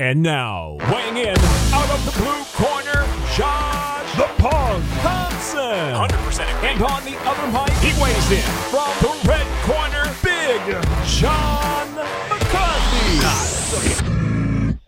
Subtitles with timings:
[0.00, 1.38] And now, weighing in
[1.72, 3.06] out of the blue corner,
[3.36, 5.60] Josh the Punk Thompson.
[5.60, 10.60] 100% And on the other mic, he weighs in from the red corner, Big
[11.06, 11.94] John
[12.28, 13.20] McCarthy.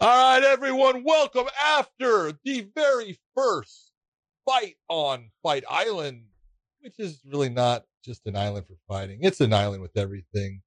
[0.01, 3.93] All right, everyone, welcome after the very first
[4.45, 6.25] fight on Fight Island,
[6.81, 9.21] which is really not just an island for fighting.
[9.23, 10.63] It's an island with everything,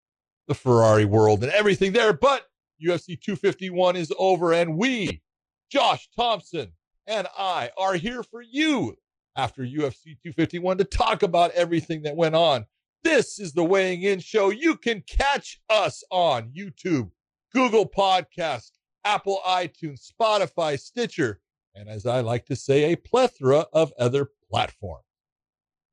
[0.47, 2.13] the Ferrari world and everything there.
[2.13, 2.45] But
[2.83, 5.21] UFC 251 is over, and we,
[5.69, 6.71] Josh Thompson
[7.07, 8.95] and I, are here for you
[9.35, 12.65] after UFC 251 to talk about everything that went on.
[13.03, 14.49] This is the Weighing In Show.
[14.49, 17.11] You can catch us on YouTube,
[17.53, 18.71] Google Podcast,
[19.05, 21.39] Apple iTunes, Spotify, Stitcher,
[21.75, 25.05] and as I like to say, a plethora of other platforms.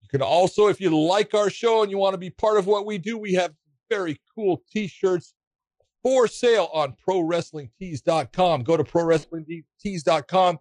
[0.03, 2.67] You can also, if you like our show and you want to be part of
[2.67, 3.55] what we do, we have
[3.91, 5.35] very cool t-shirts
[6.07, 8.63] for sale on prowrestlingtees.com.
[8.63, 10.59] Go to prowrestlingtees.com,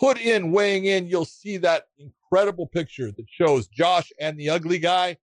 [0.00, 1.06] put in weighing in.
[1.06, 5.18] You'll see that incredible picture that shows Josh and the ugly guy.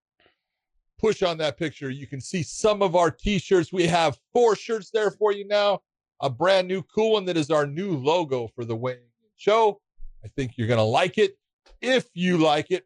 [0.99, 1.89] Push on that picture.
[1.89, 3.73] You can see some of our t shirts.
[3.73, 5.81] We have four shirts there for you now.
[6.21, 9.81] A brand new cool one that is our new logo for the weighing in show.
[10.23, 11.35] I think you're going to like it.
[11.81, 12.85] If you like it,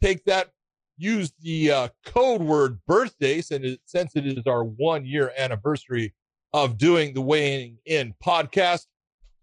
[0.00, 0.52] take that
[0.96, 6.14] use the uh, code word birthday since it, since it is our one year anniversary
[6.52, 8.86] of doing the weighing in podcast.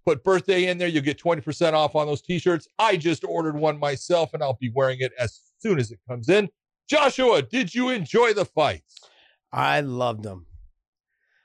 [0.06, 2.68] Put birthday in there, you'll get 20% off on those t shirts.
[2.78, 6.28] I just ordered one myself and I'll be wearing it as soon as it comes
[6.28, 6.50] in.
[6.90, 9.00] Joshua, did you enjoy the fights?
[9.52, 10.48] I loved them.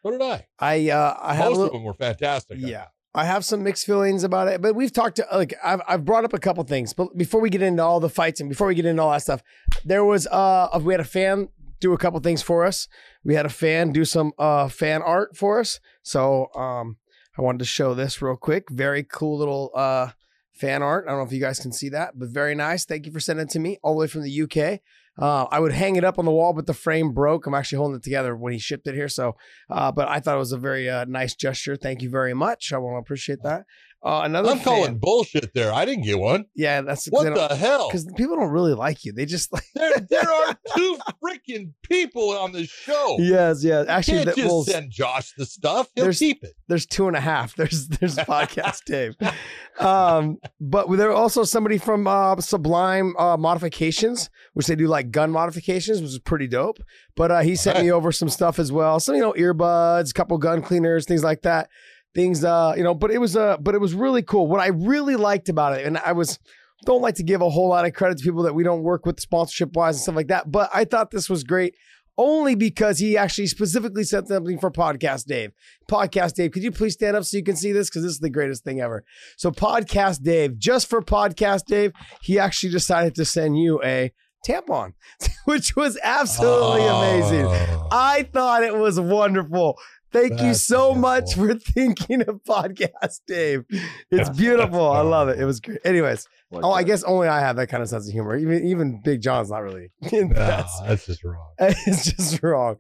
[0.03, 0.47] So did I.
[0.59, 2.59] I uh, I Most little, of them were fantastic.
[2.61, 6.05] Yeah, I have some mixed feelings about it, but we've talked to like I've I've
[6.05, 6.93] brought up a couple things.
[6.93, 9.23] But before we get into all the fights and before we get into all that
[9.23, 9.43] stuff,
[9.85, 11.49] there was uh we had a fan
[11.81, 12.89] do a couple things for us.
[13.25, 15.81] We had a fan do some uh fan art for us.
[16.03, 16.99] So um
[17.37, 18.69] I wanted to show this real quick.
[18.71, 20.11] Very cool little uh
[20.53, 21.07] fan art.
[21.07, 22.85] I don't know if you guys can see that, but very nice.
[22.85, 24.81] Thank you for sending it to me all the way from the UK.
[25.19, 27.47] Uh, I would hang it up on the wall, but the frame broke.
[27.47, 29.09] I'm actually holding it together when he shipped it here.
[29.09, 29.37] So,
[29.69, 31.77] uh, but I thought it was a very uh, nice gesture.
[31.77, 32.73] Thank you very much.
[32.73, 33.65] I want to appreciate that.
[34.01, 35.73] Uh, another I'm fan- calling bullshit there.
[35.75, 36.45] I didn't get one.
[36.55, 37.89] Yeah, that's What the hell?
[37.89, 39.13] Because people don't really like you.
[39.13, 43.17] They just like There, there are two freaking people on the show.
[43.19, 43.87] yes, yes.
[43.87, 45.89] You Actually, can't that, just well, send Josh the stuff.
[45.97, 46.53] He'll there's- keep it.
[46.69, 47.57] there's two and a half.
[47.57, 49.15] There's there's podcast Dave.
[49.79, 55.31] Um, but there also somebody from uh, Sublime uh, Modifications, which they do like gun
[55.31, 56.79] modifications, which is pretty dope.
[57.15, 58.99] But uh, he sent me over some stuff as well.
[58.99, 61.69] Some you know earbuds, a couple gun cleaners, things like that.
[62.15, 64.47] Things uh you know, but it was uh but it was really cool.
[64.47, 66.39] What I really liked about it, and I was
[66.85, 69.05] don't like to give a whole lot of credit to people that we don't work
[69.05, 70.51] with sponsorship wise and stuff like that.
[70.51, 71.75] But I thought this was great
[72.19, 75.53] only because he actually specifically sent something for Podcast Dave.
[75.89, 77.89] Podcast Dave, could you please stand up so you can see this?
[77.89, 79.05] Because this is the greatest thing ever.
[79.37, 84.13] So, Podcast Dave, just for Podcast Dave, he actually decided to send you a
[84.47, 84.95] tampon,
[85.45, 87.47] which was absolutely amazing.
[87.47, 87.89] Oh.
[87.93, 89.79] I thought it was wonderful.
[90.13, 93.65] Thank you That's so much for thinking of Podcast Dave.
[94.11, 94.91] It's beautiful.
[94.91, 95.39] I love it.
[95.39, 95.81] It was great.
[95.85, 98.37] Anyways, oh, I guess only I have that kind of sense of humor.
[98.37, 99.91] Even even Big John's not really.
[100.13, 101.53] No, That's- that's just wrong.
[101.59, 102.77] it's just wrong.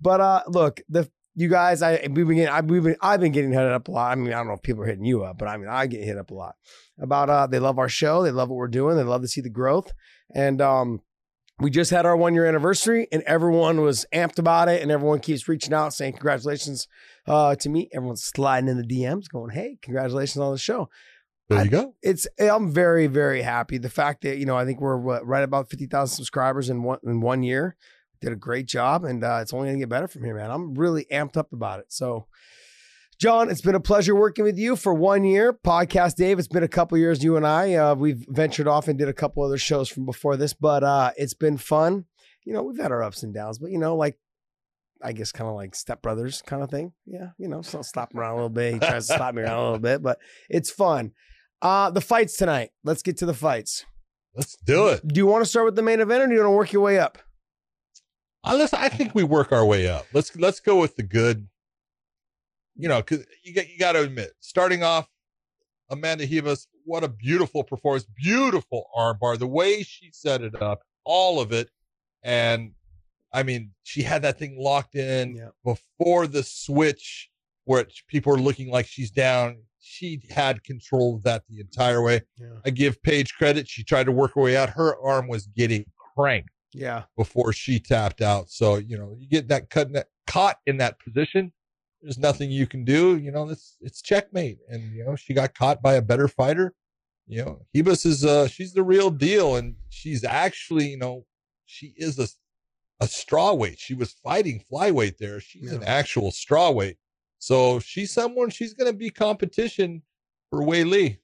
[0.00, 3.32] But uh look, the you guys, I we've been getting, I, we've been, I've been
[3.32, 4.12] getting hit up a lot.
[4.12, 5.86] I mean, I don't know if people are hitting you up, but I mean, I
[5.86, 6.56] get hit up a lot
[7.00, 9.40] about uh they love our show, they love what we're doing, they love to see
[9.40, 9.92] the growth,
[10.34, 11.00] and um
[11.60, 15.20] we just had our one year anniversary, and everyone was amped about it, and everyone
[15.20, 16.88] keeps reaching out saying congratulations
[17.26, 17.88] uh to me.
[17.92, 20.88] Everyone's sliding in the DMs, going, "Hey, congratulations on the show."
[21.48, 21.94] There you go.
[22.02, 23.78] it's I'm very very happy.
[23.78, 26.82] The fact that you know I think we're what, right about fifty thousand subscribers in
[26.82, 27.76] one in one year.
[28.20, 30.50] Did a great job, and uh, it's only gonna get better from here, man.
[30.50, 31.86] I'm really amped up about it.
[31.88, 32.28] So,
[33.18, 35.52] John, it's been a pleasure working with you for one year.
[35.52, 37.22] Podcast Dave, it's been a couple years.
[37.22, 40.36] You and I, uh, we've ventured off and did a couple other shows from before
[40.36, 42.06] this, but uh, it's been fun.
[42.44, 44.18] You know, we've had our ups and downs, but you know, like
[45.00, 46.92] I guess kind of like stepbrothers kind of thing.
[47.06, 48.74] Yeah, you know, so slap him around a little bit.
[48.74, 50.18] He tries to slap me around a little bit, but
[50.50, 51.12] it's fun.
[51.60, 52.70] Uh, the fights tonight.
[52.82, 53.84] Let's get to the fights.
[54.34, 55.06] Let's do it.
[55.06, 56.72] Do you want to start with the main event or do you want to work
[56.72, 57.18] your way up?
[58.44, 60.06] Let's, I think we work our way up.
[60.12, 61.46] Let's let's go with the good.
[62.76, 65.06] You know, because you got you got to admit, starting off,
[65.90, 71.40] Amanda Hivas, what a beautiful performance, beautiful armbar, the way she set it up, all
[71.40, 71.68] of it,
[72.22, 72.72] and
[73.32, 75.48] I mean, she had that thing locked in Yeah.
[75.64, 77.30] before the switch,
[77.64, 79.62] where people are looking like she's down.
[79.80, 82.22] She had control of that the entire way.
[82.38, 82.58] Yeah.
[82.64, 84.70] I give Paige credit; she tried to work her way out.
[84.70, 85.84] Her arm was getting
[86.14, 87.04] cranked Yeah.
[87.16, 88.48] before she tapped out.
[88.50, 91.52] So, you know, you get that cut in that, caught in that position.
[92.02, 93.16] There's nothing you can do.
[93.16, 94.58] You know, it's it's checkmate.
[94.68, 96.74] And you know, she got caught by a better fighter.
[97.26, 101.24] You know, Ribas is uh she's the real deal, and she's actually, you know,
[101.64, 102.26] she is a
[103.00, 103.78] a straw weight.
[103.78, 105.40] She was fighting flyweight there.
[105.40, 105.78] She's yeah.
[105.78, 106.98] an actual straw weight.
[107.38, 110.02] So she's someone she's gonna be competition
[110.50, 111.18] for Weili.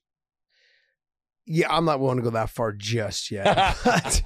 [1.46, 3.76] Yeah, I'm not willing to go that far just yet.
[3.84, 4.22] but,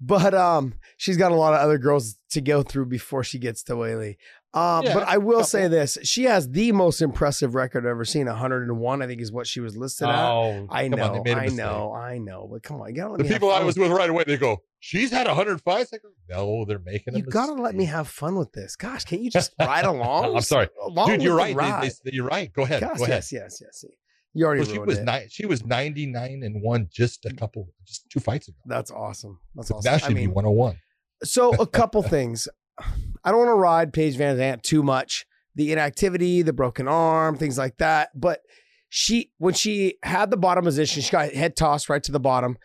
[0.00, 3.62] but um she's got a lot of other girls to go through before she gets
[3.64, 4.16] to Weili.
[4.56, 8.06] Uh, yeah, but I will say this: she has the most impressive record I've ever
[8.06, 8.24] seen.
[8.24, 10.18] 101, I think, is what she was listed at.
[10.18, 12.48] Oh, I know, on, I know, I know.
[12.50, 14.24] But come on, you gotta the people I was with right away.
[14.26, 17.18] They go, "She's had 100 fights." I go, "No, they're making." It.
[17.18, 18.76] You gotta let me have fun with this.
[18.76, 20.34] Gosh, can't you just ride along?
[20.34, 20.68] I'm sorry,
[21.06, 21.22] dude.
[21.22, 21.54] You're right.
[21.82, 22.50] They, they, you're right.
[22.50, 22.80] Go ahead.
[22.80, 23.16] Gosh, go ahead.
[23.16, 23.84] Yes, yes, yes.
[24.32, 24.62] You already.
[24.62, 28.48] Well, she was ni- she was 99 and one just a couple, just two fights
[28.48, 28.56] ago.
[28.64, 29.38] That's awesome.
[29.54, 29.90] That's awesome.
[29.90, 30.78] That should I mean, be 101.
[31.24, 32.48] So a couple things.
[32.78, 35.26] I don't want to ride Paige VanZant too much.
[35.54, 38.10] The inactivity, the broken arm, things like that.
[38.14, 38.40] But
[38.88, 42.58] she, when she had the bottom position, she got head tossed right to the bottom.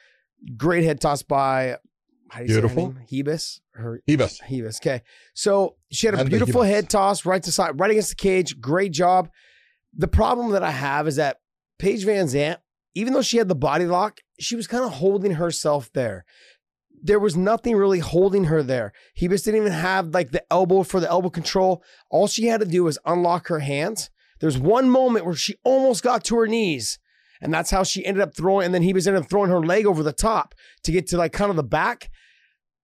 [0.58, 1.78] Great head toss by
[2.30, 3.26] how do you beautiful say her name?
[3.26, 3.60] Hebus.
[3.74, 4.42] Her Hebus.
[4.42, 4.82] Hebus.
[4.82, 5.02] Okay.
[5.34, 8.60] So she had a beautiful head toss right to side, right against the cage.
[8.60, 9.30] Great job.
[9.94, 11.38] The problem that I have is that
[11.78, 12.58] Paige VanZant,
[12.96, 16.26] even though she had the body lock, she was kind of holding herself there
[17.02, 18.94] there was nothing really holding her there.
[19.14, 21.84] He just didn't even have like the elbow for the elbow control.
[22.10, 24.10] All she had to do was unlock her hands.
[24.40, 27.00] There's one moment where she almost got to her knees,
[27.42, 28.66] and that's how she ended up throwing.
[28.66, 31.18] And then he was ended up throwing her leg over the top to get to
[31.18, 32.10] like kind of the back.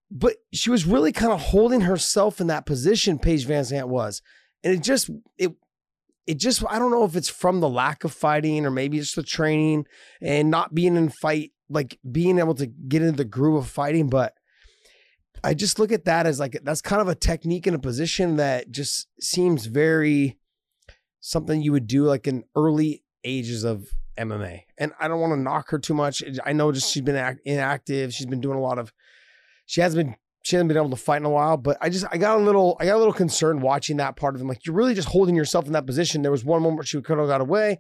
[0.09, 3.19] But she was really kind of holding herself in that position.
[3.19, 4.21] Paige VanZant was,
[4.63, 5.51] and it just it
[6.25, 9.15] it just I don't know if it's from the lack of fighting or maybe it's
[9.15, 9.85] the training
[10.21, 14.09] and not being in fight like being able to get into the groove of fighting,
[14.09, 14.33] but
[15.43, 18.37] I just look at that as like that's kind of a technique in a position
[18.37, 20.37] that just seems very
[21.19, 23.87] something you would do like in early ages of
[24.17, 24.61] MMA.
[24.77, 26.23] And I don't want to knock her too much.
[26.45, 28.13] I know just she's been act- inactive.
[28.13, 28.91] She's been doing a lot of.
[29.65, 30.15] She hasn't been.
[30.43, 31.57] She hasn't been able to fight in a while.
[31.57, 34.35] But I just I got a little I got a little concerned watching that part
[34.35, 34.47] of him.
[34.47, 36.21] Like you're really just holding yourself in that position.
[36.21, 37.79] There was one moment where she could have got away.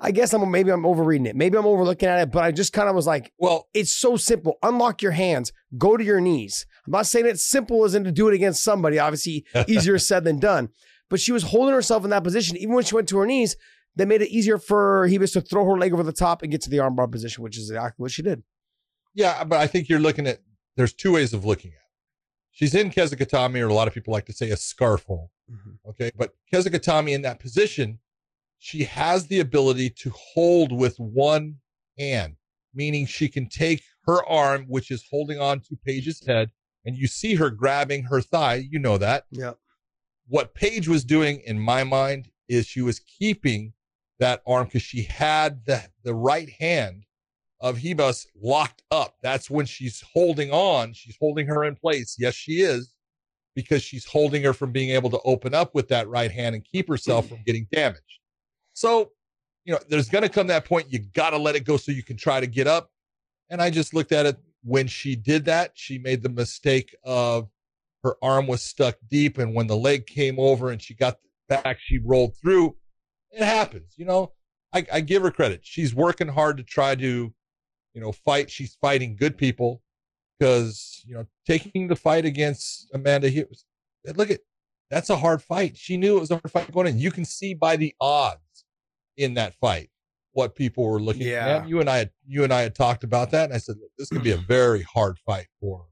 [0.00, 1.36] I guess I'm maybe I'm overreading it.
[1.36, 4.16] Maybe I'm overlooking at it, but I just kind of was like, well, it's so
[4.16, 4.58] simple.
[4.62, 6.66] Unlock your hands, go to your knees.
[6.86, 8.98] I'm not saying it's simple as in to do it against somebody.
[8.98, 10.70] Obviously, easier said than done.
[11.10, 12.56] But she was holding herself in that position.
[12.56, 13.56] Even when she went to her knees,
[13.96, 16.60] that made it easier for Hebus to throw her leg over the top and get
[16.62, 18.42] to the armbar position, which is exactly what she did.
[19.14, 20.40] Yeah, but I think you're looking at
[20.76, 21.80] there's two ways of looking at it.
[22.50, 25.28] She's in Kesa-gatame, or a lot of people like to say a scarf hold.
[25.50, 25.90] Mm-hmm.
[25.90, 28.00] Okay, but Kesa-gatame in that position
[28.64, 31.56] she has the ability to hold with one
[31.98, 32.34] hand,
[32.72, 36.50] meaning she can take her arm, which is holding on to Paige's head,
[36.86, 38.66] and you see her grabbing her thigh.
[38.70, 39.26] You know that.
[39.30, 39.52] Yeah.
[40.28, 43.74] What Paige was doing, in my mind, is she was keeping
[44.18, 47.04] that arm because she had the, the right hand
[47.60, 49.16] of Ribas locked up.
[49.22, 50.94] That's when she's holding on.
[50.94, 52.16] She's holding her in place.
[52.18, 52.94] Yes, she is,
[53.54, 56.64] because she's holding her from being able to open up with that right hand and
[56.64, 58.20] keep herself from getting damaged.
[58.74, 59.12] So,
[59.64, 61.92] you know, there's going to come that point you got to let it go so
[61.92, 62.90] you can try to get up.
[63.50, 67.48] And I just looked at it when she did that, she made the mistake of
[68.02, 69.38] her arm was stuck deep.
[69.38, 71.18] And when the leg came over and she got
[71.48, 72.76] back, she rolled through.
[73.30, 74.32] It happens, you know.
[74.72, 75.60] I, I give her credit.
[75.62, 77.32] She's working hard to try to,
[77.94, 78.50] you know, fight.
[78.50, 79.82] She's fighting good people
[80.38, 83.46] because, you know, taking the fight against Amanda here,
[84.16, 84.40] look at
[84.90, 85.76] that's a hard fight.
[85.76, 86.98] She knew it was a hard fight going in.
[86.98, 88.40] You can see by the odds
[89.16, 89.90] in that fight
[90.32, 91.58] what people were looking yeah.
[91.58, 91.68] at.
[91.68, 94.08] You and I, had, you and I had talked about that, and I said this
[94.08, 95.86] could be a very hard fight for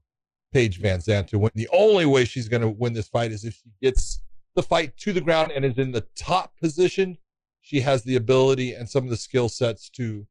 [0.51, 1.51] Paige VanZant to win.
[1.55, 4.21] The only way she's going to win this fight is if she gets
[4.55, 7.17] the fight to the ground and is in the top position.
[7.61, 10.27] She has the ability and some of the skill sets to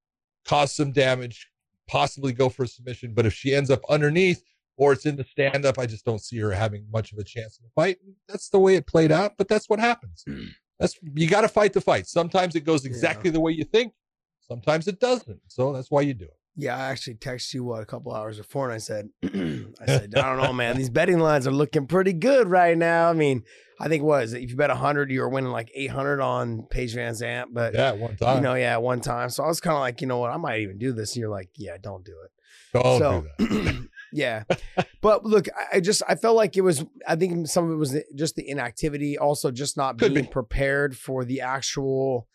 [0.47, 1.49] cause some damage,
[1.89, 3.15] possibly go for a submission.
[3.15, 4.45] But if she ends up underneath
[4.77, 7.25] or it's in the stand up, I just don't see her having much of a
[7.25, 7.99] chance in the fight.
[8.29, 10.25] That's the way it played out, but that's what happens.
[10.79, 12.07] That's you got to fight the fight.
[12.07, 13.35] Sometimes it goes exactly yeah.
[13.35, 13.93] the way you think.
[14.41, 15.41] Sometimes it doesn't.
[15.49, 16.37] So that's why you do it.
[16.55, 20.15] Yeah, I actually texted you what a couple hours before, and I said, I said,
[20.17, 20.77] I don't know, man.
[20.77, 23.09] These betting lines are looking pretty good right now.
[23.09, 23.45] I mean,
[23.81, 24.43] I think what is it?
[24.43, 27.47] If you bet hundred, you were winning like eight hundred on Paige VanZant.
[27.53, 29.31] But yeah, one time, you know, yeah, one time.
[29.31, 31.15] So I was kind of like, you know what, I might even do this.
[31.15, 32.31] And you're like, yeah, don't do it.
[32.75, 33.89] Don't so, do that.
[34.13, 34.45] Yeah.
[35.01, 37.97] but look, I just I felt like it was I think some of it was
[38.15, 40.31] just the inactivity, also just not Could being be.
[40.31, 42.29] prepared for the actual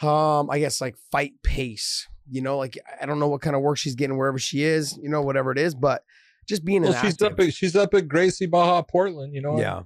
[0.00, 2.06] um I guess like fight pace.
[2.30, 4.96] You know, like I don't know what kind of work she's getting wherever she is,
[5.02, 6.04] you know, whatever it is, but
[6.48, 9.58] just being well, she's up at, she's up at Gracie Barra Portland, you know.
[9.58, 9.82] Yeah.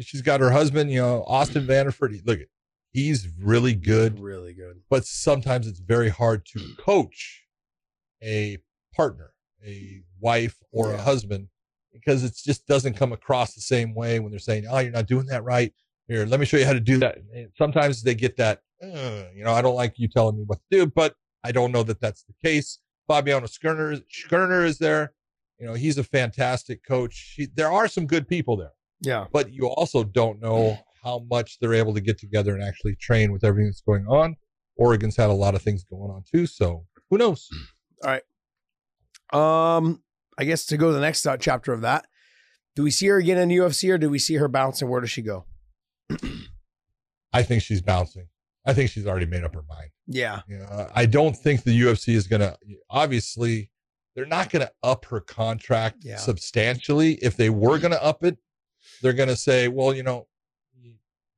[0.00, 2.20] She's got her husband, you know, Austin Vanderford.
[2.26, 2.40] Look,
[2.92, 4.82] he's really good, Really good.
[4.90, 7.44] but sometimes it's very hard to coach
[8.22, 8.58] a
[8.94, 9.32] partner,
[9.66, 11.48] a wife or a husband,
[11.92, 15.06] because it just doesn't come across the same way when they're saying, "Oh, you're not
[15.06, 15.72] doing that right."
[16.08, 17.18] Here, let me show you how to do that.
[17.34, 20.58] And sometimes they get that, "Uh, you know, I don't like you telling me what
[20.58, 22.78] to do, but I don't know that that's the case.
[23.08, 25.12] Fabiano Scherner, Scherner is there.
[25.58, 27.34] You know, he's a fantastic coach.
[27.36, 29.26] He, there are some good people there Yeah.
[29.32, 33.32] but you also don't know how much they're able to get together and actually train
[33.32, 34.36] with everything that's going on.
[34.76, 37.48] Oregon's had a lot of things going on too, so who knows?
[39.32, 40.02] Um,
[40.38, 42.06] I guess to go to the next uh, chapter of that,
[42.74, 44.88] do we see her again in the UFC or do we see her bouncing?
[44.88, 45.46] Where does she go?
[47.32, 48.28] I think she's bouncing.
[48.66, 49.90] I think she's already made up her mind.
[50.06, 50.40] Yeah.
[50.48, 52.56] You know, I don't think the UFC is going to.
[52.90, 53.70] Obviously,
[54.14, 56.16] they're not going to up her contract Yeah.
[56.16, 57.14] substantially.
[57.14, 58.38] If they were going to up it,
[59.02, 60.26] they're going to say, "Well, you know,
[60.80, 60.94] you,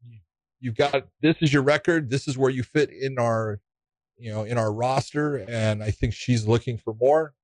[0.07, 0.18] you-
[0.61, 2.11] you've got this is your record.
[2.11, 3.61] This is where you fit in our,
[4.16, 7.35] you know, in our roster." And I think she's looking for more.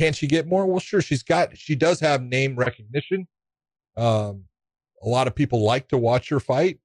[0.00, 0.64] Can she get more?
[0.64, 1.02] Well, sure.
[1.02, 1.58] She's got.
[1.58, 3.28] She does have name recognition.
[3.98, 4.44] Um,
[5.02, 6.78] a lot of people like to watch her fight.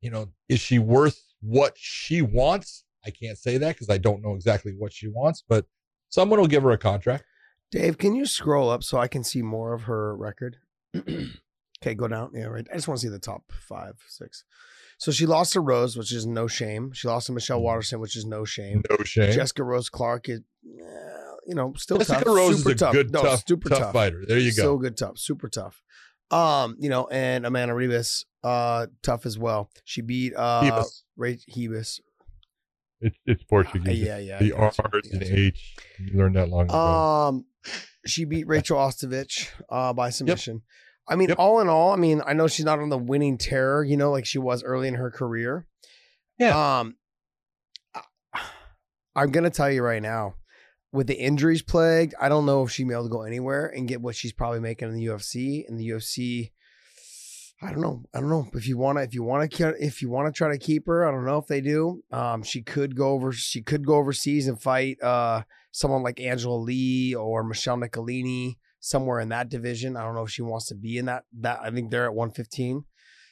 [0.00, 2.84] You know, is she worth what she wants?
[3.04, 5.66] I can't say that because I don't know exactly what she wants, but
[6.08, 7.24] someone will give her a contract.
[7.70, 10.56] Dave, can you scroll up so I can see more of her record?
[10.96, 12.30] okay, go down.
[12.34, 12.66] Yeah, right.
[12.72, 14.44] I just want to see the top five, six.
[14.96, 16.92] So she lost to Rose, which is no shame.
[16.92, 17.64] She lost to Michelle Mm-hmm.
[17.64, 18.82] Waterson, which is no shame.
[18.88, 19.32] No shame.
[19.32, 22.34] Jessica Rose Clark is, eh, you know, still Jessica tough.
[22.34, 22.92] Rose super is a tough.
[22.92, 23.92] good, no, tough, super tough, tough.
[23.92, 24.24] fighter.
[24.26, 24.62] There you go.
[24.62, 25.82] So good, tough, super tough.
[26.30, 29.70] Um, you know, and Amanda Ribas, uh, tough as well.
[29.84, 31.02] She beat uh Hebus.
[31.16, 32.00] Ray Hebus.
[33.00, 33.98] It's it's Portuguese.
[33.98, 34.38] yeah, yeah.
[34.38, 35.44] The R got you, is an I got you.
[35.46, 35.74] H.
[35.98, 36.76] You learned that long ago.
[36.78, 37.44] Um,
[38.06, 40.62] she beat Rachel Ostovich uh, by submission.
[41.08, 41.38] I mean, Yep.
[41.40, 44.12] all in all, I mean, I know she's not on the winning terror, you know,
[44.12, 45.66] like she was early in her career.
[46.38, 46.78] Yeah.
[46.80, 46.94] Um,
[49.14, 50.34] I'm gonna tell you right now,
[50.92, 53.88] with the injuries plagued, I don't know if she'll be able to go anywhere and
[53.88, 55.64] get what she's probably making in the UFC.
[55.66, 56.50] In the UFC,
[57.62, 58.04] I don't know.
[58.14, 59.04] I don't know if you want to.
[59.04, 61.38] If you want to, if you want to try to keep her, I don't know
[61.38, 62.02] if they do.
[62.10, 63.32] Um, she could go over.
[63.32, 65.02] She could go overseas and fight.
[65.02, 69.96] Uh, someone like Angela Lee or Michelle Nicolini somewhere in that division.
[69.96, 71.24] I don't know if she wants to be in that.
[71.40, 72.84] That I think they're at 115.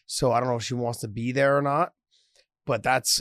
[0.06, 1.92] So I don't know if she wants to be there or not.
[2.66, 3.20] But that's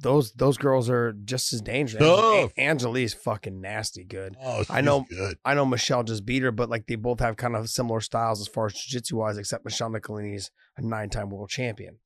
[0.00, 2.02] those those girls are just as dangerous.
[2.02, 2.52] Tough.
[2.56, 4.36] An- Angela fucking nasty good.
[4.42, 5.36] oh, I know- Good.
[5.44, 8.40] I know Michelle just beat her, but like they both have kind of similar styles
[8.40, 11.98] as far as jiu-jitsu wise, except Michelle Nicolini's a nine-time world champion.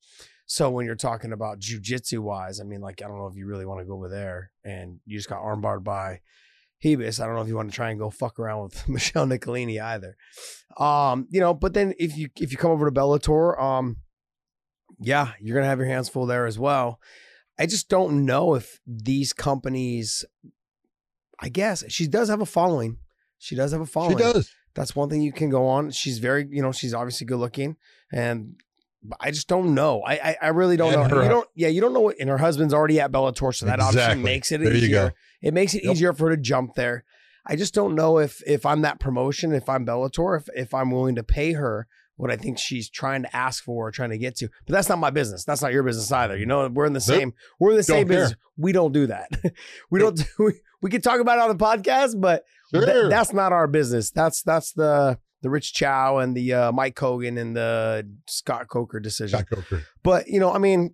[0.45, 3.45] So when you're talking about jiu-jitsu wise, I mean, like I don't know if you
[3.47, 6.21] really want to go over there and you just got armbarred by
[6.83, 7.19] Hebus.
[7.19, 9.79] I don't know if you want to try and go fuck around with Michelle Nicolini
[9.79, 10.15] either.
[10.77, 13.97] Um, you know, but then if you if you come over to Bellator, um,
[14.99, 16.99] yeah, you're gonna have your hands full there as well.
[17.59, 20.23] I just don't know if these companies
[21.39, 22.97] I guess she does have a following.
[23.37, 24.17] She does have a following.
[24.17, 24.51] She does.
[24.73, 25.91] That's one thing you can go on.
[25.91, 27.77] She's very, you know, she's obviously good looking,
[28.11, 28.55] and
[29.19, 30.01] I just don't know.
[30.01, 31.15] I I, I really don't And know.
[31.17, 32.15] her- you don't, yeah, you don't know what.
[32.19, 35.13] And her husband's already at Bellator, so that obviously makes it There easier.
[35.41, 35.93] It makes it Yep.
[35.93, 37.03] easier for her to jump there.
[37.45, 40.91] I just don't know if if I'm that promotion, if I'm Bellator, if if I'm
[40.91, 41.87] willing to pay her
[42.17, 44.49] what I think she's trying to ask for or trying to get to.
[44.65, 45.45] But that's not my business.
[45.45, 46.37] That's not your business either.
[46.37, 48.17] You know, we're in the same we're in the same care.
[48.17, 48.37] business.
[48.57, 49.29] We don't do that.
[49.89, 52.43] we don't do we, we can talk about it on the podcast, but
[52.73, 52.85] Sure.
[52.85, 54.11] Th- that's not our business.
[54.11, 58.99] That's that's the the Rich Chou and the uh, Mike Kogan and the Scott Coker
[58.99, 59.39] decision.
[59.39, 59.83] Jack Coker.
[60.03, 60.93] But you know, I mean,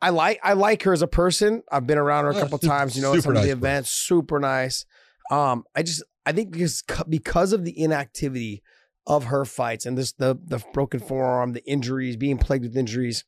[0.00, 1.62] I like I like her as a person.
[1.70, 2.94] I've been around her a couple times.
[2.94, 4.84] You know, some of the nice events, super nice.
[5.30, 8.62] Um, I just I think because because of the inactivity
[9.10, 13.24] of her fights and this the the broken forearm, the injuries, being plagued with injuries.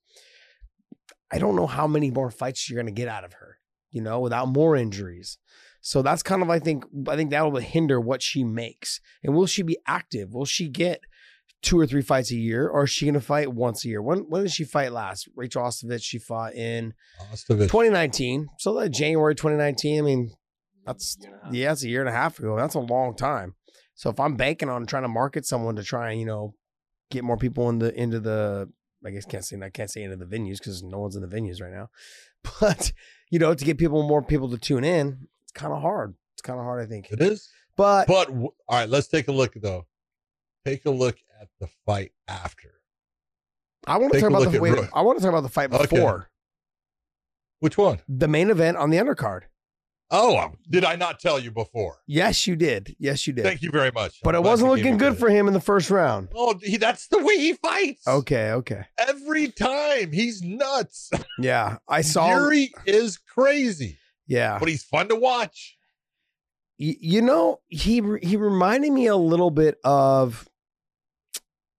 [1.32, 3.58] I don't know how many more fights you're going to get out of her.
[3.90, 5.38] You know, without more injuries.
[5.80, 9.00] So that's kind of I think I think that will hinder what she makes.
[9.24, 10.32] And will she be active?
[10.32, 11.00] Will she get
[11.62, 14.00] two or three fights a year, or is she going to fight once a year?
[14.00, 15.28] When when did she fight last?
[15.34, 16.94] Rachel Ostovich, she fought in
[17.32, 17.68] Ostovich.
[17.68, 18.46] 2019.
[18.58, 19.98] So like January 2019.
[19.98, 20.30] I mean,
[20.86, 21.18] that's
[21.50, 22.56] yeah, that's a year and a half ago.
[22.56, 23.56] That's a long time.
[23.94, 26.54] So if I'm banking on trying to market someone to try and you know
[27.10, 28.70] get more people in the into the
[29.04, 31.28] I guess can't say I can't say into the venues because no one's in the
[31.28, 31.90] venues right now,
[32.60, 32.92] but
[33.30, 36.14] you know to get people more people to tune in, it's kind of hard.
[36.34, 37.10] It's kind of hard, I think.
[37.10, 37.50] It is.
[37.76, 39.86] But But all right, let's take a look though.
[40.64, 42.70] Take a look at the fight after.
[43.86, 45.72] I want to take talk about the wait, I want to talk about the fight
[45.72, 45.82] Okay.
[45.82, 46.30] before
[47.58, 48.00] Which one?
[48.08, 49.42] the main event on the undercard.
[50.14, 51.96] Oh, um, did I not tell you before?
[52.06, 52.94] Yes, you did.
[52.98, 53.44] Yes, you did.
[53.44, 54.20] Thank you very much.
[54.22, 56.28] But I'm it wasn't looking good for him in the first round.
[56.34, 58.06] Oh, he, that's the way he fights.
[58.06, 58.84] Okay, okay.
[58.98, 61.10] Every time he's nuts.
[61.38, 62.28] Yeah, I saw.
[62.28, 65.76] Yuri is crazy, yeah, but he's fun to watch.
[66.78, 70.46] Y- you know, he he reminded me a little bit of.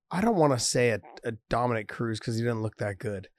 [0.09, 3.29] I don't want to say a, a Dominick Cruz because he didn't look that good,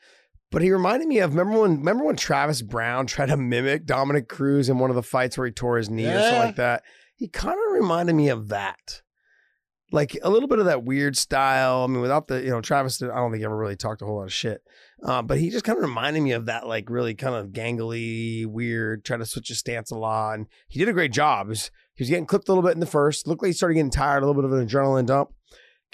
[0.55, 4.29] but he reminded me of remember when remember when Travis Browne tried to mimic Dominick
[4.29, 6.85] Cruz in one of the fights where he tore his knee or something like that.
[7.17, 9.03] He kind of reminded me of that,
[9.91, 11.83] like a little bit of that weird style.
[11.83, 14.07] I mean, without the you know Travis, I don't think he ever really talked a
[14.07, 14.63] whole lot of shit,
[15.03, 18.47] uh, but he just kind of reminded me of that like really kind of gangly,
[18.47, 21.49] weird, trying to switch his stance a lot, and he did a great job.
[21.49, 23.27] He was, he was getting clipped a little bit in the first.
[23.27, 25.34] Looked like he started getting tired, a little bit of an adrenaline dump.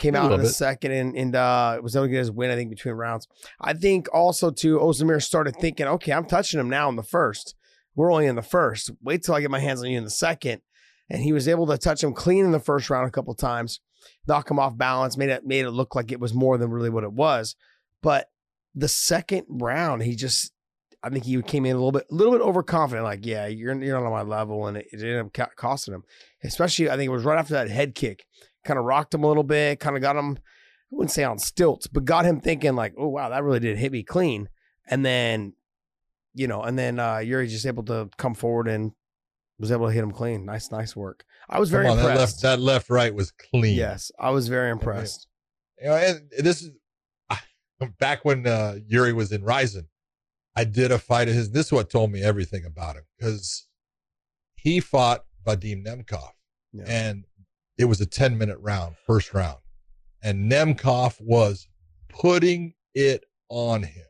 [0.01, 0.55] Came out in the bit.
[0.55, 3.29] second and, and uh, was able to get his win, I think, between rounds.
[3.61, 7.55] I think also, too, Ozdemir started thinking, okay, I'm touching him now in the first.
[7.95, 8.91] We're only in the first.
[9.03, 10.63] Wait till I get my hands on you in the second.
[11.11, 13.81] And he was able to touch him clean in the first round a couple times,
[14.27, 16.91] knock him off balance, made it made it look like it was more than really
[16.91, 17.57] what it was.
[18.01, 18.29] But
[18.75, 20.53] the second round, he just
[21.03, 23.75] I think he came in a little bit a little bit overconfident, like, yeah, you're
[23.83, 26.05] you're not on my level, and it, it ended up costing him.
[26.45, 28.25] Especially, I think it was right after that head kick,
[28.65, 30.39] kind of rocked him a little bit, kind of got him.
[30.93, 33.79] I wouldn't say on stilts, but got him thinking like, oh wow, that really did
[33.79, 34.49] hit me clean.
[34.89, 35.53] And then,
[36.35, 38.93] you know, and then uh Yuri just able to come forward and
[39.59, 40.45] was able to hit him clean.
[40.45, 41.25] Nice, nice work.
[41.49, 42.43] I was very on, that left impressed.
[42.43, 43.77] that left right was clean.
[43.77, 45.29] Yes, I was very impressed.
[45.81, 46.71] You know, and this is
[47.99, 49.87] back when uh, Yuri was in Rizin.
[50.57, 51.51] I did a fight of his.
[51.53, 53.67] This is what told me everything about him because
[54.57, 56.31] he fought Vadim Nemkov,
[56.73, 56.85] Yeah.
[56.87, 57.25] and
[57.81, 59.57] it was a 10 minute round, first round.
[60.23, 61.67] And Nemkov was
[62.11, 64.05] putting it on him.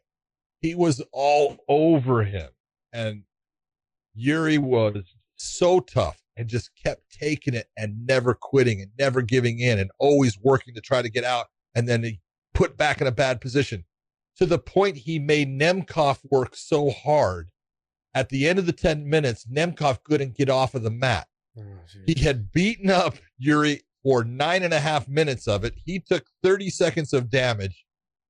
[0.60, 2.48] He was all over him.
[2.92, 3.22] And
[4.12, 5.04] Yuri was
[5.36, 9.92] so tough and just kept taking it and never quitting and never giving in and
[10.00, 11.46] always working to try to get out.
[11.76, 12.18] And then he
[12.52, 13.84] put back in a bad position
[14.36, 17.50] to the point he made Nemkov work so hard.
[18.14, 21.28] At the end of the 10 minutes, Nemkov couldn't get off of the mat.
[21.60, 25.74] Oh, He had beaten up Yuri for nine and a half minutes of it.
[25.84, 27.84] He took 30 seconds of damage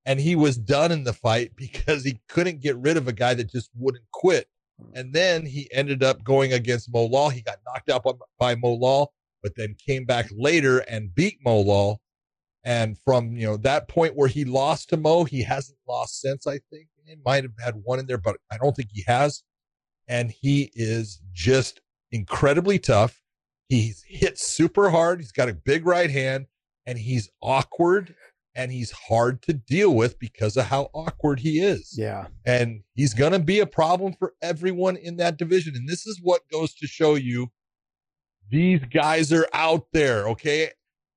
[0.07, 3.35] and he was done in the fight because he couldn't get rid of a guy
[3.35, 4.49] that just wouldn't quit.
[4.95, 7.33] And then he ended up going against Mo Lawal.
[7.33, 8.03] He got knocked out
[8.39, 9.09] by, Mo Lawal,
[9.43, 11.99] but then came back later and beat Mo Lawal.
[12.65, 16.47] And from you know that point where he lost to Mo, he hasn't lost since.
[16.47, 19.43] I think he might have had one in there, but I don't think he has.
[20.09, 23.20] And he is just incredibly tough.
[23.71, 25.21] He's hit super hard.
[25.21, 26.47] He's got a big right hand,
[26.85, 28.15] and he's awkward
[28.55, 31.95] and he's hard to deal with because of how awkward he is.
[31.97, 32.27] Yeah.
[32.45, 35.77] And he's going to be a problem for everyone in that division.
[35.77, 37.53] And this is what goes to show you
[38.51, 40.29] these guys are out there.
[40.31, 40.71] Okay.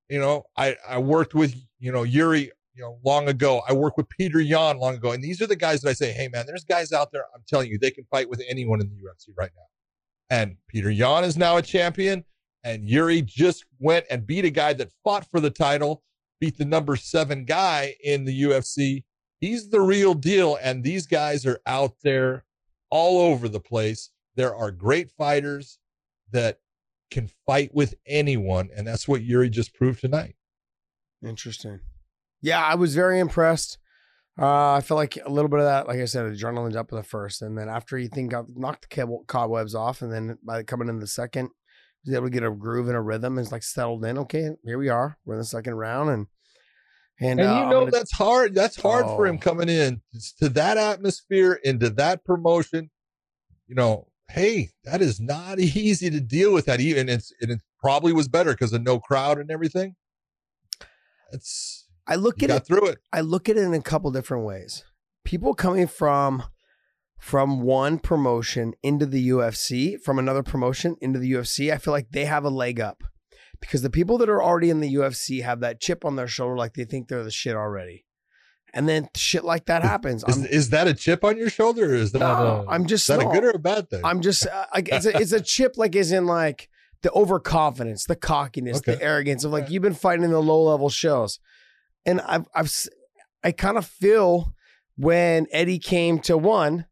[0.08, 3.62] You know, I, I worked with, you know, Yuri, you know, long ago.
[3.68, 5.10] I worked with Petr Yan long ago.
[5.10, 7.24] And these are the guys that I say, hey, man, there's guys out there.
[7.34, 10.36] I'm telling you, they can fight with anyone in the UFC right now.
[10.36, 12.24] And Petr Yan is now a champion.
[12.64, 16.02] And Yuri just went and beat a guy that fought for the title,
[16.40, 19.04] beat the number seven guy in the UFC.
[19.40, 20.58] He's the real deal.
[20.62, 22.44] And these guys are out there
[22.90, 24.10] all over the place.
[24.34, 25.78] There are great fighters
[26.32, 26.58] that
[27.10, 28.70] can fight with anyone.
[28.74, 30.36] And that's what Yuri just proved tonight.
[31.22, 31.80] Interesting.
[32.40, 33.78] Yeah, I was very impressed.
[34.38, 36.96] Uh, I felt like a little bit of that, like I said, adrenaline up in
[36.96, 40.64] the first, and then after he think got knocked the cobwebs off, and then by
[40.64, 41.50] coming in the second,
[42.06, 44.18] was able to get a groove and a rhythm, and it's like settled in.
[44.18, 45.18] Okay, here we are.
[45.24, 46.26] We're in the second round, and
[47.20, 48.54] and, And uh, you know gonna- that's hard.
[48.54, 49.40] That's hard for him Oh.
[49.40, 50.02] coming in
[50.40, 52.90] to that atmosphere, into that promotion.
[53.66, 56.66] You know, hey, that is not easy to deal with.
[56.66, 59.94] That even it's and it probably was better because of no crowd and everything.
[61.32, 62.98] It's I look at it through it.
[63.12, 64.84] I look at it in a couple different ways.
[65.24, 66.42] People coming from
[67.24, 72.10] from one promotion into the UFC, from another promotion into the UFC, I feel like
[72.10, 73.02] they have a leg up.
[73.60, 76.54] Because the people that are already in the UFC have that chip on their shoulder
[76.54, 78.04] like they think they're the shit already.
[78.74, 80.22] And then shit like that happens.
[80.28, 83.08] Is, is that a chip on your shoulder, or is that no, a, I'm just
[83.08, 83.30] is that no.
[83.30, 84.02] a good or a bad thing?
[84.04, 86.68] I'm just uh, like it's a, it's a chip like is in like
[87.00, 89.70] the overconfidence, the cockiness, the arrogance of like Right.
[89.70, 91.38] you've been fighting in the low level shows,
[92.04, 92.70] and I've I've
[93.42, 94.52] I kind of feel
[94.96, 96.84] when Eddie came to one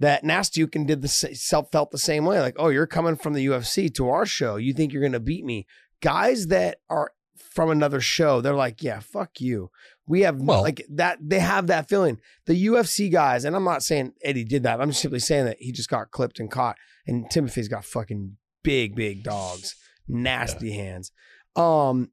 [0.00, 3.46] that Nastyukhin did the self felt the same way like oh you're coming from the
[3.46, 5.66] UFC to our show you think you're gonna beat me
[6.00, 7.12] guys that are
[7.50, 9.70] from another show, they're like, yeah, fuck you.
[10.06, 11.18] We have Well- like that.
[11.20, 12.20] They have that feeling.
[12.46, 14.80] The UFC guys, and I'm not saying Eddie did that.
[14.80, 18.94] I'm simply saying that he just got clipped and caught, and Timothy's got fucking big,
[18.94, 19.74] big dogs,
[20.06, 21.10] nasty hands.
[21.56, 22.10] Um,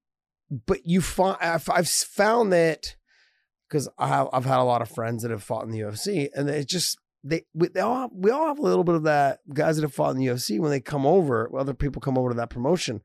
[0.65, 2.95] but you find I've, I've found that
[3.67, 6.67] because I've had a lot of friends that have fought in the UFC, and it
[6.67, 9.39] just they we, they all have, we all have a little bit of that.
[9.53, 12.29] Guys that have fought in the UFC when they come over, other people come over
[12.29, 13.01] to that promotion,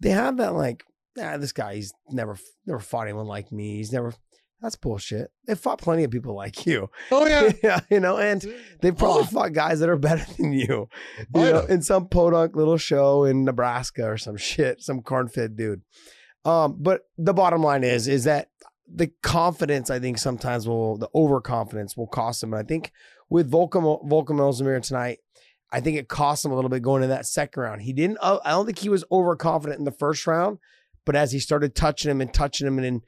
[0.00, 0.84] they have that like,
[1.16, 3.76] nah, this guy he's never never fought anyone like me.
[3.76, 4.12] He's never.
[4.62, 5.30] That's bullshit.
[5.46, 6.90] They fought plenty of people like you.
[7.10, 7.50] Oh yeah.
[7.62, 8.44] yeah, you know, and
[8.82, 9.26] they've probably Oh.
[9.26, 10.86] fought guys that are better than you.
[11.18, 15.28] You Might know, in some podunk little show in Nebraska or some shit, some corn
[15.28, 15.80] fed dude.
[16.44, 18.48] Um, but the bottom line is, is that
[18.86, 22.52] the confidence, I think sometimes will, the overconfidence will cost them.
[22.52, 22.92] And I think
[23.30, 25.18] with Volkan, Volkan Ozdemir tonight,
[25.72, 27.82] I think it cost him a little bit going to that second round.
[27.82, 30.58] He didn't, uh, I don't think he was overconfident in the first round,
[31.06, 33.02] but as he started touching him and touching him and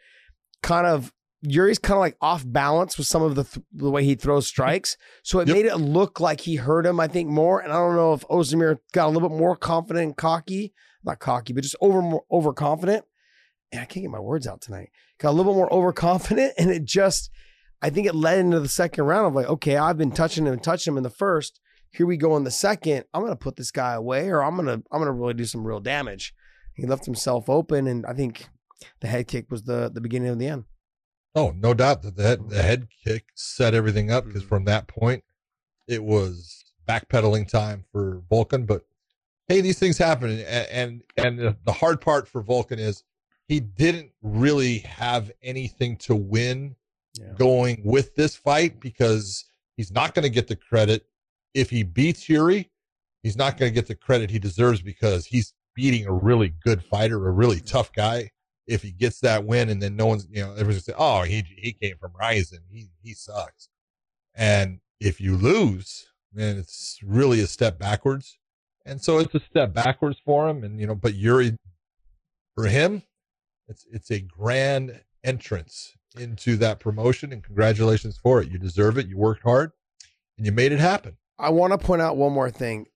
[0.63, 1.13] kind of,
[1.45, 4.47] Yuri's kind of like off balance with some of the th- the way he throws
[4.47, 5.57] strikes, so it Yep.
[5.57, 7.01] made it look like he hurt him.
[7.01, 10.05] I think more, and I don't know if Ozdemir got a little bit more confident
[10.07, 13.05] and cocky, not cocky, but just over more overconfident.
[13.73, 14.91] And I can't get my words out tonight.
[15.19, 17.29] Got a little bit more overconfident, and it just,
[17.83, 20.53] I think it led into the second round of like, okay, I've been touching him
[20.53, 21.61] and touching him in the first.
[21.91, 23.05] Here we go in the second.
[23.13, 25.81] I'm gonna put this guy away, or I'm gonna I'm gonna really do some real
[25.81, 26.35] damage.
[26.75, 28.47] He left himself open, and I think
[29.01, 30.65] the head kick was the the beginning of the end.
[31.35, 34.49] Oh, no doubt that the head, the head kick set everything up because Mhm.
[34.49, 35.25] from that point,
[35.89, 38.67] it was backpedaling time for Volkan.
[38.67, 38.85] But
[39.49, 43.03] hey, these things happen, and and and the- the hard part for Volkan is
[43.49, 46.77] he didn't really have anything to win
[47.15, 47.33] Yeah.
[47.37, 49.45] going with this fight because
[49.77, 51.07] he's not going to get the credit
[51.55, 52.71] if he beats Yuri.
[53.23, 56.83] He's not going to get the credit he deserves because he's beating a really good
[56.83, 57.67] fighter, a really mm-hmm.
[57.67, 58.31] tough guy.
[58.67, 61.45] If he gets that win, and then no one's, you know, everyone's say, "Oh, he
[61.57, 63.69] he came from Rizin, he he sucks."
[64.35, 68.39] And if you lose, then it's really a step backwards.
[68.87, 70.63] And so it's a step backwards for him.
[70.63, 71.57] And you know, but Yuri,
[72.55, 73.03] for him,
[73.69, 78.51] it's it's a grand entrance into that promotion, and congratulations for it.
[78.51, 79.07] You deserve it.
[79.07, 79.73] You worked hard,
[80.37, 81.17] and you made it happen.
[81.39, 82.87] I want to point out one more thing.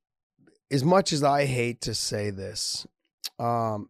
[0.71, 2.87] As much as I hate to say this,
[3.39, 3.89] um,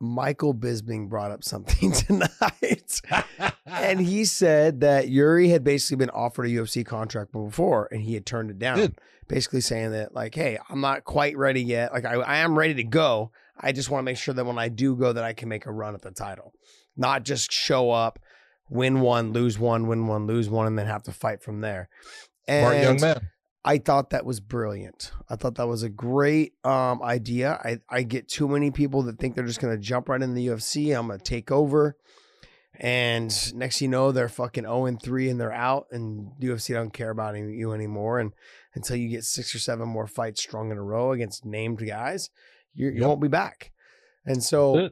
[0.00, 3.00] Michael Bisping brought up something tonight.
[3.66, 8.14] and he said that Yuri had basically been offered a UFC contract before and he
[8.14, 8.94] had turned it down.
[9.26, 11.94] Basically saying that, like, hey, I'm not quite ready yet.
[11.94, 13.32] Like, I, I am ready to go.
[13.58, 15.64] I just want to make sure that when I do go, that I can make
[15.64, 16.52] a run at the title,
[16.94, 18.18] not just show up,
[18.74, 21.88] win one, lose one, win one, lose one, and then have to fight from there.
[22.46, 23.30] Smart young man.
[23.64, 25.12] I thought that was brilliant.
[25.30, 27.58] I thought that was a great um, idea.
[27.64, 30.34] I, I get too many people that think they're just going to jump right in
[30.34, 30.94] the UFC.
[30.94, 31.96] I'm going to take over.
[32.78, 36.92] And next you know, they're fucking 0 and 3 and they're out, and UFC don't
[36.92, 38.18] care about any- you anymore.
[38.18, 38.32] And
[38.74, 42.30] until you get six or seven more fights strung in a row against named guys,
[42.74, 43.08] you, you Yep.
[43.08, 43.70] won't be back.
[44.26, 44.90] And so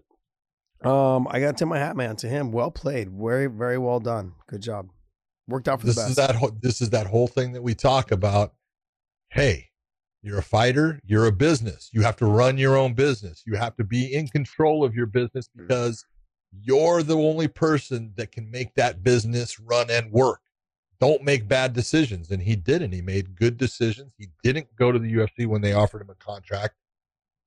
[0.85, 2.53] um, I got to tip my hat, man, to him.
[2.53, 3.11] Well played.
[3.11, 4.33] Very, very well done.
[4.47, 4.89] Good job.
[5.49, 6.11] Worked out for this the best.
[6.11, 8.55] is that whole, this is that whole thing that we talk about
[9.33, 9.71] hey
[10.23, 13.75] you're a fighter you're a business you have to run your own business you have
[13.75, 16.05] to be in control of your business because
[16.61, 20.41] you're the only person that can make that business run and work
[21.01, 24.99] don't make bad decisions and he didn't he made good decisions he didn't go to
[24.99, 26.75] the ufc when they offered him a contract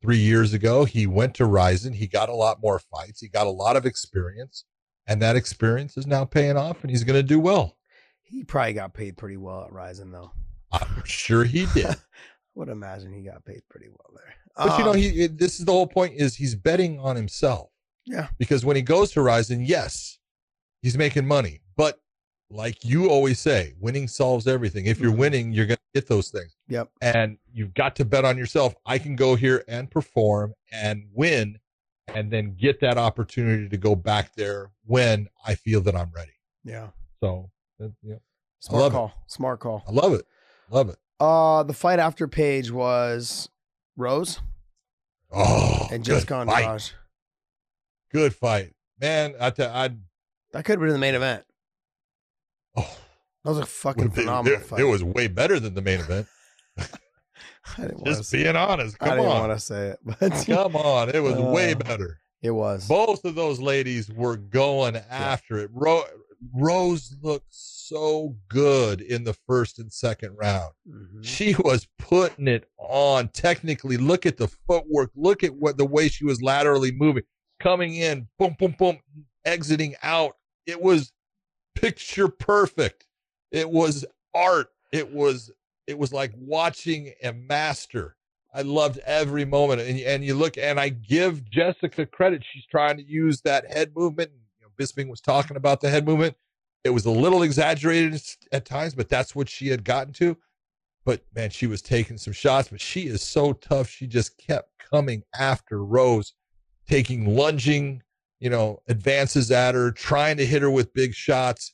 [0.02, 1.94] three years ago he went to Rizin.
[1.94, 4.66] he got a lot more fights he got a lot of experience
[5.08, 7.76] and that experience is now paying off and he's going to do well
[8.28, 10.32] he probably got paid pretty well at Rizin, though.
[10.72, 11.86] I'm sure he did.
[11.86, 11.96] I
[12.56, 14.34] would imagine he got paid pretty well there.
[14.58, 17.70] But you know, Um, he this is the whole point is he's betting on himself.
[18.04, 18.30] Yeah.
[18.40, 20.18] Because when he goes to Horizon, yes,
[20.82, 21.62] he's making money.
[21.78, 22.00] But
[22.50, 24.86] like you always say, winning solves everything.
[24.86, 25.18] If you're Mhm.
[25.18, 26.56] winning, you're gonna get those things.
[26.68, 26.90] Yep.
[27.02, 28.76] And you've got to bet on yourself.
[28.86, 31.60] I can go here and perform and win
[32.08, 36.34] and then get that opportunity to go back there when I feel that I'm ready.
[36.64, 36.90] Yeah.
[37.20, 37.50] So
[38.04, 38.16] yeah,
[38.60, 38.96] Smart love it.
[38.96, 39.14] call.
[39.28, 39.84] Smart call.
[39.88, 40.26] I love it.
[40.70, 40.98] Love it.
[41.20, 43.50] Uh, the fight after Paige was
[43.98, 44.40] Rose
[45.32, 46.48] Oh, and Just Gone
[48.12, 49.36] Good fight, man.
[49.40, 49.90] I tell I
[50.52, 51.44] That could have been the main event.
[52.78, 52.98] Oh,
[53.44, 54.80] That was a fucking it, phenomenal it- fight.
[54.80, 56.28] it was way better than the main event.
[57.78, 58.98] I didn't Just being honest.
[59.00, 61.10] Come I didn't on, want to say it, but come on.
[61.10, 62.20] It was way Uh, better.
[62.42, 62.88] it was.
[62.88, 65.70] Both of those ladies were going after it.
[65.74, 66.04] Ro-
[66.54, 70.72] Rose looked so good in the first and second round.
[70.88, 71.24] Mhm.
[71.26, 73.30] She was putting it on.
[73.30, 75.10] Technically, look at the footwork.
[75.16, 77.24] Look at what the way she was laterally moving.
[77.62, 79.00] coming in, boom, boom, boom,
[79.46, 80.34] exiting out.
[80.68, 81.14] It was
[81.76, 83.08] picture perfect.
[83.52, 84.72] It was art.
[84.92, 85.52] It was
[85.88, 88.16] it was like watching a master.
[88.54, 89.82] I loved every moment.
[89.82, 92.42] And, and you look, and I give Jessica credit.
[92.52, 94.32] She's trying to use that head movement.
[94.60, 96.36] You know, Bisping was talking about the head movement.
[96.84, 100.38] It was a little exaggerated at times, but that's what she had gotten to.
[101.04, 103.90] But man, she was taking some shots, but she is so tough.
[103.90, 106.34] She just kept coming after Rose,
[106.88, 108.02] taking lunging,
[108.40, 111.74] you know, advances at her, trying to hit her with big shots.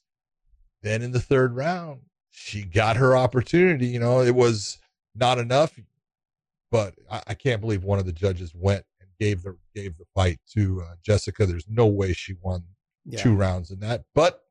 [0.83, 3.87] Then in the third round, she got her opportunity.
[3.87, 4.79] You know, it was
[5.15, 5.77] not enough,
[6.71, 10.05] but I, I can't believe one of the judges went and gave the gave the
[10.15, 11.45] fight to uh, Jessica.
[11.45, 12.63] There's no way she won
[13.05, 13.21] yeah.
[13.21, 14.43] two rounds in that, but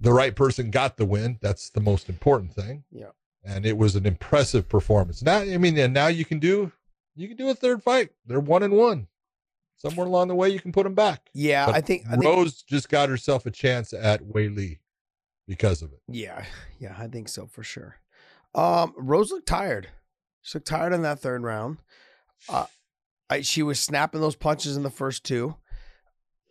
[0.00, 1.38] the right person got the win.
[1.40, 2.84] That's the most important thing.
[2.90, 3.10] Yeah,
[3.44, 5.22] and it was an impressive performance.
[5.22, 6.72] Now, I mean, and now you can do
[7.14, 8.10] you can do a third fight.
[8.26, 9.08] They're one and one.
[9.78, 11.28] Somewhere along the way, you can put them back.
[11.34, 14.78] Yeah, but I think I Rose think, just got herself a chance at Weili
[15.46, 16.00] because of it.
[16.08, 16.44] Yeah,
[16.78, 17.96] yeah, I think so for sure.
[18.54, 19.88] Um, Rose looked tired.
[20.42, 21.78] She looked tired in that third round.
[22.48, 22.66] Uh,
[23.28, 25.56] I, she was snapping those punches in the first two.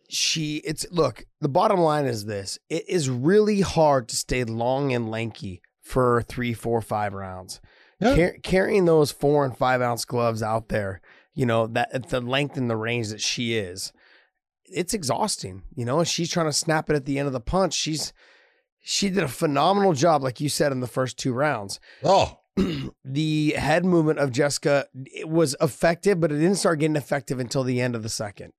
[0.08, 1.26] She, it's look.
[1.40, 6.22] The bottom line is this: it is really hard to stay long and lanky for
[6.22, 7.60] three, four, five rounds.
[8.00, 8.14] Yeah.
[8.14, 11.00] Car- carrying those four and five ounce gloves out there,
[11.36, 13.92] you know that at the length and the range that she is,
[14.64, 15.62] it's exhausting.
[15.76, 17.74] You know, she's trying to snap it at the end of the punch.
[17.74, 18.12] She's
[18.82, 21.78] she did a phenomenal job, like you said in the first two rounds.
[22.02, 22.40] Oh,
[23.04, 27.62] the head movement of Jessica it was effective, but it didn't start getting effective until
[27.62, 28.52] the end of the second.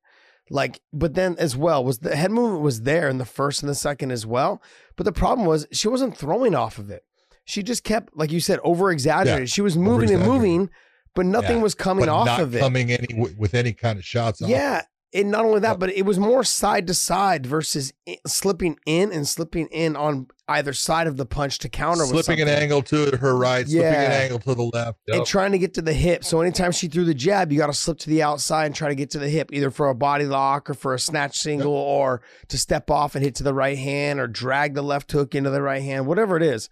[0.49, 3.69] Like, but then as well was the head movement was there in the first and
[3.69, 4.61] the second as well.
[4.95, 7.03] But the problem was she wasn't throwing off of it.
[7.43, 9.41] She just kept, like you said, over exaggerated.
[9.41, 10.69] Yeah, she was moving and moving,
[11.17, 12.59] but nothing yeah, was coming off of it.
[12.59, 14.39] Coming any with any kind of shots.
[14.39, 14.83] Yeah,
[15.15, 17.91] and not only that, but it was more side to side versus
[18.27, 22.05] slipping in and slipping in on either side of the punch to counter.
[22.05, 23.81] Slipping an angle to her right, yeah.
[23.81, 25.17] slipping an angle to the left, yep.
[25.17, 26.23] and trying to get to the hip.
[26.23, 28.89] So anytime she threw the jab, you got to slip to the outside and try
[28.89, 31.73] to get to the hip, either for a body lock or for a snatch single,
[31.73, 31.83] yep.
[31.83, 35.33] or to step off and hit to the right hand, or drag the left hook
[35.33, 36.69] into the right hand, whatever it is.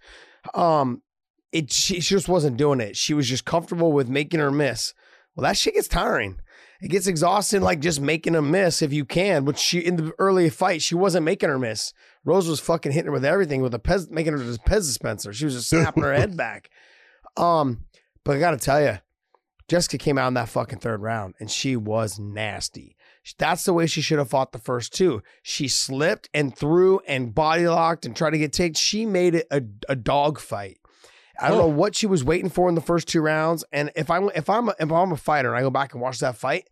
[0.54, 1.02] Um,
[1.52, 2.96] it she, she just wasn't doing it.
[2.96, 4.94] She was just comfortable with making her miss.
[5.34, 6.40] Well, that shit gets tiring
[6.80, 10.12] it gets exhausting like just making a miss if you can, which she in the
[10.18, 11.92] early fight, she wasn't making her miss.
[12.24, 15.32] Rose was fucking hitting her with everything with a pez, making her just Pez dispenser.
[15.32, 16.70] She was just snapping her head back.
[17.36, 17.84] Um,
[18.24, 18.98] but I gotta tell you,
[19.68, 22.96] Jessica came out in that fucking third round and she was nasty.
[23.38, 25.22] That's the way she should have fought the first two.
[25.42, 28.74] She slipped and threw and body locked and tried to get taken.
[28.74, 30.78] She made it a, a dog fight.
[31.40, 31.62] I don't oh.
[31.62, 33.64] know what she was waiting for in the first two rounds.
[33.72, 36.02] And if I'm if I'm a, if I'm a fighter and I go back and
[36.02, 36.68] watch that fight,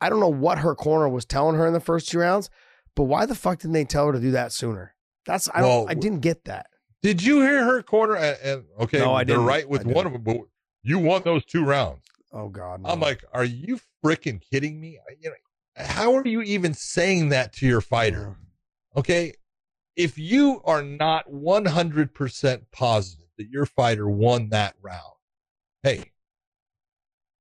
[0.00, 2.50] I don't know what her corner was telling her in the first two rounds.
[2.94, 4.94] But why the fuck didn't they tell her to do that sooner?
[5.26, 6.66] That's I don't I didn't get that.
[7.02, 8.16] Did you hear her corner?
[8.16, 9.44] And, and okay, no, I didn't.
[9.44, 10.38] right with one of them, but
[10.82, 12.02] you won those two rounds.
[12.32, 12.82] Oh God!
[12.82, 12.90] No.
[12.90, 14.98] I'm like, are you freaking kidding me?
[15.20, 15.36] You know,
[15.76, 18.36] how are you even saying that to your fighter?
[18.96, 19.34] Okay,
[19.96, 25.00] if you are not 100% positive that your fighter won that round.
[25.82, 26.12] Hey,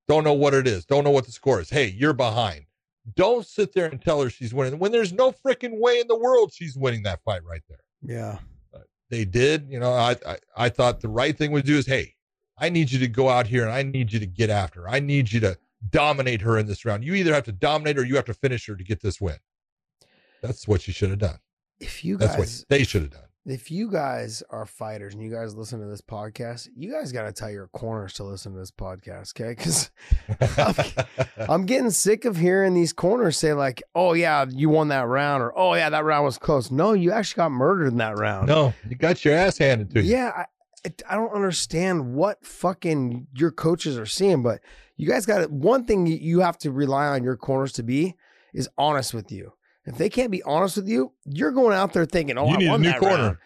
[0.08, 0.86] don't know what it is.
[0.86, 1.70] Don't know what the score is.
[1.70, 2.66] Hey, you're behind.
[3.16, 6.18] Don't sit there and tell her she's winning when there's no freaking way in the
[6.18, 7.80] world she's winning that fight right there.
[8.02, 8.38] Yeah.
[9.10, 9.68] they did.
[9.70, 12.16] You know, I, I, I thought the right thing would do is, hey,
[12.58, 14.90] I need you to go out here and I need you to get after her.
[14.90, 15.58] I need you to
[15.90, 17.04] dominate her in this round.
[17.04, 19.20] You either have to dominate her or you have to finish her to get this
[19.20, 19.38] win.
[20.42, 21.40] That's what you should have done.
[21.80, 25.22] If you guys, That's what they should have done if you guys are fighters and
[25.22, 28.54] you guys listen to this podcast, you guys got to tell your corners to listen
[28.54, 29.54] to this podcast, okay?
[29.64, 29.92] Because
[30.58, 35.08] I'm, I'm, getting sick of hearing these corners say like, "Oh yeah, you won that
[35.08, 38.18] round," or "Oh yeah, that round was close." No, you actually got murdered in that
[38.18, 38.48] round.
[38.48, 40.12] No, you got your ass handed to you.
[40.12, 40.46] Yeah,
[40.86, 44.62] I, I don't understand what fucking your coaches are seeing, but
[44.96, 48.16] you guys got one thing you have to rely on your corners to be
[48.54, 49.54] is honest with you.
[49.86, 52.58] If they can't be honest with you, you're going out there thinking, "Oh, you I
[52.58, 53.38] need won a new that corner." Round.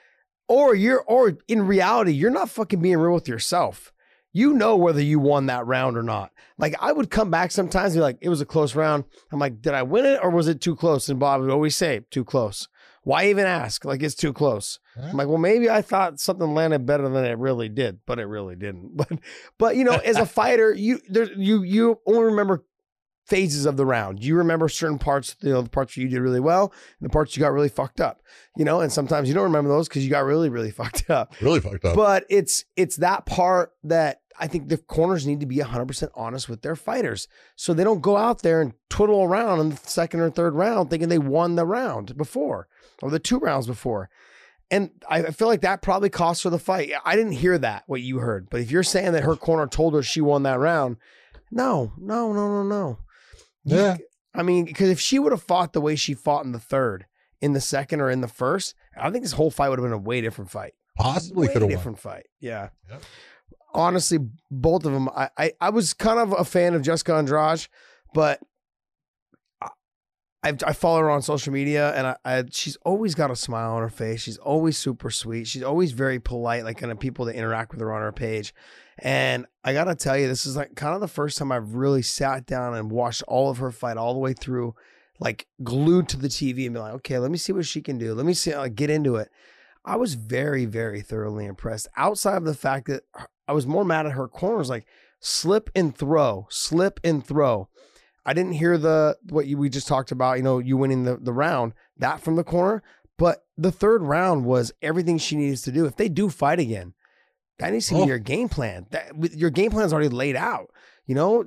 [0.49, 3.91] Or you're, or in reality, you're not fucking being real with yourself.
[4.31, 6.31] You know whether you won that round or not.
[6.57, 9.39] Like I would come back sometimes and be like, "It was a close round." I'm
[9.39, 12.01] like, "Did I win it or was it too close?" And Bob would always say,
[12.11, 12.67] "Too close."
[13.07, 13.85] Why even ask?
[13.85, 14.79] Like it's too close.
[14.93, 15.07] Huh?
[15.11, 18.25] I'm like, well, maybe I thought something landed better than it really did, but it
[18.25, 18.91] really didn't.
[18.97, 19.19] But,
[19.57, 22.65] but you know, as a fighter, you there, you you only remember
[23.27, 24.23] phases of the round.
[24.23, 27.35] You remember certain parts, you know, the parts you did really well and the parts
[27.35, 28.21] you got really fucked up,
[28.55, 31.35] you know, and sometimes you don't remember those because you got really, really fucked up.
[31.41, 31.95] Really fucked up.
[31.95, 36.47] But it's it's that part that I think the corners need to be 100% honest
[36.47, 37.27] with their fighters.
[37.55, 40.89] So they don't go out there and twiddle around in the second or third round
[40.89, 42.67] thinking they won the round before
[43.01, 44.09] or the two rounds before.
[44.69, 46.91] And I feel like that probably cost her the fight.
[47.05, 48.49] I didn't hear that, what you heard.
[48.49, 50.97] But if you're saying that her corner told her she won that round,
[51.51, 52.99] no, no, no, no, no.
[53.75, 53.97] Yeah.
[54.33, 57.05] I mean, because if she would have fought the way she fought in the third,
[57.41, 59.93] in the second, or in the first, I think this whole fight would have been
[59.93, 60.73] a way different fight.
[60.97, 61.69] Possibly could have won.
[61.71, 62.25] different fight.
[62.39, 62.69] Yeah.
[62.89, 63.01] Yep.
[63.73, 65.09] Honestly, both of them.
[65.09, 67.67] I, I I was kind of a fan of Jessica Andrade,
[68.13, 68.39] but
[69.61, 69.67] I
[70.43, 73.73] I've- I follow her on social media, and I, I she's always got a smile
[73.73, 74.21] on her face.
[74.21, 75.47] She's always super sweet.
[75.47, 78.53] She's always very polite, like kind of people that interact with her on her page.
[78.99, 82.01] And I gotta tell you, this is like kind of the first time I've really
[82.01, 84.75] sat down and watched all of her fight all the way through,
[85.19, 87.97] like glued to the TV and be like, okay, let me see what she can
[87.97, 88.13] do.
[88.13, 89.29] Let me see, like, get into it.
[89.85, 91.87] I was very, very thoroughly impressed.
[91.95, 93.03] Outside of the fact that
[93.47, 94.85] I was more mad at her corners, like
[95.19, 97.69] slip and throw, slip and throw.
[98.25, 101.15] I didn't hear the what you we just talked about, you know, you winning the,
[101.15, 102.83] the round, that from the corner.
[103.17, 105.85] But the third round was everything she needs to do.
[105.85, 106.93] If they do fight again,
[107.59, 108.05] that needs to be Oh.
[108.07, 108.85] your game plan.
[108.91, 110.69] That your game plan is already laid out.
[111.05, 111.45] You know,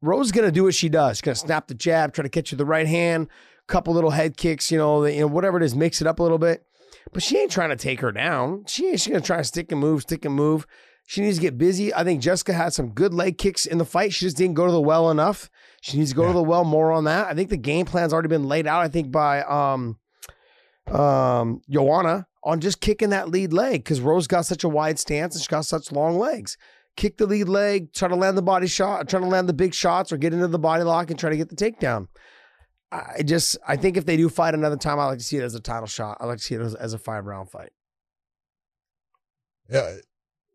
[0.00, 1.16] Rose is gonna do what she does.
[1.16, 3.28] She's gonna snap the jab, try to catch you the right hand,
[3.66, 6.18] couple little head kicks, you know, the, you know, whatever it is, mix it up
[6.20, 6.64] a little bit.
[7.12, 8.64] But she ain't trying to take her down.
[8.66, 10.66] She ain't she's gonna try to stick and move, stick and move.
[11.06, 11.92] She needs to get busy.
[11.94, 14.12] I think Jessica had some good leg kicks in the fight.
[14.12, 15.48] She just didn't go to the well enough.
[15.80, 16.28] She needs to go Yeah.
[16.28, 17.26] to the well more on that.
[17.26, 18.82] I think the game plan's already been laid out.
[18.82, 19.98] I think by um
[20.86, 25.34] um Joanna on just kicking that lead leg because Rose got such a wide stance
[25.34, 26.56] and she's got such long legs.
[26.96, 29.74] Kick the lead leg, try to land the body shot, try to land the big
[29.74, 32.08] shots or get into the body lock and try to get the takedown.
[32.90, 35.42] I just I think if they do fight another time, I like to see it
[35.42, 36.16] as a title shot.
[36.20, 37.70] I like to see it as, as a five round fight.
[39.68, 39.96] Yeah.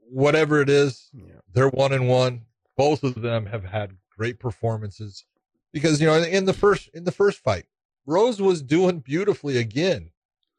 [0.10, 1.36] Whatever it is, Yeah.
[1.54, 2.42] they're one and one.
[2.76, 5.26] Both of them have had great performances
[5.72, 7.66] because you know in the first in the first fight,
[8.06, 10.10] Rose was doing beautifully again,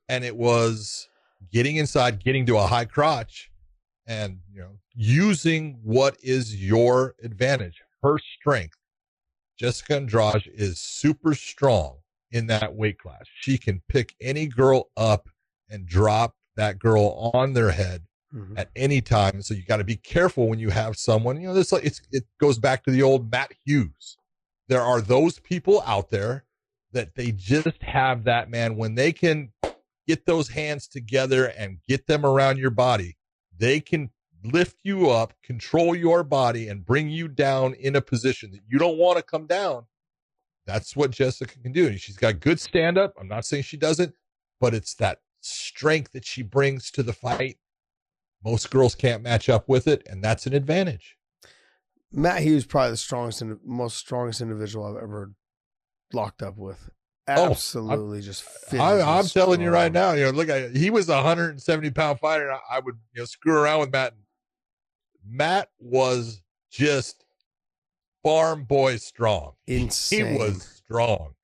[0.09, 1.09] and it was
[1.53, 3.51] getting inside, getting to a high crotch,
[4.07, 8.77] and you know using what is your advantage, her strength.
[9.59, 11.99] Jessica Andrade is super strong
[12.33, 13.23] in that weight class.
[13.41, 15.29] She can pick any girl up
[15.71, 18.03] and drop that girl on their head
[18.35, 18.59] Mhm.
[18.59, 19.43] at any time.
[19.43, 22.01] So you got to be careful when you have someone, you know, this like it's
[22.11, 24.17] it goes back to the old Matt Hughes.
[24.69, 26.45] There are those people out there
[26.93, 29.53] that they just have that man when they can
[30.07, 33.17] get those hands together and get them around your body,
[33.57, 34.11] they can
[34.45, 38.79] lift you up, control your body and bring you down in a position that you
[38.79, 39.87] don't want to come down.
[40.67, 41.87] That's what Jessica can do.
[41.87, 43.15] And she's got good stand up.
[43.19, 44.15] I'm not saying she doesn't,
[44.61, 47.59] but it's that strength that she brings to the fight
[48.45, 51.17] most girls can't match up with it, and that's an advantage.
[52.13, 55.33] Matt Hughes probably the strongest and most strongest individual I've ever
[56.13, 56.91] locked up with.
[57.27, 58.45] Oh, Absolutely, just.
[58.75, 62.21] I, I'm telling you right now, you know, look, I, he was a 170 pound
[62.21, 62.49] fighter.
[62.49, 64.15] And I, I would, you know, screw around with Matt.
[65.27, 67.25] Matt was just
[68.23, 69.53] farm boy strong.
[69.67, 70.33] Insane.
[70.33, 71.35] He was strong.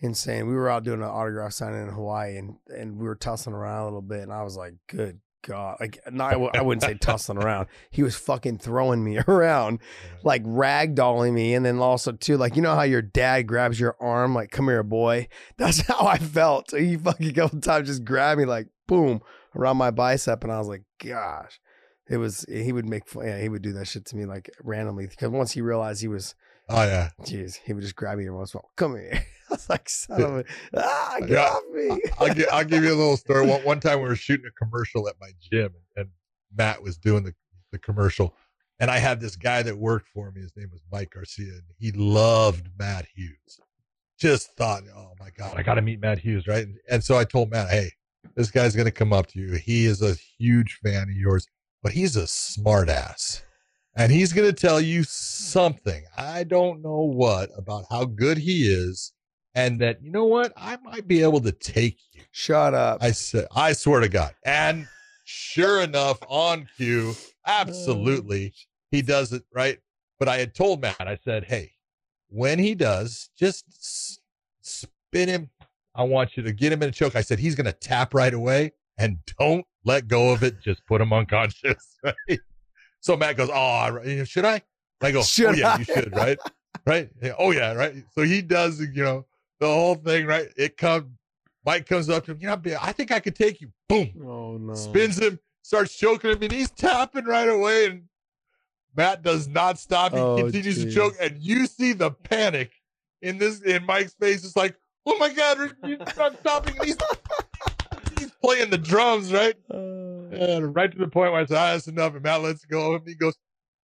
[0.00, 0.46] insane.
[0.46, 3.80] We were out doing an autograph signing in Hawaii, and and we were tussling around
[3.80, 6.82] a little bit, and I was like, "Good God!" Like, not, I w- I wouldn't
[6.82, 7.68] say tussling around.
[7.90, 9.80] He was fucking throwing me around,
[10.22, 13.96] like ragdolling me, and then also too, like you know how your dad grabs your
[14.00, 16.70] arm, like "Come here, boy." That's how I felt.
[16.70, 19.20] He fucking couple times just grabbed me, like boom,
[19.54, 21.60] around my bicep, and I was like, "Gosh."
[22.06, 24.50] It was he would make fun, yeah he would do that shit to me like
[24.62, 26.34] randomly because once he realized he was
[26.68, 27.10] Oh yeah.
[27.22, 28.70] Jeez, he would just grab me every once in a while.
[28.76, 29.12] Come here.
[29.50, 30.44] I was like, son of a,
[30.76, 31.42] ah, get Yeah.
[31.44, 32.02] off me.
[32.18, 33.46] I'll give, I'll give you a little story.
[33.48, 36.08] One, one time we were shooting a commercial at my gym and
[36.56, 37.34] Matt was doing the,
[37.70, 38.34] the commercial
[38.80, 40.40] and I had this guy that worked for me.
[40.40, 43.60] His name was Mike Garcia and he loved Matt Hughes.
[44.18, 46.46] Just thought, oh my God, I got to meet Matt Hughes.
[46.46, 46.64] Right.
[46.66, 47.90] And, and so I told Matt, Hey,
[48.36, 49.54] this guy's going to come up to you.
[49.56, 51.46] He is a huge fan of yours,
[51.82, 53.42] but he's a smart ass
[53.96, 56.04] and he's going to tell you something.
[56.16, 59.12] I don't know what about how good he is.
[59.54, 60.52] And that, you know what?
[60.56, 62.22] I might be able to take you.
[62.32, 62.98] Shut up.
[63.00, 64.34] I said, I swear to God.
[64.44, 64.88] And
[65.24, 67.14] sure enough, on cue,
[67.46, 68.58] absolutely, oh.
[68.90, 69.78] he does it right.
[70.18, 71.70] But I had told Matt, I said, hey,
[72.28, 73.64] when he does, just
[74.60, 75.50] spin him.
[75.94, 77.14] I want you to get him in a choke.
[77.14, 80.60] I said, he's going to tap right away and don't let go of it.
[80.60, 81.98] Just put him unconscious.
[82.28, 82.38] Right.
[83.04, 84.62] So Matt goes, oh, should I?
[85.02, 86.16] I go, oh, Should oh, yeah, I?" you should.
[86.16, 86.38] Right.
[86.86, 87.08] Right.
[87.22, 87.72] Yeah, Oh, yeah.
[87.72, 88.04] Right.
[88.14, 89.24] So he does, you know,
[89.58, 90.26] the whole thing.
[90.26, 90.48] Right.
[90.54, 91.06] It comes,
[91.64, 92.38] Mike comes up to him.
[92.40, 93.70] You know, I think I could take you.
[93.88, 94.74] Boom oh no.
[94.74, 97.86] spins him, starts choking him, and he's tapping right away.
[97.86, 98.02] And
[98.94, 100.12] Matt does not stop.
[100.12, 102.72] He Oh, continues to choke, and you see the panic
[103.22, 104.44] in this in Mike's face.
[104.44, 104.76] It's like,
[105.06, 106.74] oh my god, you're not stopping.
[106.84, 106.98] He's,
[108.18, 109.54] he's playing the drums, right?
[109.70, 110.03] Uh.
[110.36, 112.14] And right to the point where I said, ah, that's enough.
[112.14, 112.94] And Matt lets go.
[112.94, 113.36] And he goes,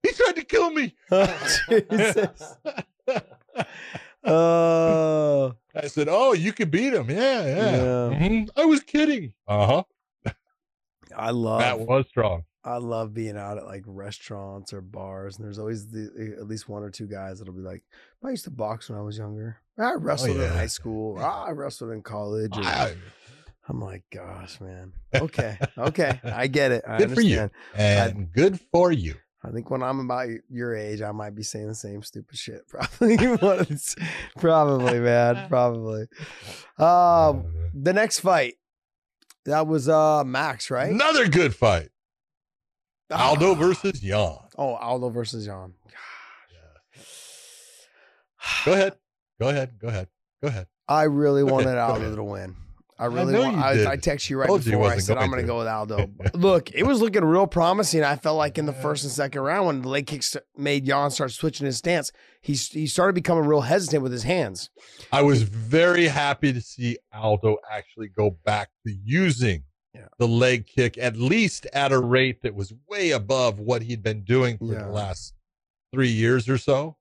[0.02, 0.94] he tried to kill me.
[1.90, 2.54] Jesus.
[4.22, 7.08] Oh, I said, oh, you could beat him.
[7.10, 7.56] Yeah, yeah.
[7.76, 8.18] Yeah.
[8.18, 8.48] Mhm.
[8.54, 9.32] I was kidding.
[9.48, 10.32] Uh huh.
[11.16, 12.44] I love that was strong.
[12.62, 16.68] I love being out at like restaurants or bars, and there's always the, at least
[16.68, 17.82] one or two guys that'll be like,
[18.22, 19.56] "I used to box when I was younger.
[19.78, 20.52] I wrestled in Oh, yeah.
[20.52, 21.16] high school.
[21.16, 22.94] or, "Ah, I wrestled in college." or- I-
[23.70, 24.92] I'm like, "Gosh, man.
[25.14, 26.84] Okay, okay, I get it.
[26.88, 27.50] I Good for you.
[27.74, 29.14] and good for you.
[29.42, 32.66] I think when I'm about your age, I might be saying the same stupid shit.
[32.68, 33.16] Probably,
[34.36, 36.02] probably, man, probably.
[36.78, 38.54] Um, the next fight,
[39.46, 40.90] that was uh Max, right?
[40.92, 41.88] Another good fight.
[43.10, 43.54] Aldo Ah.
[43.54, 44.36] versus Yan.
[44.58, 45.72] Oh, Aldo versus Yan.
[48.66, 48.94] Go ahead.
[49.40, 49.78] Go ahead.
[49.78, 50.08] Go ahead.
[50.42, 50.66] Go ahead.
[50.88, 52.56] I really Go wanted ahead, Aldo to win.
[53.00, 53.56] I I really know want.
[53.56, 53.92] you I.
[53.92, 54.90] I text you right Told you before.
[54.90, 55.46] I said I'm going to.
[55.46, 56.10] go with Aldo.
[56.34, 58.04] Look, it was looking real promising.
[58.04, 61.10] I felt like in the first and second round when the leg kicks made Yan
[61.10, 64.70] start switching his stance, he he started becoming real hesitant with his hands.
[65.10, 70.08] I was very happy to see Aldo actually go back to using Yeah.
[70.18, 74.24] the leg kick, at least at a rate that was way above what he'd been
[74.24, 74.84] doing for Yeah.
[74.84, 75.34] the last
[75.92, 76.96] three years or so.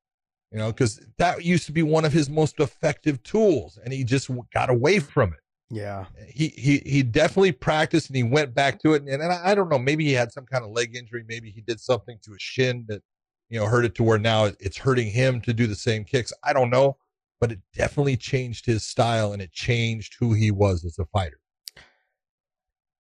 [0.52, 4.04] You know, because that used to be one of his most effective tools, and he
[4.04, 5.40] just got away from it.
[5.72, 9.04] Yeah, He he he definitely practiced, and he went back to it.
[9.04, 11.52] And, and I, I don't know, maybe he had some kind of leg injury, maybe
[11.52, 13.04] he did something to his shin that
[13.50, 16.34] you know hurt it to where now it's hurting him to do the same kicks.
[16.44, 16.98] I don't know,
[17.40, 21.40] but it definitely changed his style, and it changed who he was as a fighter.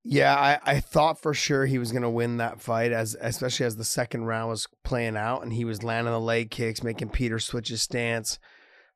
[0.04, 0.34] yeah.
[0.34, 3.76] I, I thought for sure he was going to win that fight, as especially as
[3.76, 7.38] the second round was playing out, and he was landing the leg kicks, making Peter
[7.38, 8.38] switch his stance.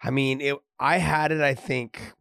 [0.03, 0.57] I mean, it.
[0.79, 1.41] I had it.
[1.41, 2.13] I think.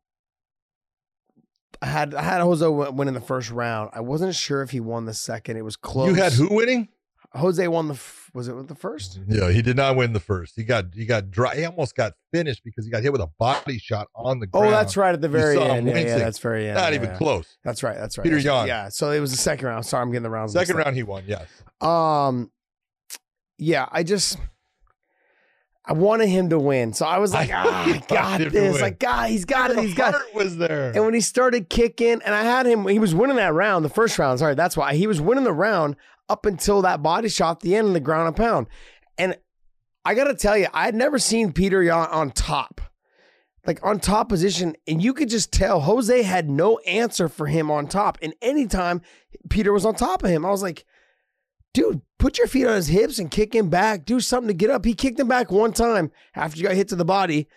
[1.82, 3.90] I had I had Jose win in the first round.
[3.94, 5.58] I wasn't sure if he won the second.
[5.58, 6.10] It was close.
[6.10, 6.90] You had who winning?
[7.34, 8.00] Jose won the.
[8.34, 9.20] Was it the first?
[9.28, 10.54] Yeah, he did not win the first.
[10.56, 11.56] He got he got dry.
[11.56, 14.68] He almost got finished because he got hit with a body shot on the ground.
[14.68, 15.88] Oh, that's right at the very end.
[15.88, 16.76] Yeah, yeah, that's very end.
[16.76, 17.18] Not yeah, even yeah.
[17.18, 17.58] close.
[17.64, 17.98] That's right.
[17.98, 18.24] That's right.
[18.24, 18.38] Peter.
[18.38, 18.68] Yan.
[18.68, 18.90] Yeah.
[18.90, 19.86] So it was the second round.
[19.86, 20.54] Sorry, I'm getting the rounds.
[20.54, 21.24] Second round he won.
[21.26, 21.48] Yes.
[21.80, 22.52] Um,
[23.58, 24.38] yeah, I just
[25.84, 28.80] I wanted him to win, so I was like, I ah, I got him this.
[28.80, 29.80] Like, God, he's got it.
[29.80, 30.36] He's got it.
[30.36, 30.92] was there.
[30.92, 33.90] And when he started kicking, and I had him, he was winning that round, the
[33.90, 34.38] first round.
[34.40, 35.96] Sorry, that's why he was winning the round
[36.30, 38.68] up until that body shot at the end in the ground and pound.
[39.18, 39.38] And
[40.06, 42.80] I got to tell you, I had never seen Peter Yan on top,
[43.66, 47.72] like on top position, and you could just tell Jose had no answer for him
[47.72, 48.20] on top.
[48.22, 49.02] And anytime
[49.50, 50.86] Peter was on top of him, I was like,
[51.74, 54.06] dude, put your feet on his hips and kick him back.
[54.06, 54.86] Do something to get up.
[54.86, 57.48] He kicked him back one time after you got hit to the body,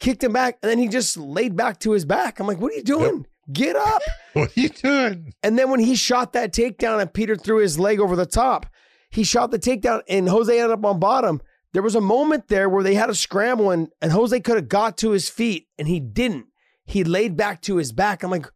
[0.00, 2.40] kicked him back, and then he just laid back to his back.
[2.40, 3.26] I'm like, what are you doing?
[3.52, 4.02] Get up.
[4.34, 5.32] what are you doing?
[5.42, 8.66] And then when he shot that takedown and Peter threw his leg over the top,
[9.10, 11.40] he shot the takedown and Jose ended up on bottom.
[11.72, 14.68] There was a moment there where they had a scramble and, and Jose could have
[14.68, 16.46] got to his feet and he didn't.
[16.84, 18.22] He laid back to his back.
[18.22, 18.50] I'm like,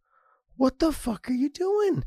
[0.55, 2.03] what the fuck are you doing?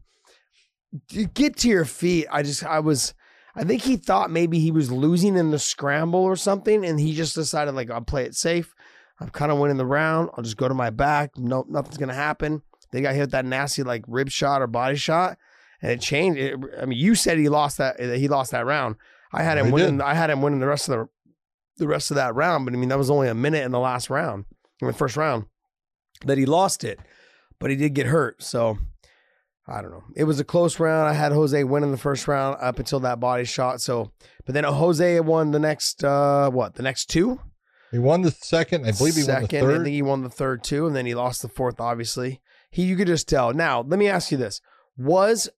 [1.35, 2.27] Get to your feet.
[2.31, 3.15] I just, I was,
[3.55, 6.85] I think he thought maybe he was losing in the scramble or something.
[6.85, 8.75] And he just decided, like, I'll play it safe.
[9.21, 10.31] I'm kind of winning the round.
[10.37, 11.39] I'll just go to my back.
[11.39, 12.63] No, nothing's going to happen.
[12.93, 15.39] They got hit with that nasty, like, rib shot or body shot.
[15.83, 16.39] And it changed.
[16.39, 18.97] It, I mean, you said he lost that, that he lost that round.
[19.33, 19.99] I had him He winning.
[19.99, 20.05] did.
[20.05, 21.09] I had him winning the rest of the
[21.79, 22.65] the rest of that round.
[22.65, 24.47] But I mean, that was only a minute in the last round,
[24.81, 25.45] in the first round,
[26.25, 26.99] that he lost it.
[27.59, 28.43] But he did get hurt.
[28.43, 28.79] So
[29.69, 30.05] I don't know.
[30.15, 31.09] It was a close round.
[31.09, 33.81] I had Jose win in the first round up until that body shot.
[33.81, 34.13] So,
[34.45, 36.75] but then Jose won the next uh what?
[36.75, 37.41] The next two.
[37.91, 38.85] He won the second.
[38.87, 39.81] I believe he Second, won the third.
[39.81, 41.81] I think he won the third too, and then he lost the fourth.
[41.81, 42.41] Obviously,
[42.71, 43.53] he you could just tell.
[43.55, 44.61] Now, let me ask you this:
[44.97, 45.49] Was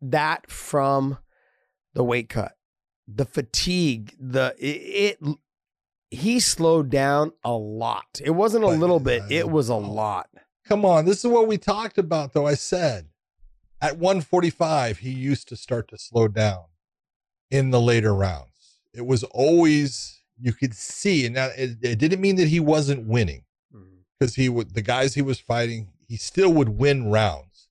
[0.00, 1.18] that from
[1.94, 2.52] the weight cut,
[3.06, 5.18] the fatigue, the it?
[5.22, 5.36] it
[6.10, 8.20] he slowed down a lot.
[8.22, 10.28] It wasn't a But, little bit; uh, it was a lot.
[10.66, 12.46] Come on, this is what we talked about, though.
[12.46, 13.08] I said
[13.84, 16.64] at 145, he used to start to slow down
[17.50, 18.78] in the later rounds.
[18.94, 23.06] It was always, you could see, and that, it, it didn't mean that he wasn't
[23.06, 23.98] winning mm-hmm.
[24.18, 27.68] because he would, the guys he was fighting, he still would win rounds,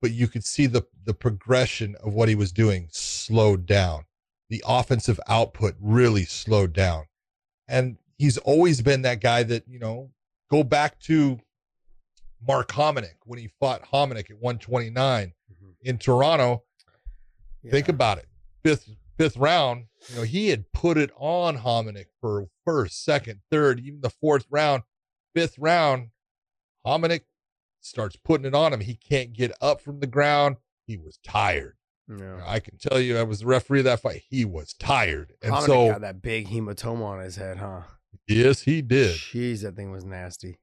[0.00, 4.04] but you could see the, the progression of what he was doing slowed down.
[4.48, 7.06] The offensive output really slowed down.
[7.66, 10.12] And he's always been that guy that, you know,
[10.48, 11.40] go back to
[12.46, 15.32] Mark Hominick when he fought Hominick at 129
[15.86, 16.64] in Toronto.
[17.70, 18.26] Think about it.
[18.62, 23.80] Fifth fifth round, you know, he had put it on Hominick for first, second, third,
[23.80, 24.82] even the fourth round,
[25.34, 26.08] fifth round.
[26.86, 27.22] Hominick
[27.80, 28.80] starts putting it on him.
[28.80, 30.56] He can't get up from the ground.
[30.86, 31.76] He was tired.
[32.08, 32.40] Yeah.
[32.46, 34.22] I can tell you, I was the referee of that fight.
[34.28, 37.82] He was tired, and Hominick so got that big hematoma on his head, huh?
[38.28, 39.16] yes, he did.
[39.16, 40.58] Jeez, that thing was nasty.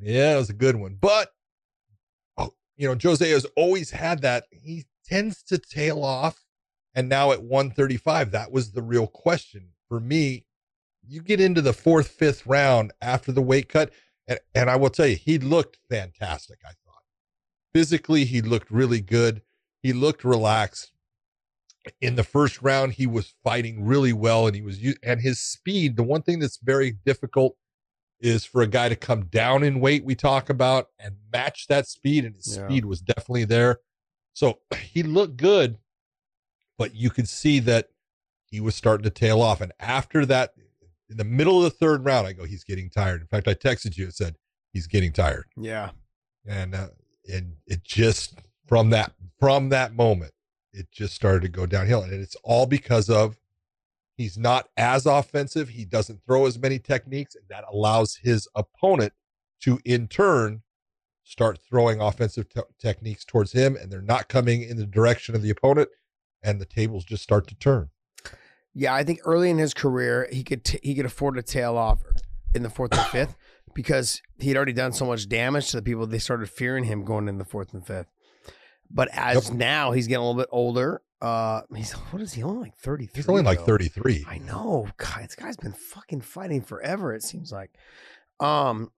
[0.00, 0.96] Yeah, it was a good one.
[1.00, 1.30] But
[2.80, 4.44] you know, Jose has always had that.
[4.50, 6.46] He tends to tail off.
[6.94, 10.46] And now at 135, that was the real question for me.
[11.06, 13.92] You get into the fourth, fifth round after the weight cut,
[14.26, 17.02] and, and I will tell you, he looked fantastic, I thought.
[17.74, 19.42] Physically, he looked really good.
[19.82, 20.92] He looked relaxed.
[22.00, 25.96] In the first round, he was fighting really well, and he was and his speed.
[25.96, 27.56] The one thing that's very difficult
[28.20, 31.86] is for a guy to come down in weight we talk about and match that
[31.86, 32.66] speed and his Yeah.
[32.66, 33.80] speed was definitely there.
[34.34, 34.58] So
[34.92, 35.78] he looked good
[36.78, 37.88] but you could see that
[38.46, 39.60] he was starting to tail off.
[39.60, 40.54] And after that
[41.10, 43.20] in the middle of the third round i go he's getting tired.
[43.20, 44.36] In fact i texted you and said
[44.72, 45.46] he's getting tired.
[45.56, 45.90] Yeah.
[46.46, 46.88] and uh,
[47.32, 50.32] and it just from that from that moment
[50.72, 52.02] it just started to go downhill.
[52.02, 53.36] And it's all because of
[54.20, 59.12] he's not as offensive he doesn't throw as many techniques and that allows his opponent
[59.60, 60.62] to in turn
[61.24, 65.42] start throwing offensive te- techniques towards him and they're not coming in the direction of
[65.42, 65.88] the opponent
[66.42, 67.88] and the tables just start to turn
[68.74, 71.76] Yeah, I think early in his career he could t- he could afford to tail
[71.76, 72.02] off
[72.54, 73.36] in the fourth and fifth
[73.74, 76.06] because he'd already done so much damage to the people.
[76.06, 78.08] They started fearing him going in the fourth and fifth.
[78.90, 79.58] But as Yep.
[79.58, 81.02] now he's getting a little bit older.
[81.20, 83.22] Uh, he's what is he only like thirty three?
[83.22, 84.88] he's only like 33 I know.
[84.96, 87.14] God, this guy's been fucking fighting forever.
[87.14, 87.70] It seems like.
[88.40, 88.90] Um,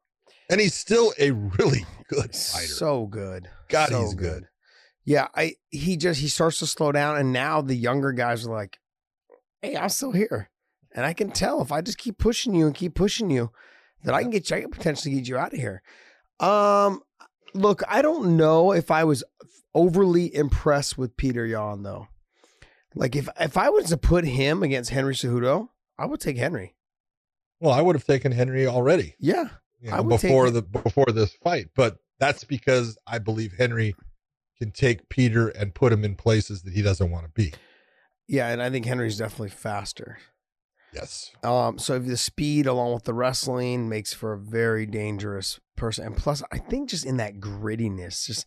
[0.49, 3.49] and he's still a really good fighter so good.
[3.69, 4.45] god so he's good
[5.05, 8.53] Yeah, I he just he starts to slow down, and now the younger guys are
[8.53, 8.79] like,
[9.61, 10.49] "Hey, I'm still here,
[10.95, 13.51] and I can tell if I just keep pushing you and keep pushing you,
[14.05, 15.83] that I can get you, I can potentially get you out of here."
[16.39, 17.01] Um,
[17.55, 19.25] look, I don't know if I was
[19.75, 22.07] overly impressed with Peter Yan though.
[22.95, 25.69] Like if if I was to put him against Henry Cejudo,
[25.99, 26.75] I would take Henry.
[27.61, 29.49] well i would have taken henry already Yeah,
[29.81, 31.69] you know, before the before this fight.
[31.77, 33.95] But that's because I believe Henry
[34.59, 37.53] can take Peter and put him in places that he doesn't want to be.
[38.29, 40.19] yeah, and I think Henry's definitely faster.
[40.95, 41.31] Yes.
[41.43, 46.05] Um, so if the speed along with the wrestling makes for a very dangerous person,
[46.07, 48.47] and plus, I think just in that grittiness, just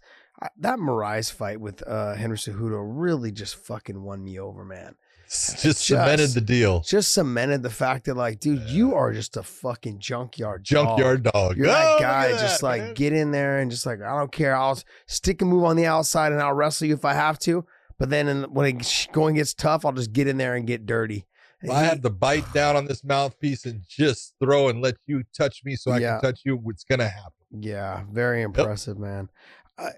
[0.58, 4.96] that Moraes fight with uh, Henry Cejudo really just fucking won me over, man.
[5.26, 6.82] It's just cemented the deal.
[6.82, 10.88] Just cemented the fact that, like, dude, you are just a fucking junkyard, dog.
[10.88, 11.58] Junkyard dog.
[11.58, 12.94] You're Oh, that guy, at just like man.
[12.94, 14.56] get in there and just like I don't care.
[14.56, 17.66] I'll stick a move on the outside and I'll wrestle you if I have to.
[17.98, 20.86] But then in, when it going gets tough, I'll just get in there and get
[20.86, 21.26] dirty.
[21.62, 25.24] If I had to bite down on this mouthpiece and just throw and let you
[25.36, 26.20] touch me so I Yeah.
[26.20, 27.32] can touch you, what's gonna happen?
[27.50, 29.30] Yeah, very impressive, man.
[29.78, 29.90] I,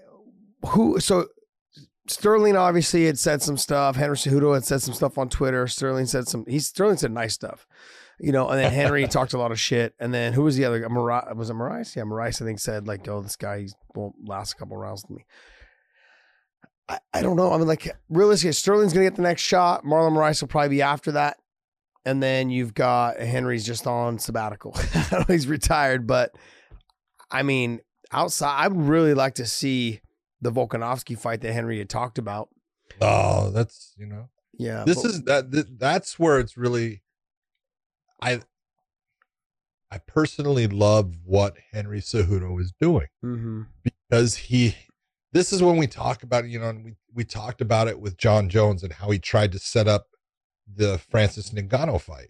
[0.66, 1.26] who so
[2.10, 3.96] Sterling obviously had said some stuff.
[3.96, 5.66] Henry Cejudo had said some stuff on Twitter.
[5.66, 6.44] Sterling said some.
[6.48, 7.66] He Sterling said nice stuff,
[8.18, 8.48] you know.
[8.48, 9.94] And then Henry talked a lot of shit.
[9.98, 10.88] And then who was the other?
[10.88, 11.94] Mar- was it Moraes?
[11.94, 12.40] Yeah, Moraes.
[12.40, 15.26] I think said like, "Oh, this guy won't last a couple rounds with me."
[16.88, 17.52] I, I don't know.
[17.52, 19.84] I mean, like realistically, Sterling's gonna get the next shot.
[19.84, 21.36] Marlon Moraes will probably be after that.
[22.06, 24.72] And then you've got Henry's just on sabbatical.
[24.94, 26.34] I don't know he's retired, but
[27.30, 27.80] I mean,
[28.10, 30.00] outside, I would really like to see
[30.40, 32.48] the Volkanovski fight that Henry had talked about.
[33.00, 34.28] Oh, that's you know.
[34.58, 37.02] Yeah, this but- is that th- that's where it's really
[38.20, 38.40] I
[39.90, 43.06] I personally love what Henry Cejudo is doing.
[43.24, 43.66] Mhm.
[43.82, 44.74] because he
[45.32, 48.16] this is when we talk about you know, and we, we talked about it with
[48.16, 50.06] Jon Jones and how he tried to set up
[50.66, 52.28] the Francis Ngannou fight.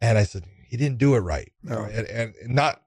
[0.00, 1.50] And I said, he didn't do it right.
[1.62, 1.82] No.
[1.84, 2.82] and, and and not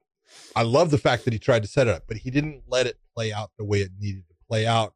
[0.56, 2.86] I love the fact that he tried to set it up, but he didn't let
[2.86, 4.94] it play out the way it needed to play out.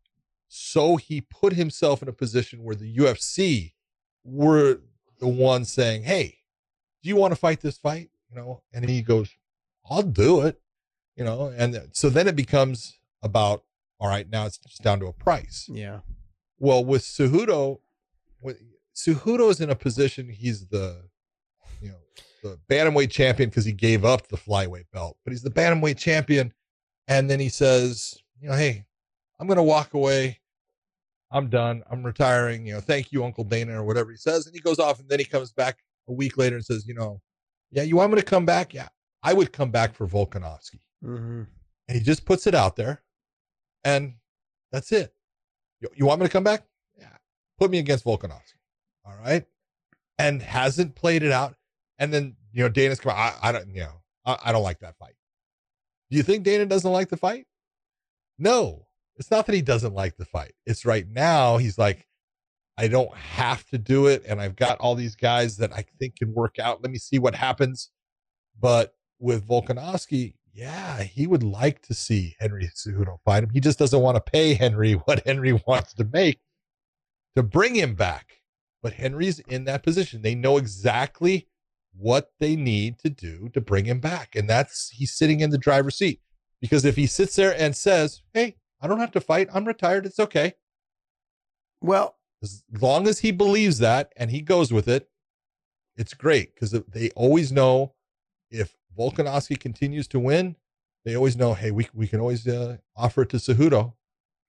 [0.49, 3.73] So he put himself in a position where the UFC
[4.25, 4.81] were
[5.19, 6.39] the ones saying, Hey,
[7.03, 8.11] do you want to fight this fight?
[8.31, 9.31] You know, and he goes,
[9.89, 10.61] I'll do it
[11.17, 13.65] you know and so then it becomes about
[13.99, 16.01] all right now it's just down to a price yeah,
[16.59, 17.81] well with Cejudo
[18.41, 18.61] with
[18.95, 21.03] Cejudo is in a position he's the
[21.81, 21.97] you know
[22.43, 26.53] the bantamweight champion because he gave up the flyweight belt but he's the bantamweight champion
[27.09, 28.85] and then he says you know hey
[29.39, 30.41] I'm going to walk away.
[31.31, 31.83] I'm done.
[31.91, 34.47] I'm retiring you know thank you uncle Dana or whatever he says.
[34.47, 35.79] And he goes off and then he comes back
[36.09, 37.21] a week later and says you know
[37.73, 38.73] yeah you want me to come back?
[38.73, 38.89] Yeah.
[39.23, 40.81] I would come back for Volkanovski.
[41.03, 41.43] Hmm
[41.89, 43.03] and he just puts it out there
[43.85, 44.15] and
[44.73, 45.13] that's it.
[45.81, 46.65] You, you want me to come back?
[46.99, 47.09] Yeah.
[47.59, 48.59] Put me against volkanovski.
[49.05, 49.45] All right?
[50.19, 51.55] And hasn't played it out.
[51.99, 54.81] And then, you know, Dana's come I, I don't, you know, I, I don't like
[54.81, 55.15] that fight.
[56.11, 57.47] Do you think Dana doesn't like the fight?
[58.39, 58.86] No,
[59.17, 60.53] it's not that he doesn't like the fight.
[60.67, 62.07] It's right now he's like,
[62.79, 64.25] I don't have to do it.
[64.29, 66.83] And I've got all these guys that I think can work out.
[66.83, 67.91] Let me see what happens.
[68.61, 73.51] But with Volkanovski, yeah, he would like to see Henry Cejudo fight him.
[73.51, 76.41] He just doesn't want to pay Henry what Henry wants to make
[77.35, 78.41] to bring him back.
[78.83, 80.23] But Henry's in that position.
[80.23, 81.49] They know exactly
[81.99, 84.37] what they need to do to bring him back.
[84.37, 86.21] And that's he's sitting in the driver's seat.
[86.61, 90.07] Because if he sits there and says, Hey, I don't have to fight, I'm retired,
[90.07, 90.55] it's okay.
[91.81, 95.09] Well, as long as he believes that and he goes with it,
[95.97, 97.95] it's great because they always know
[98.51, 100.57] if Volkanovski continues to win,
[101.05, 103.95] they always know, hey, we, we can always uh, offer it to Cejudo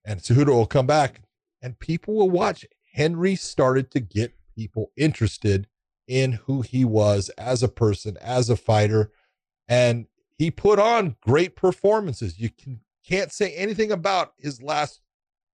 [0.03, 1.21] and Cejudo will come back
[1.61, 2.65] and people will watch.
[2.93, 5.67] Henry started to get people interested
[6.07, 9.11] in who he was as a person, as a fighter.
[9.67, 10.07] And
[10.37, 12.39] he put on great performances.
[12.39, 15.01] You can, can't say anything about his last,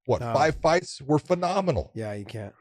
[0.05, 0.33] what, no.
[0.33, 1.91] five fights were phenomenal.
[1.93, 2.53] Yeah, you can't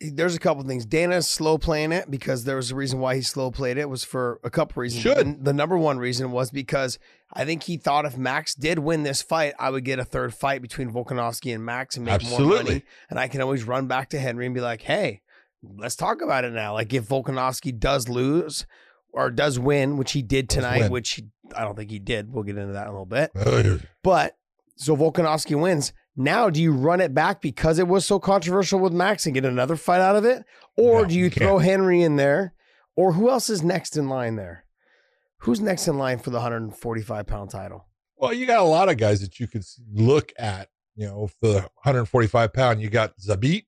[0.00, 0.86] there's a couple things.
[0.86, 4.04] Dana's slow playing it because there was a reason why he slow played it was
[4.04, 5.02] for a couple reasons.
[5.02, 5.40] Should.
[5.40, 6.98] The, the number one reason was because
[7.32, 10.34] I think he thought if Max did win this fight, I would get a third
[10.34, 12.46] fight between Volkanovski and Max and make Absolutely.
[12.46, 12.82] more money.
[13.10, 15.22] And I can always run back to Henry and be like, hey,
[15.62, 16.74] let's talk about it now.
[16.74, 18.66] Like if Volkanovski does lose
[19.12, 21.24] or does win, which he did tonight, which he,
[21.56, 22.32] I don't think he did.
[22.32, 23.30] We'll get into that in a little bit.
[24.02, 24.36] but
[24.76, 25.92] so Volkanovski wins.
[26.16, 29.44] Now, do you run it back because it was so controversial with Max and get
[29.44, 30.44] another fight out of it?
[30.76, 32.54] Or no, do you, you throw Henry in there?
[32.96, 34.64] Or who else is next in line there?
[35.42, 37.86] Who's next in line for the 145 pound title?
[38.16, 40.68] Well, you got a lot of guys that you could look at.
[40.96, 43.66] You know, the 145 pound, you got Zabit.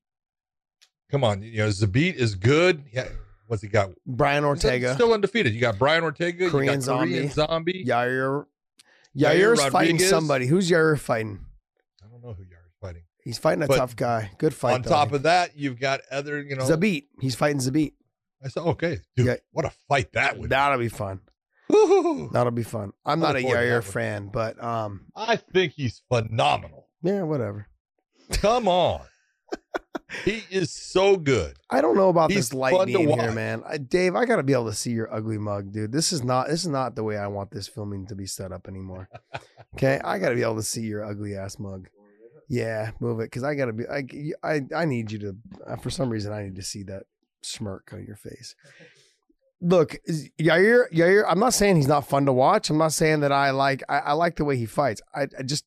[1.09, 2.83] Come on, you know, Zabit is good.
[2.91, 3.07] Yeah,
[3.51, 3.89] what's he got?
[4.07, 4.93] Brian Ortega.
[4.93, 5.53] Still undefeated.
[5.53, 6.49] You got Brian Ortega.
[6.49, 7.11] Korean, you got zombie.
[7.11, 7.85] Korean zombie.
[7.85, 8.45] Yair.
[9.15, 10.47] Yair's Yair fighting somebody.
[10.47, 11.41] Who's Yair fighting?
[12.01, 13.03] I don't know who Yair's fighting.
[13.25, 14.31] He's fighting a but tough guy.
[14.37, 14.75] Good fight.
[14.75, 14.89] On though.
[14.89, 17.07] top of that, you've got other, you know, Zabit.
[17.19, 17.91] He's fighting Zabit.
[18.43, 19.35] I said, okay, dude, yeah.
[19.51, 20.49] what a fight that would.
[20.49, 21.19] That'll be fun.
[21.69, 22.93] That'll be fun.
[23.05, 26.87] I'm not a Yair fan, but um, I think he's phenomenal.
[27.03, 27.67] Yeah, whatever.
[28.31, 29.01] Come on.
[30.25, 31.57] he is so good.
[31.69, 33.63] I don't know about He's this light being here, man.
[33.67, 35.91] I, Dave, I got to be able to see your ugly mug, dude.
[35.91, 38.51] This is not this is not the way I want this filming to be set
[38.51, 39.09] up anymore.
[39.75, 41.87] okay, I got to be able to see your ugly ass mug.
[42.47, 43.85] Yeah, move it because I gotta be.
[43.87, 44.03] I,
[44.43, 45.35] I I need you to.
[45.65, 47.03] Uh, for some reason, I need to see that
[47.41, 48.55] smirk on your face.
[49.61, 49.95] Look,
[50.37, 50.91] Yair.
[50.91, 51.23] Yair.
[51.27, 52.69] I'm not saying he's not fun to watch.
[52.69, 53.83] I'm not saying that I like.
[53.87, 55.01] I, I like the way he fights.
[55.15, 55.65] I, I, just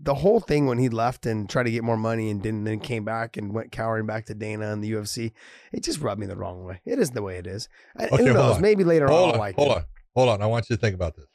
[0.00, 2.80] the whole thing when he left and tried to get more money and didn't then
[2.80, 5.32] came back and went cowering back to Dana and the UFC.
[5.72, 6.80] It just rubbed me the wrong way.
[6.84, 7.68] It is the way it is.
[7.98, 8.60] Okay, Who knows?
[8.60, 9.76] Maybe later hold on, on, like hold it.
[9.76, 9.84] on,
[10.14, 10.42] hold on.
[10.42, 11.26] I want you to think about this.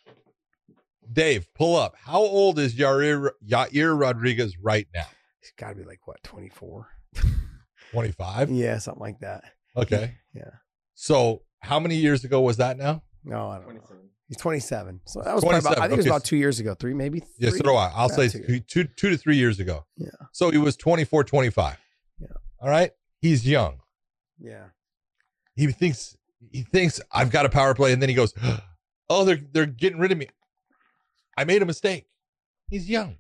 [1.11, 1.95] Dave, pull up.
[1.99, 5.07] How old is Yair, Yair Rodriguez right now?
[5.41, 6.87] He's got to be like what, 24?
[7.91, 8.49] 25?
[8.51, 9.43] yeah, something like that.
[9.75, 10.15] Okay.
[10.35, 10.51] Yeah.
[10.93, 13.01] So, how many years ago was that now?
[13.23, 13.95] No, I don't 27.
[13.97, 14.08] know.
[14.29, 15.01] He's 27.
[15.05, 15.93] So that was about, I think okay.
[15.93, 17.19] it was about two years ago, three maybe.
[17.19, 17.29] Three?
[17.39, 17.91] Yeah, so do I.
[17.95, 19.85] I'll say two, two, two to three years ago.
[19.97, 20.09] Yeah.
[20.33, 21.77] So he was 24, 25.
[22.19, 22.27] Yeah.
[22.61, 22.91] All right.
[23.21, 23.79] He's young.
[24.39, 24.65] Yeah.
[25.55, 26.15] He thinks
[26.51, 28.33] he thinks I've got a power play, and then he goes,
[29.09, 30.27] "Oh, they're they're getting rid of me.
[31.35, 32.05] I made a mistake.
[32.69, 33.17] He's young.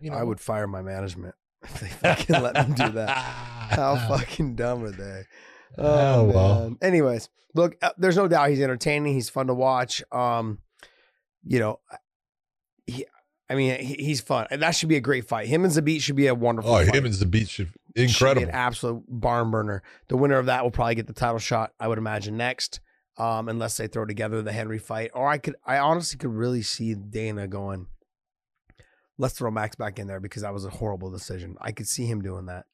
[0.00, 0.16] You know?
[0.16, 3.10] I would fire my management if they fucking let them do that.
[3.70, 5.24] How fucking dumb are they?
[5.78, 6.76] Oh, oh well.
[6.82, 9.14] Anyways, look, uh, there's no doubt he's entertaining.
[9.14, 10.02] He's fun to watch.
[10.12, 10.58] Um,
[11.44, 11.80] you know,
[12.86, 13.06] he,
[13.48, 14.46] I mean, he, he's fun.
[14.50, 15.48] That should be a great fight.
[15.48, 16.72] Him and Zabit should be a wonderful.
[16.72, 16.94] Oh, fight.
[16.94, 19.82] him and Zabit should incredible, should an absolute barn burner.
[20.08, 21.72] The winner of that will probably get the title shot.
[21.80, 22.80] I would imagine next
[23.20, 25.10] um, unless they throw together the Henry fight.
[25.14, 27.86] Or I could, I honestly could really see Dana going,
[29.18, 31.56] let's throw Max back in there because that was a horrible decision.
[31.60, 32.64] I could see him doing that.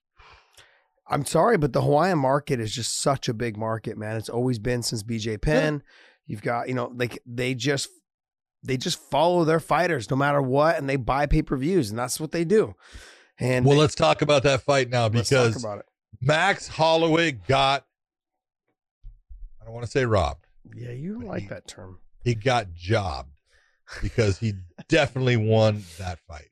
[1.08, 4.16] I'm sorry, but the Hawaiian market is just such a big market, man.
[4.16, 5.82] It's always been since BJ Penn.
[6.26, 7.88] You've got, you know, like they just
[8.64, 11.98] they just follow their fighters no matter what, and they buy pay per views, and
[11.98, 12.74] that's what they do.
[13.38, 15.64] And well, they, let's talk about that fight now because
[16.20, 17.84] Max Holloway got
[19.60, 20.46] I don't want to say robbed.
[20.74, 21.98] Yeah, you like he, that term.
[22.24, 23.40] He got jobbed
[24.02, 24.54] because he
[24.88, 26.50] definitely won that fight.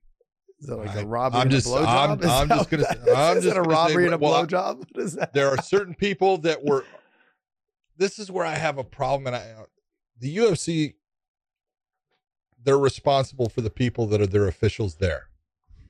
[0.65, 2.25] Is that like I, a robbery I'm just, and a blowjob?
[2.25, 2.87] I'm, I'm just gonna.
[3.15, 4.79] I'm is just a robbery say, and a well, blowjob?
[4.79, 5.35] What is that?
[5.35, 6.85] There are certain people that were.
[7.99, 9.55] This is where I have a problem, and I,
[10.19, 10.95] the UFC,
[12.63, 15.29] they're responsible for the people that are their officials there.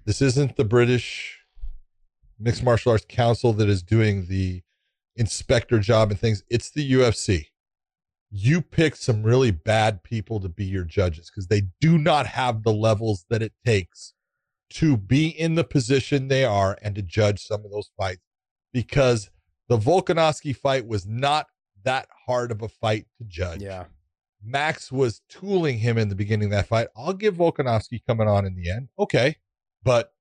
[0.07, 1.39] This isn't the British
[2.41, 4.63] Mixed Martial Arts Council that is doing the
[5.15, 6.43] inspector job and things.
[6.51, 7.47] It's the UFC.
[8.29, 12.65] You pick some really bad people to be your judges because they do not have
[12.65, 14.15] the levels that it takes
[14.71, 18.23] to be in the position they are and to judge some of those fights
[18.73, 19.31] because
[19.69, 21.47] the Volkanovski fight was not
[21.85, 23.63] that hard of a fight to judge.
[23.63, 23.85] Yeah.
[24.43, 26.89] Max was tooling him in the beginning of that fight.
[26.97, 28.89] I'll give Volkanovski coming on in the end.
[28.99, 29.37] Okay.
[29.83, 30.13] But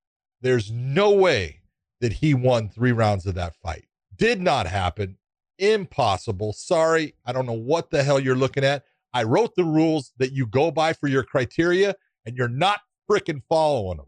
[0.41, 1.61] there's no way
[1.99, 3.85] that he won three rounds of that fight.
[4.15, 5.17] Did not happen.
[5.57, 6.53] Impossible.
[6.53, 7.15] Sorry.
[7.25, 8.83] I don't know what the hell you're looking at.
[9.13, 12.79] I wrote the rules that you go by for your criteria and you're not
[13.09, 14.07] freaking following them.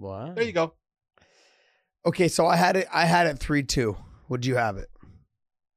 [0.00, 0.32] Wow.
[0.34, 0.74] There you go.
[2.06, 2.88] Okay, so I had it.
[2.92, 3.96] I had it three two.
[4.28, 4.88] Would you have it?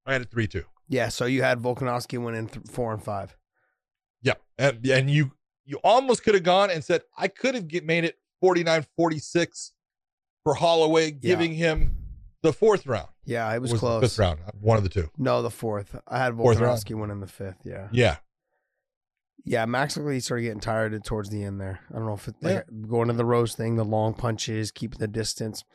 [0.06, 0.64] I had it 3 2.
[0.90, 1.10] Yeah.
[1.10, 3.36] So you had Volkanovski winning th- four and five.
[4.22, 4.42] Yep.
[4.58, 5.32] And, and you
[5.66, 9.72] you almost could have gone and said, I could have made it 49 46
[10.44, 11.96] for Holloway, giving him
[12.42, 13.08] the fourth round.
[13.26, 14.02] Yeah, it was, the close.
[14.02, 15.10] fifth round, one of the two.
[15.18, 15.98] No, the fourth.
[16.06, 16.78] I had Fourth round.
[16.78, 17.60] Volkanovski winning the fifth.
[17.64, 17.88] Yeah.
[17.94, 18.18] Yeah.
[19.46, 21.82] Yeah, Max looked like he started getting tired towards the end there.
[21.92, 25.00] I don't know if it, like, going to the rose thing, the long punches, keeping
[25.00, 25.66] the distance.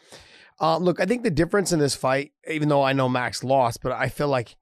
[0.60, 3.82] Uh, look, I think the difference in this fight, even though I know Max lost,
[3.82, 4.56] but I feel like,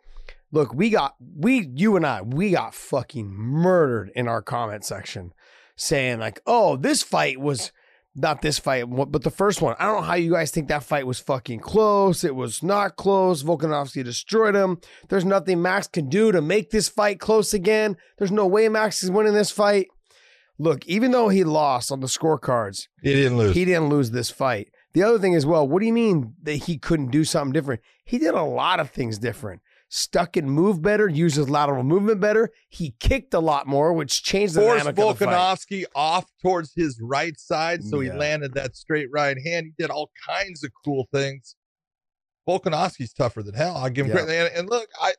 [0.50, 5.32] look, we got we you and I we got fucking murdered in our comment section,
[5.76, 7.72] saying like, oh, this fight was
[8.16, 9.76] not this fight, but the first one.
[9.78, 12.24] I don't know how you guys think that fight was fucking close.
[12.24, 13.42] It was not close.
[13.42, 14.78] Volkanovski destroyed him.
[15.08, 17.96] There's nothing Max can do to make this fight close again.
[18.18, 19.88] There's no way Max is winning this fight.
[20.58, 23.54] Look, even though he lost on the scorecards, He didn't lose.
[23.54, 24.68] he didn't lose this fight.
[24.94, 27.82] The other thing as well, what do you mean that he couldn't do something different?
[28.06, 29.60] He did a lot of things different.
[29.88, 32.50] Stuck and moved better, uses lateral movement better.
[32.68, 35.34] He kicked a lot more, which changed the Forced dynamic of the fight.
[35.34, 38.12] Volkanovski off towards his right side, so Yeah.
[38.12, 39.66] he landed that straight right hand.
[39.66, 41.54] He did all kinds of cool things.
[42.48, 43.76] Volkanovski's tougher than hell.
[43.76, 44.24] I give him Yeah.
[44.24, 44.52] credit.
[44.52, 45.14] And, and look, I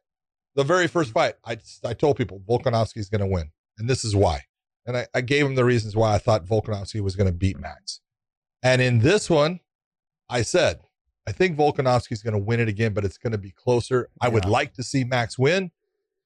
[0.56, 4.16] the very first fight, I I told people Volkanovski's going to win, and this is
[4.16, 4.44] why.
[4.86, 7.60] And I, I gave him the reasons why I thought Volkanovski was going to beat
[7.60, 8.02] Max.
[8.64, 9.60] And in this one,
[10.30, 10.80] I said,
[11.28, 14.10] I think Volkanovski's going to win it again, but it's going to be closer.
[14.22, 15.72] I would like to see Max win,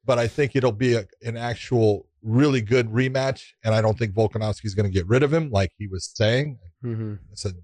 [0.05, 3.43] but I think it'll be a, an actual really good rematch.
[3.63, 6.59] And I don't think Volkanovski's going to get rid of him, like he was saying.
[6.83, 7.17] Mhm.
[7.17, 7.55] I said,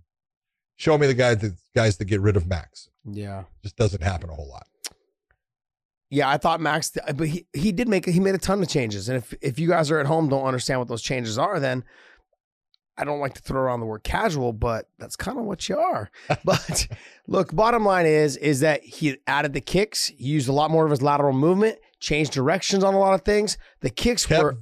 [0.78, 2.90] show me the guys that guys that get rid of Max.
[3.06, 3.44] Yeah.
[3.62, 4.66] Just doesn't happen a whole lot.
[6.10, 9.10] Yeah, I thought Max, but he, he did make he made a ton of changes.
[9.10, 11.84] And if if you guys are at home don't understand what those changes are, then
[12.98, 15.78] I don't like to throw around the word casual, but that's kind of what you
[15.78, 16.10] are.
[16.44, 16.88] But
[17.28, 20.08] look, bottom line is is that he added the kicks.
[20.08, 23.22] He used a lot more of his lateral movement, changed directions on a lot of
[23.22, 23.58] things.
[23.82, 24.58] The kicks Kept, were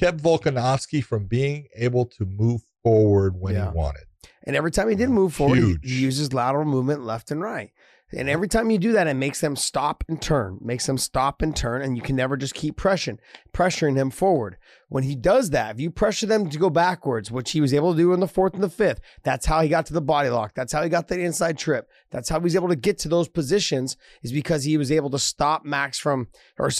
[0.00, 3.70] kept Volkanovski from being able to move forward when Yeah.
[3.70, 4.02] he wanted.
[4.44, 5.80] And every time he did uh, move forward, he, Huge.
[5.84, 7.70] he uses lateral movement left and right.
[8.12, 11.42] And every time you do that, it makes them stop and turn, makes them stop
[11.42, 13.18] and turn, and you can never just keep pressuring,
[13.52, 14.58] pressuring him forward.
[14.88, 17.92] When he does that, if you pressure them to go backwards, which he was able
[17.92, 20.28] to do in the fourth and the fifth, that's how he got to the body
[20.28, 20.54] lock.
[20.54, 21.88] That's how he got the inside trip.
[22.12, 25.10] That's how he was able to get to those positions, is because he was able
[25.10, 26.28] to stop Max from
[26.60, 26.70] or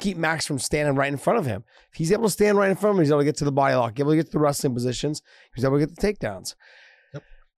[0.00, 1.64] keep Max from standing right in front of him.
[1.92, 3.46] If he's able to stand right in front of him, he's able to get to
[3.46, 5.22] the body lock, able to get to the wrestling positions,
[5.54, 6.54] he's able to get the takedowns.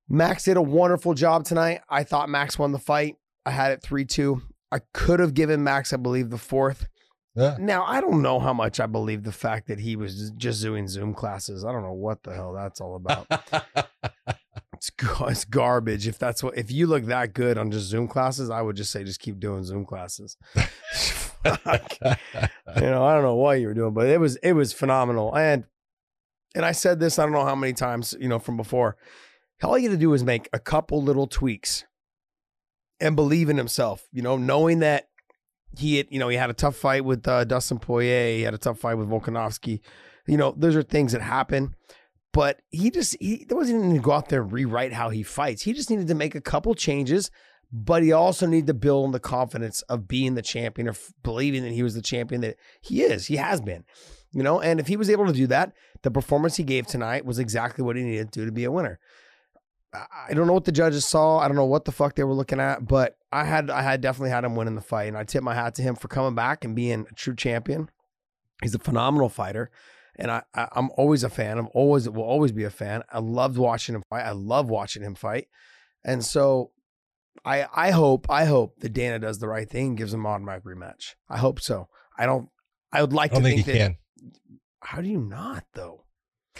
[0.09, 1.81] Max did a wonderful job tonight.
[1.89, 3.17] I thought Max won the fight.
[3.45, 4.41] I had it 3 2.
[4.71, 6.87] I could have given Max, I believe, the fourth.
[7.35, 7.57] Yeah.
[7.59, 10.87] Now, I don't know how much I believe the fact that he was just doing
[10.87, 11.63] Zoom classes.
[11.63, 13.27] I don't know what the hell that's all about.
[14.73, 16.07] it's, it's garbage.
[16.07, 18.91] If that's what, if you look that good on just Zoom classes, I would just
[18.91, 20.37] say just keep doing Zoom classes.
[21.45, 25.35] You know, I don't know what you were doing, but it was it was phenomenal.
[25.35, 25.63] And
[26.53, 28.97] and I said this, I don't know how many times, you know, from before.
[29.63, 31.85] All you got to do is make a couple little tweaks
[32.99, 34.07] and believe in himself.
[34.11, 35.09] You know, knowing that
[35.77, 38.53] he had, you know, he had a tough fight with uh, Dustin Poirier, he had
[38.53, 39.81] a tough fight with Volkanovski.
[40.27, 41.75] You know, those are things that happen.
[42.31, 45.23] But he just he there wasn't even to go out there and rewrite how he
[45.23, 45.63] fights.
[45.63, 47.31] He just needed to make a couple changes,
[47.71, 51.11] but he also needed to build on the confidence of being the champion or f-
[51.23, 53.27] believing that he was the champion that he is.
[53.27, 53.83] He has been,
[54.31, 54.61] you know.
[54.61, 57.83] And if he was able to do that, the performance he gave tonight was exactly
[57.83, 58.99] what he needed to do to be a winner.
[59.93, 61.39] I- don't know what the judges saw.
[61.39, 64.01] I don't know what the fuck they were looking at, but I had I had
[64.01, 66.35] definitely had him winning the fight, and I tip my hat to him for coming
[66.35, 67.89] back and being a true champion.
[68.61, 69.71] He's a phenomenal fighter,
[70.15, 71.57] and I, I I'm always a fan.
[71.57, 73.03] I'm always will always be a fan.
[73.11, 74.25] I loved watching him fight.
[74.25, 75.47] I love watching him fight,
[76.03, 76.71] and so
[77.45, 80.31] I I hope I hope that Dana does the right thing, and gives him an
[80.31, 81.15] automatic rematch.
[81.29, 81.87] I hope so.
[82.17, 82.49] I don't.
[82.91, 83.77] I would like I to think, think, he that.
[83.77, 83.97] can.
[84.81, 86.05] How do you not though?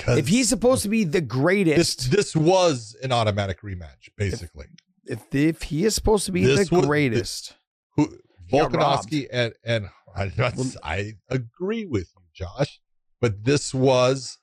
[0.08, 4.68] If he's supposed to be the greatest, this was an automatic rematch, basically.
[5.06, 7.56] if if he is supposed to be This the was- greatest,
[7.96, 8.18] Who,
[8.52, 10.32] Volkanovski and and I,
[10.84, 12.80] I agree with you, Josh.
[13.22, 14.38] But this was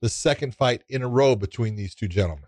[0.00, 2.44] the second fight in a row between these two gentlemen.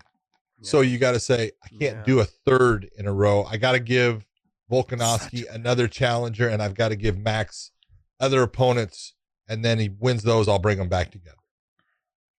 [0.62, 2.02] So you got to say I can't Yeah.
[2.04, 3.42] do a third in a row.
[3.44, 4.24] I got to give
[4.70, 7.72] Volkanovski a- another challenger, and I've got to give Max
[8.20, 9.14] other opponents,
[9.48, 10.48] and then he wins those.
[10.48, 11.36] I'll bring them back together.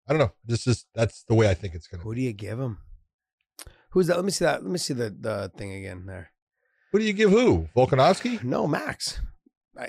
[0.07, 0.31] I don't know.
[0.45, 2.03] This is that's the way I think it's going to.
[2.07, 2.77] Who do you give him?
[3.91, 4.15] Who's that?
[4.17, 4.63] Let me see that.
[4.63, 6.31] Let me see the the thing again there.
[6.91, 7.29] Who do you give?
[7.31, 8.43] Who Volkanovski?
[8.43, 9.19] No, Max.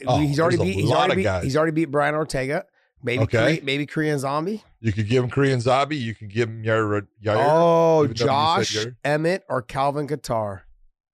[0.07, 0.75] Oh, he's already beat.
[0.77, 1.43] He's already beat.
[1.43, 2.65] He's already beat Brian Ortega.
[3.03, 3.57] Maybe Okay.
[3.59, 4.63] Kore- maybe Korean Zombie.
[4.81, 5.97] You could give him Korean Zombie.
[5.97, 7.07] You can give him Yair.
[7.23, 7.35] Yair.
[7.37, 8.97] oh, even though you said Josh Yair.
[9.05, 10.61] Emmett or Calvin Qatar.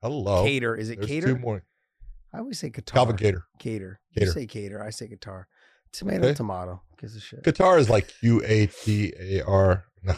[0.01, 0.45] Hello.
[0.45, 0.77] Cater.
[0.77, 1.27] Is it There's Cater?
[1.35, 1.65] two more.
[2.33, 2.93] I always say Qatar.
[2.95, 3.45] Calvin Cater.
[3.59, 4.01] Cater.
[4.15, 4.27] Cater.
[4.27, 4.81] You say Cater.
[4.83, 5.45] I say Qatar.
[5.93, 6.35] Tomato, Okay.
[6.35, 6.81] tomato.
[7.01, 7.43] Gives a shit.
[7.43, 9.85] Qatar is like Q A T A R.
[10.03, 10.15] No.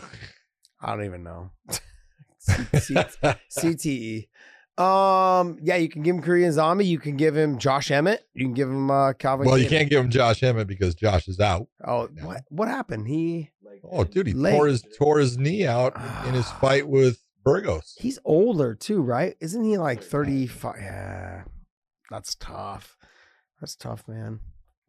[0.81, 1.51] I don't even know.
[2.39, 4.29] C- CTE.
[4.83, 6.87] Um, yeah, you can give him Korean Zombie.
[6.87, 8.25] You can give him Josh Emmett.
[8.35, 9.47] You can give him uh, Calvin.
[9.47, 11.69] well, you can't give him Josh Emmett because Josh is out.
[11.87, 13.07] Oh, what what happened?
[13.09, 13.51] He
[13.85, 14.55] Oh, dude, he Leg.
[14.55, 15.97] tore his tore his knee out
[16.27, 17.95] in his fight with Burgos.
[17.99, 19.37] he's older too, right?
[19.41, 20.77] Isn't he like thirty five?
[20.81, 21.45] Yeah,
[22.11, 22.97] that's tough.
[23.61, 24.41] That's tough, man.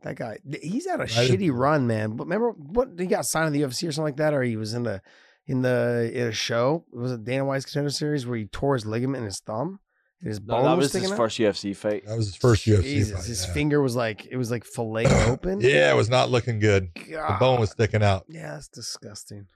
[0.04, 1.10] That guy, he's had a Right.
[1.10, 2.16] shitty run, man.
[2.16, 4.56] But remember what he got signed in the UFC or something like that, or he
[4.58, 5.02] was in the
[5.48, 6.86] in the in a show.
[6.94, 9.80] It was a Dana White's contender series where he tore his ligament in his thumb,
[10.22, 11.18] and his No, bone that was was his out.
[11.18, 12.06] first UFC fight.
[12.06, 13.26] That was his first UFC Jesus, fight.
[13.28, 13.54] his yeah.
[13.54, 15.60] finger was like it was like fillet open.
[15.62, 16.90] Yeah, it was not looking good.
[16.96, 18.26] The bone was sticking out.
[18.30, 19.48] Yeah, it's disgusting.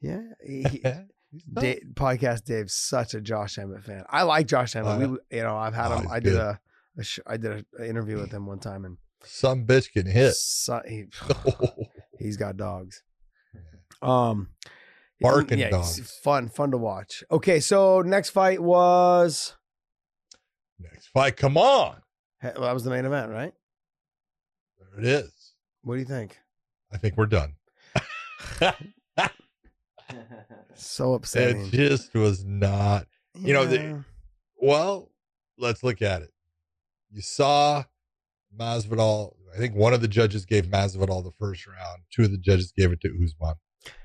[0.00, 0.82] Yeah, he, he-
[1.32, 1.62] He's tough.
[1.62, 4.02] Da- podcast Dave's such a Josh Emmett fan.
[4.10, 4.96] I like Josh Emmett.
[4.96, 5.06] Oh, yeah.
[5.06, 6.08] we, you know, I've had Oh, him.
[6.10, 6.40] I did good.
[6.40, 6.60] a,
[6.98, 10.34] a sh- I did an interview with him one time, and Some bitch can hit.
[10.34, 11.06] so- he,
[12.18, 13.02] he's got dogs.
[14.02, 14.48] Um,
[15.20, 16.18] Barking it's dogs.
[16.24, 17.22] Fun, fun to watch.
[17.30, 19.54] Okay, so next fight was
[20.78, 21.96] Next fight, come on.
[22.42, 23.52] well, that was the main event, right?
[24.78, 25.52] There it is.
[25.82, 26.38] What do you think?
[26.92, 27.54] I think we're done.
[30.74, 31.66] So upsetting.
[31.66, 33.06] It just was not.
[33.38, 34.02] you know, the-
[34.56, 35.10] Well,
[35.58, 36.30] let's look at it.
[37.12, 37.84] You saw
[38.56, 39.34] Masvidal.
[39.54, 42.02] I think one of the judges gave Masvidal the first round.
[42.10, 43.54] Two of the judges gave it to Usman.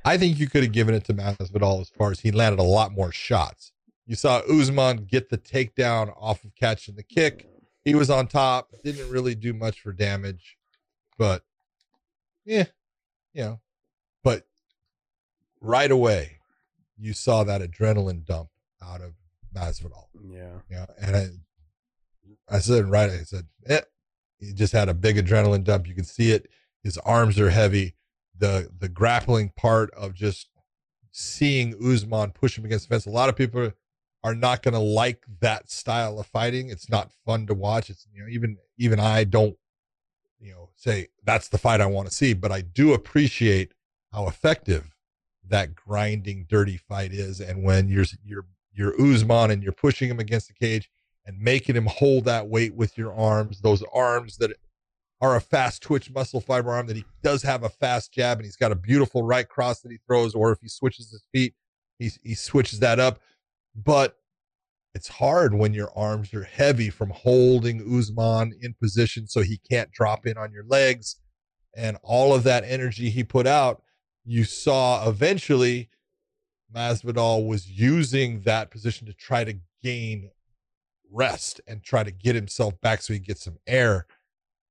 [0.03, 2.63] I think you could have given it to Masvidal as far as he landed a
[2.63, 3.71] lot more shots.
[4.05, 7.47] You saw Usman get the takedown off of catching the kick.
[7.83, 8.69] He was on top.
[8.83, 10.57] Didn't really do much for damage,
[11.17, 11.43] but
[12.45, 12.65] yeah,
[13.33, 13.59] you know.
[14.23, 14.47] But
[15.61, 16.39] right away,
[16.97, 18.49] you saw that adrenaline dump
[18.81, 19.13] out of
[19.55, 20.05] Masvidal.
[20.23, 20.59] yeah.
[20.69, 21.27] You know, and I,
[22.49, 23.81] I said right, I said, eh.
[24.39, 25.87] He just had a big adrenaline dump.
[25.87, 26.47] You can see it.
[26.83, 27.95] His arms are heavy.
[28.37, 30.49] The the grappling part of just
[31.11, 33.05] seeing Usman push him against the fence.
[33.05, 33.71] A lot of people
[34.23, 36.69] are not going to like that style of fighting.
[36.69, 37.89] It's not fun to watch.
[37.89, 39.55] It's you know even even I don't
[40.39, 43.73] you know say that's the fight I want to see, but I do appreciate
[44.11, 44.95] how effective
[45.47, 50.19] that grinding dirty fight is and when you're you're you're Usman and you're pushing him
[50.19, 50.89] against the cage
[51.25, 54.51] and making him hold that weight with your arms, those arms that
[55.21, 58.45] are a fast twitch muscle fiber arm that he does have a fast jab and
[58.45, 61.53] he's got a beautiful right cross that he throws, or if he switches his feet,
[61.99, 63.19] he, he switches that up.
[63.75, 64.17] But
[64.93, 69.91] it's hard when your arms are heavy from holding Usman in position so he can't
[69.91, 71.17] drop in on your legs.
[71.75, 73.81] And all of that energy he put out,
[74.23, 75.89] you saw eventually
[76.73, 80.29] Masvidal was using that position to try to gain
[81.11, 84.05] rest and try to get himself back so he gets some air.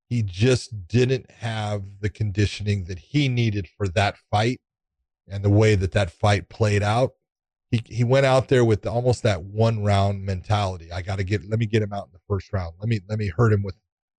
[0.08, 4.60] He just didn't have the conditioning that he needed for that fight
[5.28, 7.12] and the way that that fight played out.
[7.70, 10.92] He he went out there with almost that one round mentality.
[10.92, 12.74] I got to get let me get him out in the first round.
[12.78, 13.76] Let me let me hurt him with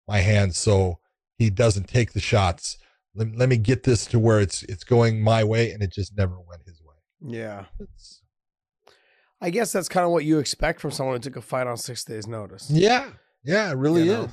[0.08, 1.00] my hands so
[1.38, 2.78] he doesn't take the shots.
[3.14, 6.18] Let, let me get this to where it's it's going my way and it just
[6.18, 6.96] never went his way.
[7.22, 7.66] Yeah.
[7.80, 8.22] It's,
[9.46, 11.78] I guess that's kind of what you expect from someone who took a fight on
[11.78, 12.70] six days' notice.
[12.70, 13.10] yeah.
[13.44, 14.24] Yeah, it really You know?
[14.24, 14.32] is.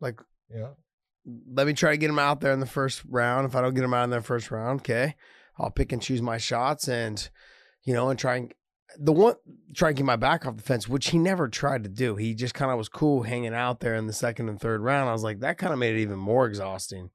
[0.00, 0.70] Like, Yeah.
[1.52, 3.46] let me try to get him out there in the first round.
[3.46, 5.16] If I don't get him out in the first round, okay,
[5.58, 7.28] I'll pick and choose my shots and,
[7.82, 8.54] you know, and try and
[8.98, 9.34] the one
[9.74, 12.16] try and get my back off the fence, which he never tried to do.
[12.16, 15.08] He just kind of was cool hanging out there in the second and third round.
[15.08, 17.10] I was like, that kind of made it even more exhausting.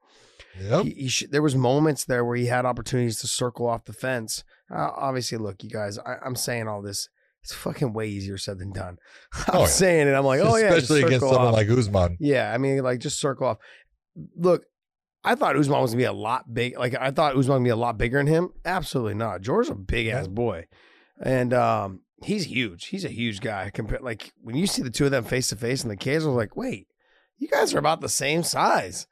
[0.60, 0.84] Yep.
[0.86, 3.94] He, he sh- there was moments there where he had opportunities to circle off the
[3.94, 4.44] fence.
[4.70, 7.08] Uh, obviously, look, you guys, I, I'm saying all this.
[7.44, 8.98] It's fucking way easier said than done.
[9.34, 9.66] I'm Oh, yeah.
[9.68, 10.12] saying it.
[10.14, 11.54] I'm like, oh yeah, Especially against someone off.
[11.54, 12.18] like Usman.
[12.20, 13.58] Yeah, I mean, like just circle off.
[14.36, 14.64] Look,
[15.24, 16.78] I thought Usman was gonna be a lot big.
[16.78, 18.50] Like I thought Usman was gonna be a lot bigger than him.
[18.66, 19.42] Absolutely not.
[19.42, 20.66] George's a big ass boy,
[21.22, 22.86] and um, he's huge.
[22.88, 23.70] He's a huge guy.
[23.74, 26.26] Compared, like when you see the two of them face to face and the kids
[26.26, 26.88] was like, wait,
[27.38, 29.08] you guys are about the same size.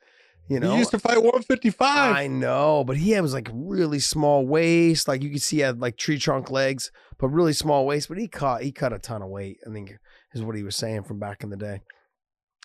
[0.49, 2.15] You know, he used to fight 155.
[2.15, 5.07] I know, but he was like really small waist.
[5.07, 8.07] Like you could see he had like tree trunk legs, but really small waist.
[8.07, 9.57] But he caught he cut a ton of weight.
[9.67, 9.97] I think
[10.33, 11.81] is what he was saying from back in the day.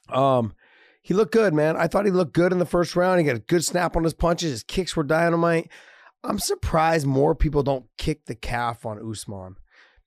[0.09, 0.55] Um,
[1.03, 1.77] he looked good, man.
[1.77, 3.19] I thought he looked good in the first round.
[3.21, 4.51] He got a good snap on his punches.
[4.51, 5.69] His kicks were dynamite.
[6.23, 9.57] I'm surprised more people don't kick the calf on Usman.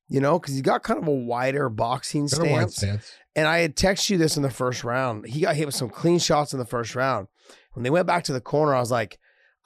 [0.08, 2.76] You know, because he got kind of a wider boxing wide stance.
[2.76, 3.12] stance.
[3.36, 5.26] And I had texted you this in the first round.
[5.26, 7.28] He got hit with some clean shots in the first round.
[7.76, 9.20] When they went back to the corner, I was like,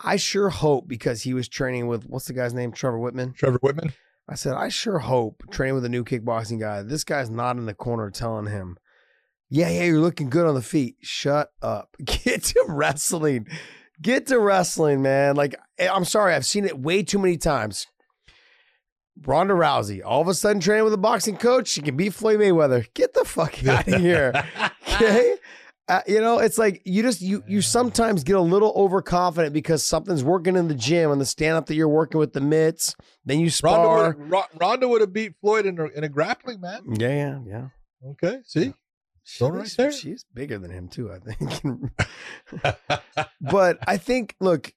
[0.03, 2.71] I sure hope because he was training with what's the guy's name?
[2.71, 3.35] Trevor Wittman.
[3.35, 3.93] Trevor Wittman.
[4.27, 6.83] I said, I sure hope training with a new kickboxing guy.
[6.83, 8.77] This guy's not in the corner telling him,
[9.49, 10.97] Yeah, yeah, you're looking good on the feet.
[11.01, 11.95] Shut up.
[12.03, 13.47] Get to wrestling.
[14.01, 15.35] Get to wrestling, man.
[15.35, 17.85] Like, eh, I'm sorry, I've seen it way too many times.
[19.25, 22.39] Ronda Rousey, all of a sudden training with a boxing coach, she can beat Floyd
[22.39, 22.87] Mayweather.
[22.93, 24.31] Get the fuck out of here.
[24.87, 25.35] Okay.
[25.89, 29.83] Uh, you know, it's like you just you you sometimes get a little overconfident because
[29.83, 32.95] something's working in the gym and the stand up that you're working with the mitts.
[33.25, 34.13] Then you spar.
[34.13, 36.81] Ronda would, Ronda would have beat Floyd in a, in a grappling match.
[36.87, 37.67] yeah, yeah, yeah.
[38.11, 38.73] Okay, see,
[39.23, 39.91] Stone right She's- there.
[39.91, 41.91] She's bigger than him too, I think.
[43.41, 44.71] but I think, look,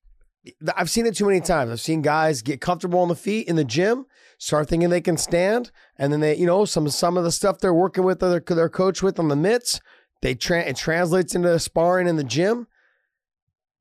[0.76, 1.70] I've seen it too many times.
[1.70, 4.06] I've seen guys get comfortable on the feet in the gym,
[4.38, 7.58] start thinking they can stand, and then they, you know, some some of the stuff
[7.60, 9.80] they're working with their their coach with on the mitts,
[10.22, 12.66] they tra- it translates into sparring in the gym.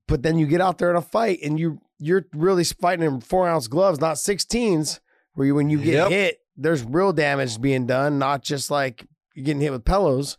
[0.08, 3.22] But then you get out there in a fight, and you you're really fighting in
[3.22, 5.00] four ounce gloves, not sixteens,
[5.34, 6.10] where you when you get Yep.
[6.10, 10.38] hit, there's real damage being done, not just like you're getting hit with pillows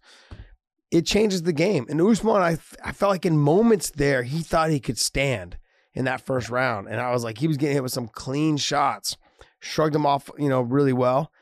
[0.93, 1.87] it changes the game.
[1.89, 5.57] And Usman, I, I felt like in moments there, he thought he could stand
[5.95, 6.87] in that first round.
[6.87, 9.17] And I was like, he was getting hit with some clean shots,
[9.59, 11.33] shrugged him off, you know, really well.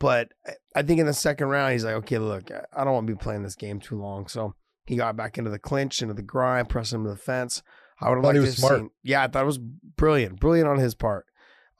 [0.00, 0.32] But
[0.74, 3.18] I- think in the second round, he's like, okay, look, I- don't want to be
[3.18, 4.26] playing this game too long.
[4.26, 4.54] So
[4.86, 7.62] he got back into the clinch, into the grind, pressing him to the fence.
[8.00, 8.78] I would have liked to have smart.
[8.80, 8.90] seen.
[9.02, 11.26] Yeah, I thought it was brilliant, brilliant on his part.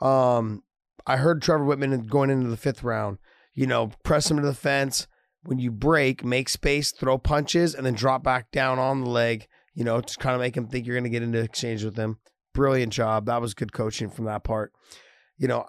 [0.01, 0.62] Um,
[1.07, 3.19] I heard Trevor Wittman going into the fifth round,
[3.53, 5.07] you know, press him to the fence.
[5.43, 9.47] When you break, make space, throw punches, and then drop back down on the leg,
[9.75, 11.97] you know, to kind of make him think you're going to get into exchange with
[11.97, 12.19] him.
[12.55, 13.27] Brilliant job.
[13.27, 14.73] That was good coaching from that part.
[15.37, 15.67] You know,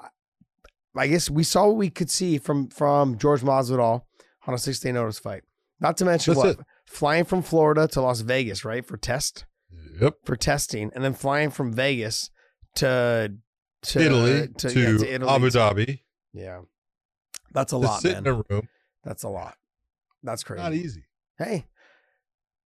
[0.97, 4.01] I guess we saw what we could see from from George Masvidal
[4.47, 5.43] on a six day notice fight.
[5.79, 6.65] Not to mention That's what it.
[6.85, 9.45] flying from Florida to Las Vegas, right, for test
[10.01, 10.17] Yep.
[10.25, 12.29] for testing, and then flying from Vegas
[12.75, 13.33] to
[13.83, 15.31] to Italy to, yeah, to Italy.
[15.31, 15.99] Abu Dhabi.
[16.33, 16.61] Yeah,
[17.53, 18.27] that's a To lot, sit man.
[18.27, 18.67] in a room.
[19.03, 19.55] That's a lot.
[20.23, 20.61] That's crazy.
[20.63, 21.05] Not easy.
[21.37, 21.65] Hey,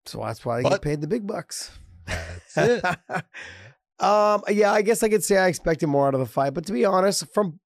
[0.05, 1.71] so that's why they get paid the big bucks.
[2.07, 2.83] That's it.
[4.03, 6.65] um, yeah, I guess I could say I expected more out of the fight, but
[6.67, 7.59] to be honest, from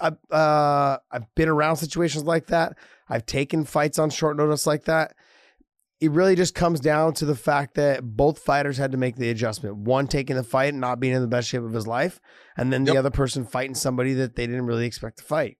[0.00, 2.76] I uh I've been around situations like that.
[3.08, 5.14] I've taken fights on short notice like that.
[6.00, 9.30] It really just comes down to the fact that both fighters had to make the
[9.30, 9.76] adjustment.
[9.76, 12.20] One taking the fight and not being in the best shape of his life,
[12.56, 15.56] and then the other person fighting somebody that they didn't really expect to fight.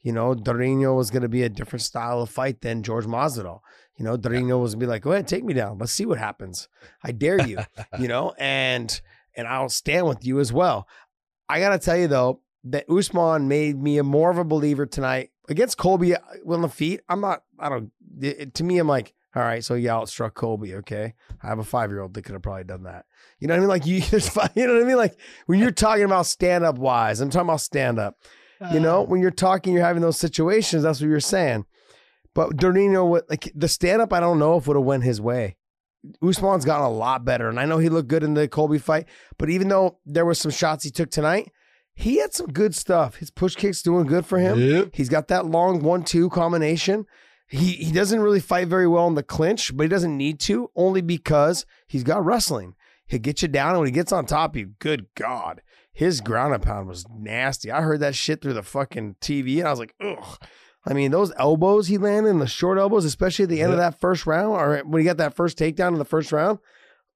[0.00, 3.60] You know, Durinho was going to be a different style of fight than George Masvidal.
[3.96, 5.78] You know, Durinho was going to be like, "Go ahead, take me down.
[5.78, 6.68] Let's see what happens.
[7.04, 7.58] I dare you."
[8.00, 9.00] you know, and
[9.36, 10.88] and I'll stand with you as well.
[11.48, 15.30] I gotta tell you though that Usman made me a more of a believer tonight
[15.48, 17.00] against Colby uh, on the feet.
[17.08, 17.42] I'm not.
[17.58, 17.90] I don't.
[18.20, 20.74] it- to me, I'm like, all right, so you outstruck Colby.
[20.76, 23.04] Okay, I have a five year old that could have probably done that.
[23.38, 23.68] You know what I mean?
[23.68, 23.96] Like you,
[24.54, 24.96] you know what I mean?
[24.96, 28.16] Like when you're talking about stand up wise, I'm talking about stand up.
[28.72, 30.82] You know, when you're talking, you're having those situations.
[30.82, 31.66] That's what you're saying.
[32.34, 35.20] But Durinho, what like the stand up, I don't know if would have went his
[35.20, 35.56] way.
[36.22, 39.06] Usman's gotten a lot better, and I know he looked good in the Colby fight.
[39.38, 41.50] But even though there were some shots he took tonight,
[41.96, 43.16] he had some good stuff.
[43.16, 44.60] His push kick's doing good for him.
[44.60, 44.90] Yep.
[44.92, 47.06] He's got that long one-two combination.
[47.48, 50.70] He he doesn't really fight very well in the clinch, but he doesn't need to,
[50.76, 52.74] only because he's got wrestling.
[53.06, 56.20] He'll get you down, and when he gets on top of you, good God, his
[56.20, 57.70] ground and pound was nasty.
[57.70, 60.38] I heard that shit through the fucking TV, and I was like, ugh.
[60.88, 63.78] I mean, those elbows he landed, and the short elbows, especially at the end of
[63.78, 66.58] that first round, or when he got that first takedown in the first round,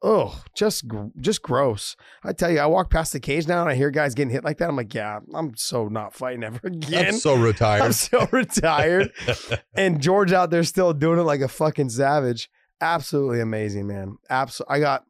[0.03, 0.85] oh, just
[1.21, 1.97] just gross.
[2.25, 4.45] I tell you, I walk past the cage now and I hear guys getting hit
[4.45, 4.69] like that.
[4.69, 7.07] I'm like, yeah, I'm so not fighting ever again.
[7.07, 7.83] I'm so retired.
[7.83, 9.13] I'm so retired.
[9.75, 12.49] and George out there still doing it like a fucking savage.
[12.81, 14.17] Absolutely amazing, man.
[14.31, 14.77] Absolutely.
[14.77, 15.05] I got,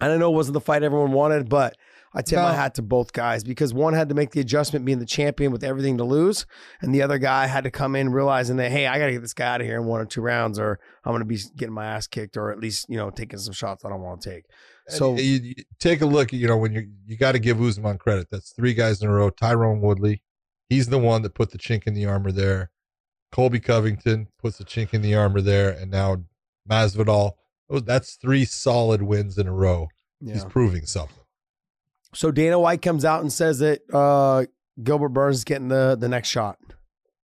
[0.00, 1.76] I don't know, it wasn't the fight everyone wanted, but
[2.16, 4.98] I tip my hat to both guys because one had to make the adjustment being
[4.98, 6.46] the champion with everything to lose.
[6.80, 9.20] And the other guy had to come in realizing that, hey, I got to get
[9.20, 11.38] this guy out of here in one or two rounds or I'm going to be
[11.56, 14.22] getting my ass kicked or at least, you know, taking some shots I don't want
[14.22, 14.44] to take.
[14.88, 16.32] So, you, you take a look.
[16.32, 18.28] You know when you you got to give Usman credit.
[18.30, 19.30] That's three guys in a row.
[19.30, 20.22] Tyron Woodley,
[20.68, 22.70] He's the one that put the chink in the armor there.
[23.32, 26.24] Colby Covington puts the chink in the armor there, and now
[26.68, 27.32] Masvidal.
[27.68, 29.88] Oh, that's three solid wins in a row.
[30.20, 31.18] He's proving something.
[32.14, 34.46] So Dana White comes out and says that uh,
[34.82, 36.58] Gilbert Burns is getting the the next shot.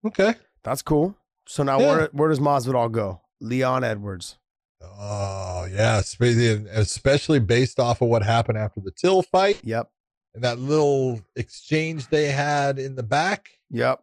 [0.06, 0.34] Okay.
[0.62, 1.16] That's cool.
[1.46, 1.86] So now Yeah.
[1.88, 3.20] where where does Masvidal go?
[3.40, 4.38] Leon Edwards.
[4.82, 9.88] Oh yeah, especially based off of what happened after the Till fight Yep.
[10.34, 13.50] and that little exchange they had in the back.
[13.70, 14.02] Yep.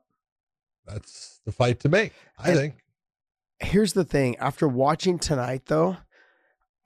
[0.86, 2.14] That's the fight to make.
[2.38, 2.76] I And- think.
[3.62, 4.38] Here's the thing.
[4.38, 5.98] After watching tonight, though,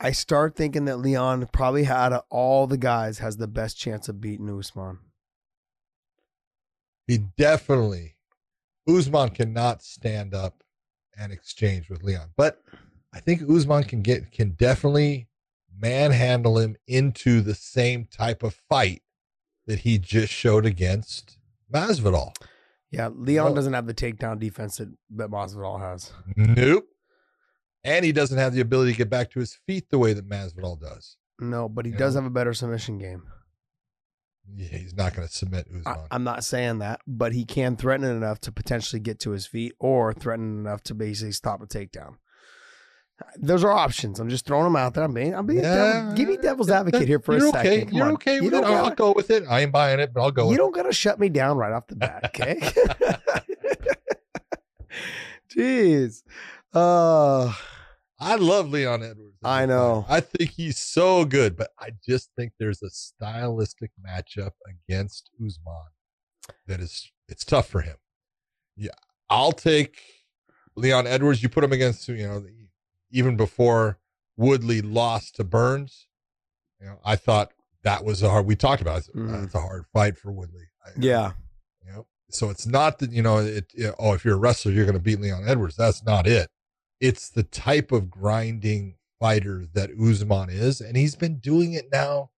[0.04, 4.10] I start thinking that Leon probably out of all the guys has the best chance
[4.10, 5.00] of beating Usman.
[7.08, 8.18] He definitely
[8.88, 10.62] Usman cannot stand up
[11.18, 12.32] and exchange with Leon.
[12.36, 12.62] But
[13.14, 15.30] I think Usman can get can definitely
[15.80, 19.04] manhandle him into the same type of fight
[19.68, 21.38] that he just showed against
[21.74, 22.36] Masvidal.
[22.92, 26.12] Yeah, Leon Well- doesn't have the takedown defense that, that Masvidal has.
[26.36, 26.88] Nope.
[27.84, 30.28] And he doesn't have the ability to get back to his feet the way that
[30.30, 31.18] Masvidal does.
[31.40, 31.98] No, but he Yeah.
[31.98, 33.24] does have a better submission game.
[34.56, 36.08] Yeah, he's not going to submit I, Usman.
[36.12, 39.74] I'm not saying that, but he can threaten enough to potentially get to his feet
[39.80, 42.16] or threaten enough to basically stop a takedown.
[43.38, 44.20] Those are options.
[44.20, 45.06] I'm just throwing them out there.
[45.06, 47.72] I'm being, I'm being devil, give me devil's advocate here for You're a second.
[47.72, 47.86] okay.
[47.86, 48.14] Come You're on.
[48.14, 48.64] okay You with it.
[48.66, 49.44] I'll, go with it.
[49.50, 51.88] I ain't buying it, but I'll go You don't gotta shut me down right off
[51.88, 52.60] the bat, okay?
[55.56, 56.24] Jeez.
[56.74, 57.54] Uh.
[58.20, 59.38] I love Leon Edwards.
[59.44, 60.06] I know.
[60.08, 65.88] I think he's so good, but I just think there's a stylistic matchup against Usman
[66.68, 67.98] that is it's tough for him.
[68.78, 68.92] Yeah,
[69.30, 70.00] I'll take
[70.76, 71.44] Leon Edwards.
[71.44, 72.46] You put him against you know
[73.12, 74.00] even before
[74.38, 76.08] Woodley lost to Burns.
[76.80, 77.52] You know, I thought
[77.84, 78.46] that was a hard.
[78.46, 79.16] We talked about it.
[79.16, 79.42] Mhm.
[79.42, 80.68] That's a hard fight for Woodley.
[80.86, 81.34] I- yeah.
[81.86, 83.66] You know, so it's not that you know it.
[83.74, 85.76] it- oh, if you're a wrestler, you're going to beat Leon Edwards.
[85.76, 86.50] That's not it.
[87.04, 92.30] It's the type of grinding fighter that Usman is, and he's been doing it now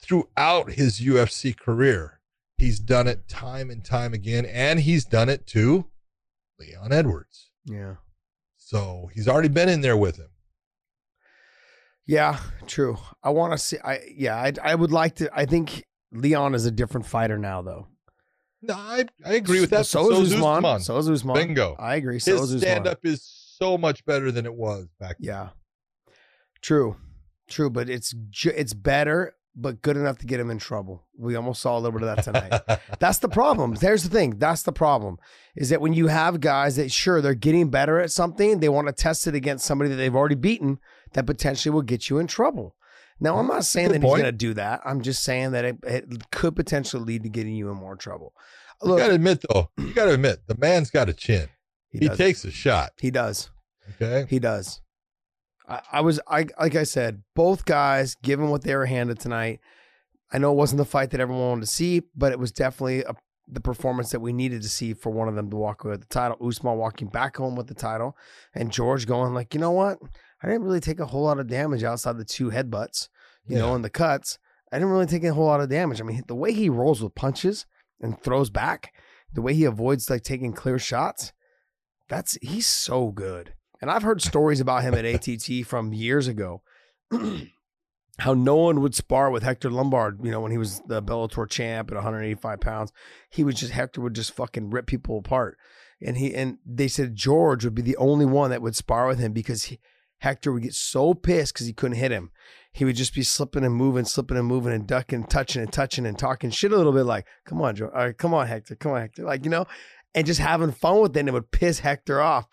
[0.00, 2.20] throughout his UFC career.
[2.56, 5.84] He's done it time and time again, and he's done it to
[6.58, 7.50] Leon Edwards.
[7.66, 7.96] Yeah.
[8.56, 10.30] So he's already been in there with him.
[12.06, 12.96] Yeah, true.
[13.22, 16.64] I want to see I yeah, I I would like to I think Leon is
[16.64, 17.86] a different fighter now though.
[18.62, 19.84] No, I, I agree with that.
[19.84, 20.80] So, is Usman.
[20.80, 21.34] So is Usman.
[21.34, 21.76] Bingo.
[21.78, 22.18] I agree.
[22.18, 22.60] So is His Usman.
[22.60, 25.28] stand up is so much better than it was back then.
[25.28, 25.48] Yeah.
[26.62, 26.96] True.
[27.48, 31.04] True, but it's ju- it's better but good enough to get him in trouble.
[31.18, 32.80] We almost saw a little bit of that tonight.
[33.00, 33.74] That's the problem.
[33.74, 34.38] There's the thing.
[34.38, 35.18] That's the problem.
[35.56, 38.86] Is that when you have guys that sure they're getting better at something, they want
[38.86, 40.78] to test it against somebody that they've already beaten
[41.14, 42.76] that potentially will get you in trouble.
[43.20, 44.80] Now, I'm not saying that he's going to do that.
[44.84, 48.32] I'm just saying that it, it could potentially lead to getting you in more trouble.
[48.80, 51.48] you Look, gotta admit though, you gotta admit the man's got a chin.
[51.90, 52.90] He, He, takes a shot.
[53.00, 53.50] he does.
[53.94, 54.26] Okay.
[54.28, 54.80] He does.
[55.68, 59.60] I, I was I like I said, both guys, given what they were handed tonight,
[60.32, 63.02] I know it wasn't the fight that everyone wanted to see, but it was definitely
[63.02, 63.14] a,
[63.46, 66.02] the performance that we needed to see for one of them to walk away with
[66.02, 66.36] the title.
[66.46, 68.16] Usman walking back home with the title,
[68.54, 69.98] and George going like, you know what?
[70.42, 73.08] I didn't really take a whole lot of damage outside the two headbutts,
[73.46, 74.38] you know, and the cuts.
[74.70, 76.00] I didn't really take a whole lot of damage.
[76.00, 77.64] I mean, the way he rolls with punches
[78.00, 78.92] and throws back,
[79.32, 81.32] the way he avoids like taking clear shots,
[82.08, 83.54] that's he's so good.
[83.80, 86.62] And I've heard stories about him at ATT from years ago.
[88.20, 91.48] How no one would spar with Hector Lombard, you know, when he was the Bellator
[91.48, 92.92] champ at 185 pounds.
[93.30, 95.56] He was just Hector would just fucking rip people apart.
[96.04, 99.20] And he and they said George would be the only one that would spar with
[99.20, 99.78] him because he,
[100.20, 102.30] Hector would get so pissed because he couldn't hit him.
[102.72, 106.06] He would just be slipping and moving, slipping and moving and ducking, touching and touching
[106.06, 108.76] and talking shit a little bit like, come on, right, come on, Hector.
[108.76, 109.24] Come on, Hector.
[109.24, 109.66] Like, you know,
[110.18, 111.20] and just having fun with it.
[111.20, 112.46] And it would piss Hector off.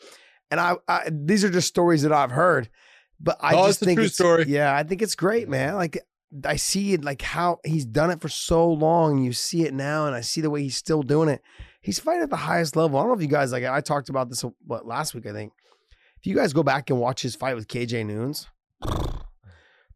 [0.52, 2.70] And I, I these are just stories that I've heard,
[3.20, 4.46] but I Oh, just it's a think true it's story.
[4.48, 5.74] Yeah, I think it's great, man.
[5.74, 5.98] Like
[6.46, 9.18] I see it, like how he's done it for so long.
[9.24, 11.42] You see it now, and I see the way he's still doing it.
[11.82, 13.00] He's fighting at the highest level.
[13.00, 13.64] I don't know if you guys like.
[13.64, 15.26] I talked about this what last week.
[15.26, 15.54] I think
[16.20, 18.48] if you guys go back and watch his fight with KJ Noons,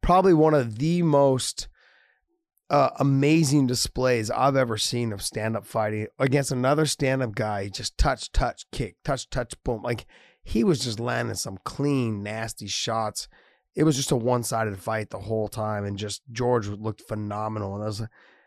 [0.01, 1.67] probably one of the most
[2.69, 7.67] uh, amazing displays I've ever seen of stand up fighting against another stand up guy.
[7.69, 9.81] Just touch, touch, kick, touch, touch, boom.
[9.81, 10.05] Like
[10.43, 13.27] he was just landing some clean, nasty shots.
[13.75, 15.83] It was just a one sided fight the whole time.
[15.83, 17.73] And just George looked phenomenal.
[17.73, 18.03] And I was,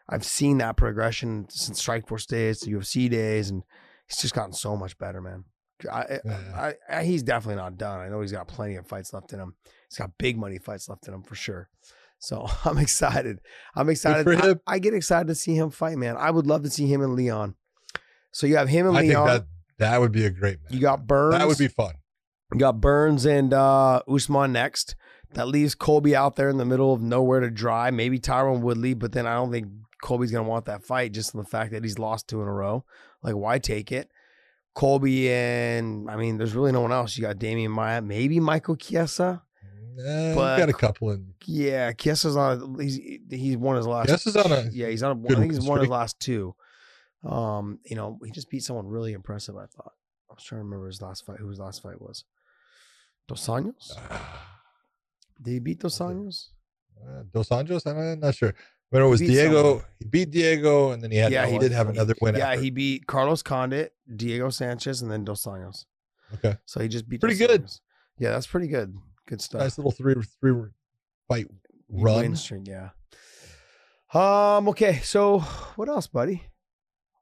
[0.09, 3.51] I've seen that progression since Strikeforce days to UFC days.
[3.51, 3.65] And
[4.07, 5.45] he's just gotten so much better, man.
[5.91, 6.21] I.
[6.55, 7.99] I, I, he's definitely not done.
[7.99, 9.55] I know he's got plenty of fights left in him.
[9.89, 11.69] He's got big money fights left in him for sure.
[12.23, 13.41] So I'm excited.
[13.75, 14.27] I'm excited.
[14.29, 14.75] I.
[14.75, 16.17] I get excited to see him fight, man.
[16.17, 17.57] I would love to see him and Leon.
[18.31, 19.27] So you have him and I think Leon.
[19.27, 19.47] that
[19.79, 20.73] that would be a great match.
[20.73, 21.37] you got Burns.
[21.37, 21.95] that would be fun.
[22.53, 24.95] You got Burns and uh, Usman next.
[25.35, 27.91] That leaves Colby out there in the middle of nowhere to dry.
[27.91, 29.67] Maybe Tyron Woodley, but then I don't think
[30.03, 32.53] Colby's gonna want that fight just on the fact that he's lost two in a
[32.53, 32.85] row.
[33.23, 34.11] Like, why take it?
[34.75, 37.17] Colby and I mean, there's really no one else.
[37.17, 39.43] You got Demian Maia, maybe Michael Chiesa.
[39.99, 41.35] Eh, But- got a couple in.
[41.47, 42.79] Yeah, Chiesa's on.
[42.81, 42.99] He's
[43.31, 44.09] he's won his last.
[44.09, 45.13] Chiesa's on a yeah, he's on.
[45.13, 46.55] A, good I think he's won his last two.
[47.25, 49.57] Um, you know, he just beat someone really impressive.
[49.57, 49.93] I thought.
[50.31, 51.39] I was trying to remember his last fight.
[51.39, 52.25] Who his last fight was?
[53.29, 53.93] Dos Anjos.
[55.41, 56.49] Did he beat Dos Anjos?
[57.01, 57.87] Uh, Dos Anjos?
[57.87, 58.55] I'm not sure.
[58.91, 59.63] But it was He Diego.
[59.63, 59.85] someone.
[59.99, 61.33] He beat Diego, and then he had.
[61.33, 62.35] Yeah, he he did have another win.
[62.37, 62.61] Yeah, after.
[62.63, 65.85] he beat Carlos Condit, Diego Sanchez, and then Dos Anjos.
[66.35, 67.21] Okay, So he just beat.
[67.21, 67.63] Pretty Dos good.
[67.65, 67.81] Anjos.
[68.19, 68.95] Yeah, that's pretty good.
[69.27, 69.61] Good stuff.
[69.61, 70.53] nice little three three
[71.29, 71.47] fight
[71.89, 72.17] run.
[72.17, 72.91] Win streak, yeah.
[74.13, 74.69] Um.
[74.69, 75.01] Okay.
[75.03, 75.41] So
[75.77, 76.45] what else, buddy?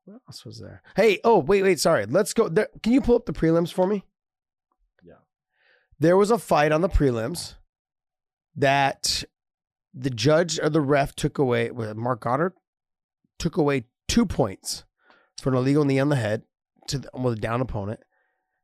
[0.05, 0.82] What else was there?
[0.97, 1.20] Hey.
[1.24, 1.78] Oh, wait, wait.
[1.78, 2.06] Sorry.
[2.06, 2.48] Let's go.
[2.48, 4.05] There, can you pull up the prelims for me?
[5.05, 5.14] Yeah.
[5.98, 7.55] There was a fight on the prelims
[8.56, 9.24] that
[9.94, 11.70] the judge or the ref took away.
[11.70, 12.55] Was Marc Goddard
[13.39, 14.85] took away two points
[15.40, 16.43] for an illegal knee on the head
[16.89, 18.01] to the, with a down opponent.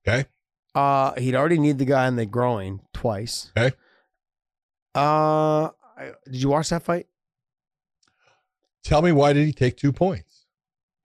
[0.06, 0.26] Okay.
[0.76, 3.50] Uh, he'd already need the guy in the groin twice.
[3.56, 3.74] Okay.
[4.94, 7.06] Uh, I, did you watch that fight?
[8.84, 10.44] Tell me why did he take two points?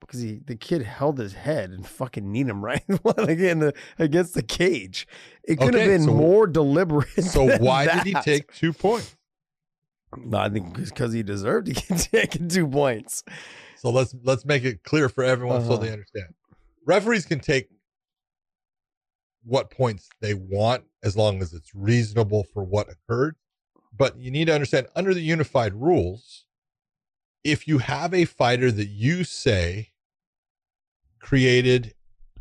[0.00, 2.82] because he the kid held his head and fucking kneed him right
[3.18, 5.06] again the, against the cage.
[5.44, 7.08] It could Okay, have been so- more deliberate.
[7.22, 8.24] So than why did he that.
[8.24, 9.16] take two points?
[10.16, 13.22] No, I think because he deserved to get taken two points.
[13.78, 15.76] So let's let's make it clear for everyone so Uh-huh.
[15.84, 16.34] they understand.
[16.84, 17.68] Referees can take
[19.44, 23.36] what points they want as long as it's reasonable for what occurred.
[23.96, 26.46] But you need to understand under the unified rules,
[27.44, 29.90] if you have a fighter that you say
[31.18, 31.94] created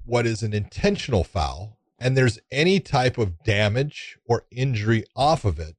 [0.06, 5.60] what is an intentional foul and there's any type of damage or injury off of
[5.60, 5.76] it,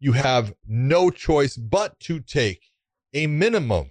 [0.00, 2.70] you have no choice but to take
[3.12, 3.88] a minimum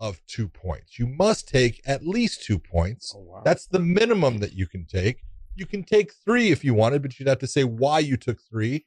[0.00, 0.98] of two points.
[0.98, 3.14] You must take at least two points.
[3.16, 5.22] Oh wow, That's the minimum that you can take.
[5.54, 8.40] You can take three if you wanted, but you'd have to say why you took
[8.42, 8.86] three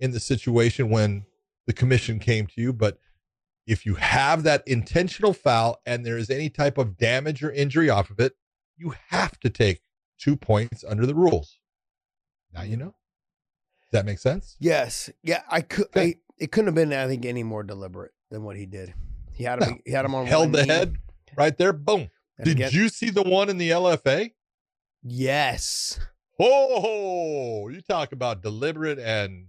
[0.00, 1.24] in the situation when
[1.66, 2.72] the commission came to you.
[2.72, 2.98] But
[3.66, 7.90] if you have that intentional foul and there is any type of damage or injury
[7.90, 8.32] off of it,
[8.76, 9.80] you have to take
[10.18, 11.58] two points under the rules.
[12.52, 12.94] Now you know.
[13.84, 14.56] Does that make sense?
[14.58, 15.42] yes, yeah.
[15.48, 15.86] I could.
[15.86, 16.02] Okay.
[16.02, 16.92] I, it couldn't have been.
[16.92, 18.94] I think any more deliberate than what he did.
[19.32, 19.70] He had him.
[19.70, 19.78] No.
[19.84, 20.96] He had him on Held the knee, head
[21.36, 21.72] right there.
[21.72, 22.08] Boom.
[22.38, 24.32] and Did again- you see the one in the LFA?
[25.08, 26.00] Yes.
[26.40, 29.46] Oh, you talk about deliberate and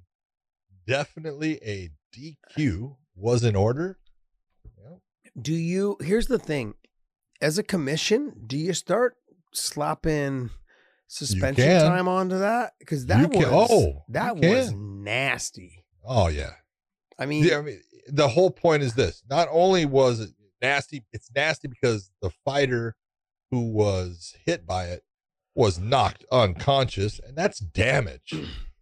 [0.86, 3.98] definitely a DQ was in order.
[4.64, 5.00] Yep.
[5.42, 5.98] Do you?
[6.00, 6.76] Here's the thing.
[7.42, 9.16] As a commission, do you start
[9.52, 10.52] slapping
[11.08, 12.74] suspension time onto that?
[12.80, 15.84] Because that oh, You was can- oh, that was nasty.
[16.06, 16.52] Oh yeah.
[17.18, 20.30] I mean, Yeah, I mean, the whole point is this: not only was it
[20.62, 22.96] nasty, it's nasty because the fighter
[23.50, 25.02] who was hit by it
[25.58, 28.32] was knocked unconscious, and that's damage,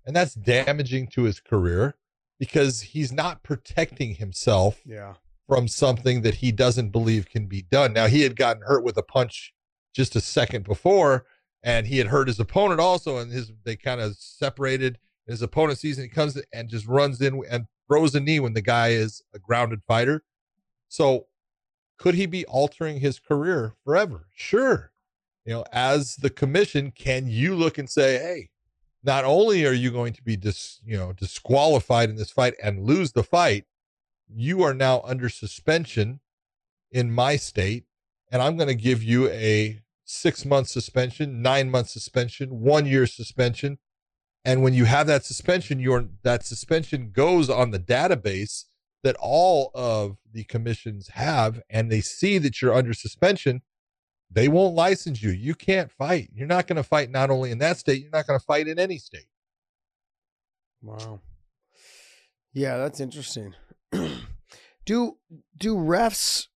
[0.06, 1.95] and that's damaging to his career
[2.38, 5.14] because he's not protecting himself yeah.
[5.47, 7.93] from something that he doesn't believe can be done.
[7.93, 9.53] Now, he had gotten hurt with a punch
[9.95, 11.26] just a second before,
[11.64, 14.99] and he had hurt his opponent also, and his they kind of separated.
[15.27, 18.53] His opponent sees and he comes and just runs in and throws a knee when
[18.53, 20.23] the guy is a grounded fighter.
[20.89, 21.27] So,
[21.97, 24.27] could he be altering his career forever?
[24.35, 24.91] Sure.
[25.45, 28.49] You know, as the commission, can you look and say, hey,
[29.03, 32.84] not only are you going to be dis, you know, disqualified in this fight and
[32.84, 33.65] lose the fight,
[34.27, 36.19] you are now under suspension
[36.91, 37.85] in my state,
[38.31, 43.05] and I'm going to give you a six month suspension, nine month suspension, one year
[43.05, 43.77] suspension.
[44.43, 48.65] And when you have that suspension, your that suspension goes on the database
[49.03, 53.61] that all of the commissions have, and they see that you're under suspension.
[54.35, 55.31] They won't license you.
[55.31, 56.29] You can't fight.
[56.35, 58.67] You're not going to fight not only in that state, you're not going to fight
[58.67, 59.27] in any state.
[60.81, 61.21] Wow.
[62.53, 63.55] Yeah, that's interesting.
[64.85, 65.17] do
[65.57, 66.47] do refs?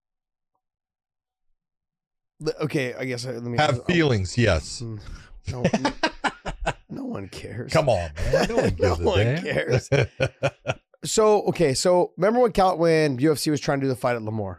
[2.60, 4.82] Okay, I guess I, let me Have feelings, yes.
[4.82, 5.00] Mm,
[5.52, 5.64] No,
[6.90, 7.72] no one cares.
[7.72, 8.46] Come on, man.
[8.48, 9.88] No one No one cares.
[11.04, 14.22] So okay, so remember when Cal when UFC was trying to do the fight at
[14.22, 14.58] Lemoore?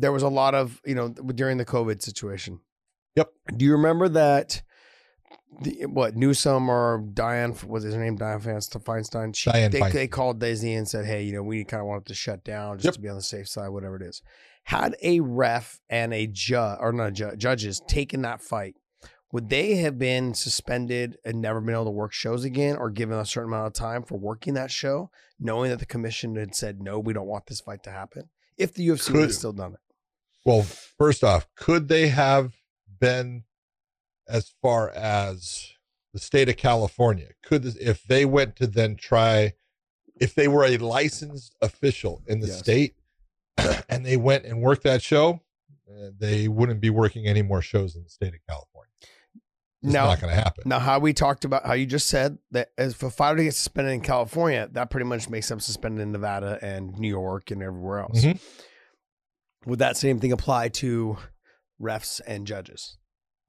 [0.00, 2.60] There was a lot of you know during the COVID situation.
[3.16, 3.30] Yep.
[3.56, 4.62] Do you remember that
[5.62, 9.34] the, what Newsom or Diane was his name Dianne Feinstein.
[9.34, 9.92] She, Dianne they, Feinstein.
[9.92, 12.44] they called Daisy and said, "Hey, you know, we kind of want it to shut
[12.44, 12.94] down just Yep.
[12.94, 14.22] to be on the safe side, whatever it is."
[14.64, 18.74] Had a ref and a judge or not ju- judges taken that fight,
[19.32, 23.18] would they have been suspended and never been able to work shows again, or given
[23.18, 25.10] a certain amount of time for working that show,
[25.40, 28.28] knowing that the commission had said, "No, we don't want this fight to happen"?
[28.58, 29.80] If the UFC Could- have still done it,
[30.48, 32.54] Well, first off, could they have
[33.00, 33.44] been
[34.26, 35.72] as far as
[36.14, 37.28] the state of California?
[37.42, 39.52] Could this, if they went to then try,
[40.18, 42.58] if they were a licensed official in the Yes.
[42.60, 42.94] state,
[43.90, 45.42] and they went and worked that show,
[45.86, 48.88] uh, they wouldn't be working any more shows in the state of California.
[49.82, 50.64] It's Now- not going to happen.
[50.64, 53.92] Now, how we talked about how you just said that if a fighter gets suspended
[53.92, 57.98] in California, that pretty much makes them suspended in Nevada and New York and everywhere
[58.00, 58.22] else.
[58.24, 58.40] Mhm.
[59.66, 61.18] Would that same thing apply to
[61.80, 62.96] refs and judges?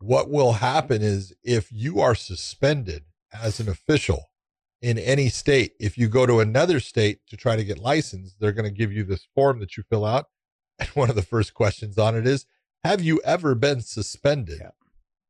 [0.01, 3.03] what will happen is if you are suspended
[3.33, 4.29] as an official
[4.81, 8.53] in any state, if you go to another state to try to get licensed, they're
[8.53, 10.27] going to give you this form that you fill out.
[10.79, 12.45] And one of the first questions on it is,
[12.85, 14.69] have you ever been suspended Yeah.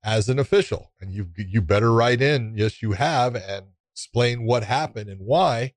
[0.03, 0.91] as an official?
[1.01, 5.73] And you you better write in, yes, you have, and explain what happened and why.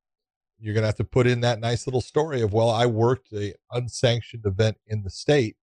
[0.62, 3.32] You're going to have to put in that nice little story of, well, I worked
[3.32, 5.56] a unsanctioned event in the state.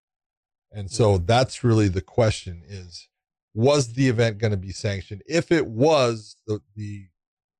[0.71, 1.26] And so mm-hmm.
[1.26, 3.07] that's really the question is,
[3.53, 5.23] was the event going to be sanctioned?
[5.26, 7.07] If it was, the, the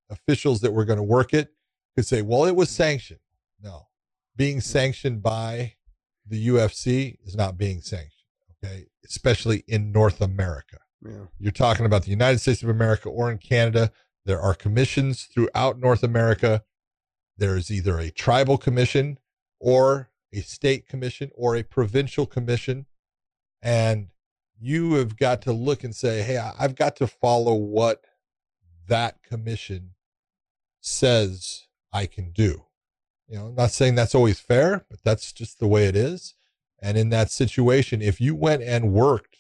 [0.10, 1.50] officials that were going to work it
[1.96, 3.20] could say, well, it was sanctioned.
[3.62, 3.88] No,
[4.36, 4.62] being mm-hmm.
[4.62, 5.76] sanctioned by
[6.28, 8.14] the UFC is not being sanctioned.
[8.64, 8.86] Okay.
[9.06, 10.78] Especially in North America.
[11.06, 11.26] Yeah.
[11.40, 13.92] You're talking about the United States of America or in Canada.
[14.26, 16.64] There are commissions throughout North America.
[17.40, 19.18] There is either a tribal commission
[19.60, 22.86] or a state commission or a provincial commission.
[23.62, 24.10] And
[24.60, 28.04] you have got to look and say, hey, I've got to follow what
[28.88, 29.92] that commission
[30.82, 32.66] says I can do.
[33.28, 36.36] You know, I'm not saying that's always fair, but that's just the way it is.
[36.82, 39.38] And in that situation, if you went and worked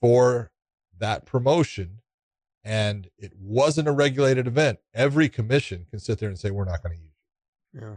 [0.00, 0.52] for
[0.96, 2.00] that promotion
[2.62, 6.82] and it wasn't a regulated event, every commission can sit there and say, we're not
[6.82, 7.07] going to.
[7.72, 7.96] Yeah.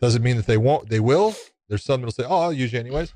[0.00, 1.34] Doesn't mean that they won't, they will.
[1.68, 3.12] There's some that'll say, oh, I'll use you anyways.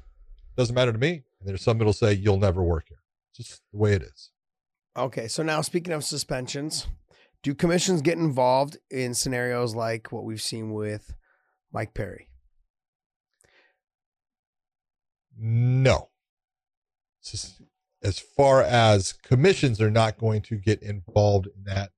[0.56, 1.22] Doesn't matter to me.
[1.40, 2.98] And there's some that'll say, you'll never work here.
[3.30, 4.30] It's just the way it is.
[4.96, 5.28] Okay.
[5.28, 6.86] So now, speaking of suspensions,
[7.42, 11.14] do commissions get involved in scenarios like what we've seen with
[11.72, 12.28] Mike Perry?
[15.38, 16.08] No.
[17.22, 17.62] Just-
[18.02, 21.90] as far as commissions are not going to get involved in that,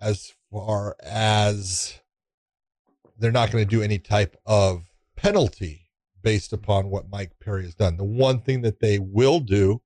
[0.00, 2.00] as far as
[3.18, 4.84] they're not going to do any type of
[5.16, 5.90] penalty
[6.22, 7.96] based upon what Mike Perry has done.
[7.96, 9.82] The one thing that they will do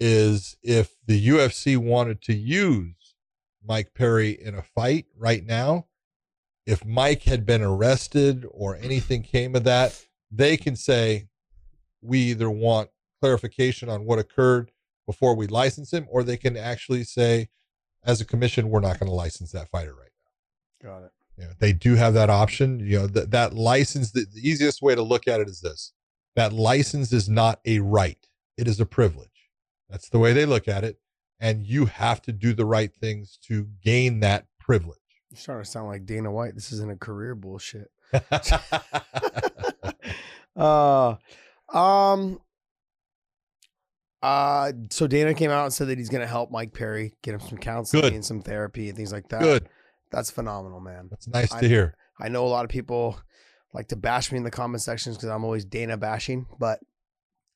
[0.00, 3.14] is if the UFC wanted to use
[3.66, 5.86] Mike Perry in a fight right now,
[6.66, 11.28] if Mike had been arrested or anything came of that, they can say,
[12.02, 12.90] we either want
[13.20, 14.70] clarification on what occurred
[15.06, 17.48] before we license him, or they can actually say,
[18.04, 20.10] as a commission, we're not going to license that fighter right
[20.82, 20.90] now.
[20.90, 21.12] Got it.
[21.38, 22.80] You know, they do have that option.
[22.80, 25.92] You know, that that license, the, the easiest way to look at it is this
[26.36, 29.28] that license is not a right, it is a privilege.
[29.88, 30.98] That's the way they look at it.
[31.40, 34.98] And you have to do the right things to gain that privilege.
[35.30, 36.54] You're starting to sound like Dana White.
[36.56, 37.90] This isn't a career bullshit.
[40.58, 41.14] Uh,
[41.72, 42.40] um,
[44.22, 47.34] uh, so Dana came out and said that he's going to help Mike Perry get
[47.34, 48.12] him some counseling Good.
[48.14, 49.40] and some therapy and things like that.
[49.40, 49.68] Good.
[50.10, 51.08] That's phenomenal, man.
[51.10, 51.94] That's nice I- to hear.
[52.20, 53.20] I know a lot of people
[53.72, 56.80] like to bash me in the comment sections because I'm always Dana bashing, but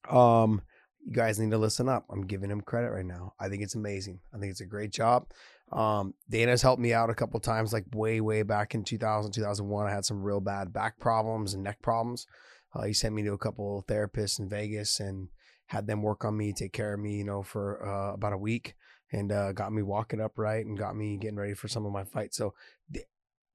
[0.09, 0.63] um,
[1.05, 2.05] you guys need to listen up.
[2.11, 3.35] I'm giving him credit right now.
[3.41, 4.21] I think it's amazing.
[4.35, 5.27] I think it's a great job.
[5.73, 9.87] Um, Dana's helped me out a couple times, like way, way back in 2000, 2001.
[9.87, 12.27] I had some real bad back problems and neck problems.
[12.75, 15.29] Uh, he sent me to a couple of therapists in Vegas and
[15.67, 18.39] had them work on me, take care of me, you know, for uh, about a
[18.39, 18.75] week
[19.13, 22.05] and uh, got me walking upright and got me getting ready for some of my
[22.05, 22.37] fights.
[22.37, 22.55] So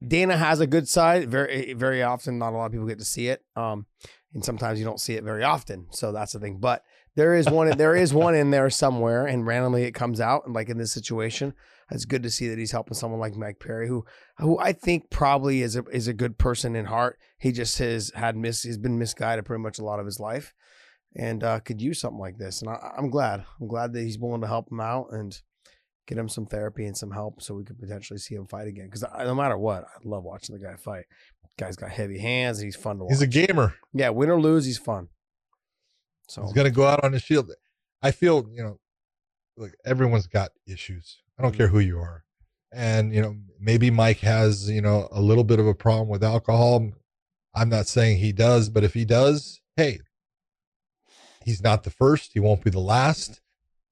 [0.05, 1.29] Dana has a good side.
[1.29, 3.43] Very, very often, not a lot of people get to see it.
[3.55, 3.87] Um,
[4.33, 5.87] and sometimes you don't see it very often.
[5.91, 6.59] So that's the thing.
[6.59, 6.83] But
[7.15, 7.75] there is one.
[7.75, 10.45] there is one in there somewhere, and randomly it comes out.
[10.45, 11.53] And like in this situation,
[11.89, 14.05] it's good to see that he's helping someone like Mike Perry, who,
[14.37, 17.17] who I think probably is a is a good person in heart.
[17.39, 18.61] He just has had mis.
[18.61, 20.53] He's been misguided pretty much a lot of his life,
[21.15, 22.61] and uh, could use something like this.
[22.61, 23.45] And I, I'm glad.
[23.59, 25.39] I'm glad that he's willing to help him out and
[26.07, 28.85] get him some therapy and some help so we could potentially see him fight again.
[28.85, 31.05] Because no matter what, I love watching the guy fight.
[31.57, 33.13] Guy's got heavy hands and he's fun to watch.
[33.13, 33.73] He's a gamer.
[33.93, 35.09] yeah, win or lose, he's fun.
[36.29, 37.51] So He's to go out on his shield.
[38.01, 38.79] I feel, you know,
[39.55, 41.17] like everyone's got issues.
[41.39, 42.23] I don't care who you are.
[42.71, 46.23] And, you know, maybe Mike has, you know, a little bit of a problem with
[46.23, 46.91] alcohol.
[47.55, 49.99] I'm not saying he does, but if he does, hey,
[51.47, 52.31] he's not the first.
[52.33, 53.39] He won't be the last.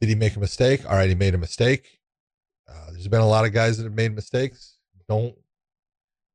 [0.02, 0.86] Did he make a mistake?
[0.86, 2.00] All right, he made a mistake.
[2.68, 4.78] Uh, there's been a lot of guys that have made mistakes.
[5.08, 5.36] Don't,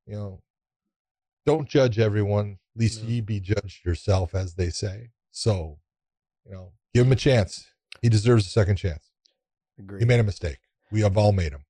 [0.06, 0.40] you know,
[1.44, 2.58] don't judge everyone.
[2.74, 3.08] At least No.
[3.10, 5.10] ye be judged yourself, as they say.
[5.30, 5.78] So,
[6.46, 7.66] you know, give him a chance.
[8.00, 9.10] He deserves a second chance.
[9.78, 10.00] Agreed.
[10.00, 10.58] He made a mistake.
[10.90, 11.64] We have all made them.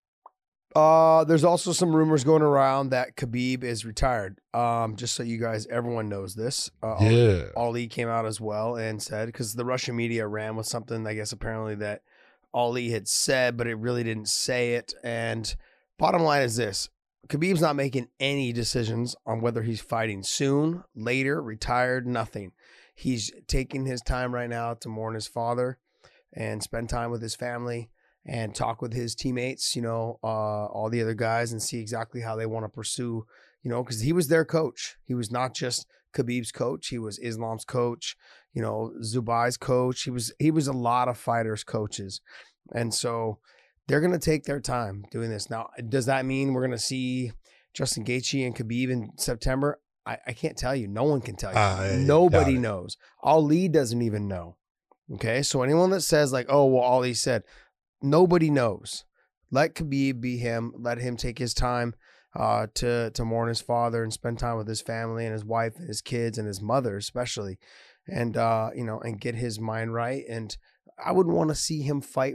[0.74, 4.38] Uh, there's also some rumors going around that Khabib is retired.
[4.54, 6.70] Um, just so you guys, everyone knows this.
[6.82, 7.42] Uh, Ali- Yeah.
[7.56, 11.14] Ali came out as well and said because the Russian media ran with something, I
[11.14, 12.02] guess apparently that
[12.54, 14.94] Ali had said, but it really didn't say it.
[15.02, 15.52] And
[15.98, 16.88] bottom line is this:
[17.28, 22.52] Khabib's not making any decisions on whether he's fighting soon, later, retired, nothing.
[22.94, 25.78] He's taking his time right now to mourn his father
[26.32, 27.90] and spend time with his family
[28.26, 32.20] and talk with his teammates, you know, uh, all the other guys and see exactly
[32.20, 33.26] how they want to pursue,
[33.62, 34.96] you know, because he was their coach.
[35.04, 36.88] He was not just Khabib's coach.
[36.88, 38.16] He was Islam's coach,
[38.52, 40.02] you know, Zubai's coach.
[40.02, 42.20] He was he was a lot of fighters' coaches.
[42.74, 43.38] And so
[43.88, 45.50] they're gonna take their time doing this.
[45.50, 47.32] Now, does that mean we're gonna see
[47.74, 49.80] Justin Gaethje and Khabib in September?
[50.06, 50.88] I, I can't tell you.
[50.88, 51.58] No one can tell you.
[51.58, 52.96] I Nobody knows.
[53.22, 54.56] Ali doesn't even know.
[55.14, 55.42] Okay.
[55.42, 57.42] So anyone that says like, oh, well, Ali said,
[58.02, 59.04] nobody knows.
[59.50, 60.72] Let Khabib be him.
[60.76, 61.94] Let him take his time
[62.34, 65.76] uh, to to mourn his father and spend time with his family and his wife
[65.76, 67.58] and his kids and his mother especially,
[68.06, 70.24] and uh, you know, and get his mind right.
[70.28, 70.56] And
[71.04, 72.34] I wouldn't want to see him fight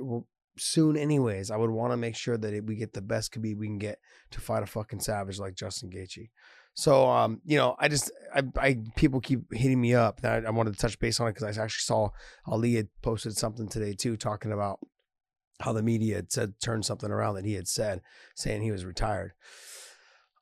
[0.58, 1.52] soon, anyways.
[1.52, 4.00] I would want to make sure that we get the best Khabib we can get
[4.32, 6.30] to fight a fucking savage like Justin Gaethje.
[6.74, 10.20] So, um, you know, I just, I, I, people keep hitting me up.
[10.22, 12.10] That I, I wanted to touch base on it because I actually saw
[12.46, 14.80] Ali had posted something today too, talking about
[15.61, 18.02] how the media had said turned something around that he had said,
[18.36, 19.34] saying he was retired.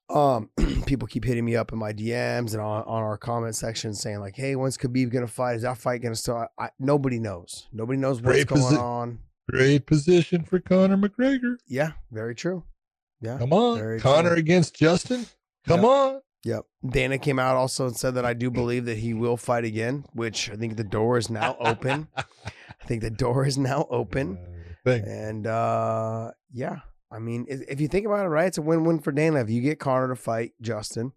[0.09, 0.49] Um,
[0.85, 4.19] people keep hitting me up in my DMs and on, on our comment section saying
[4.19, 5.55] like, "Hey, when's Khabib gonna fight?
[5.55, 7.67] Is that fight gonna start?" I, nobody knows.
[7.71, 9.19] Nobody knows what's Great going posi- on.
[9.49, 11.55] Great position for Conor McGregor.
[11.67, 12.63] Yeah, very true.
[13.21, 13.99] Yeah, Come on.
[13.99, 14.37] Conor true.
[14.39, 15.25] against Justin.
[15.65, 15.89] Come Yep.
[15.89, 16.21] on.
[16.45, 16.65] Yep.
[16.89, 20.03] Dana came out also and said that I do believe that he will fight again,
[20.11, 22.09] which I think the door is now open.
[22.17, 24.37] I think the door is now open.
[24.83, 25.03] Thing.
[25.05, 26.79] And uh yeah,
[27.11, 29.39] I mean, if, if you think about it, right, it's a win-win for Dana.
[29.41, 31.13] If you get Conor to fight Justin,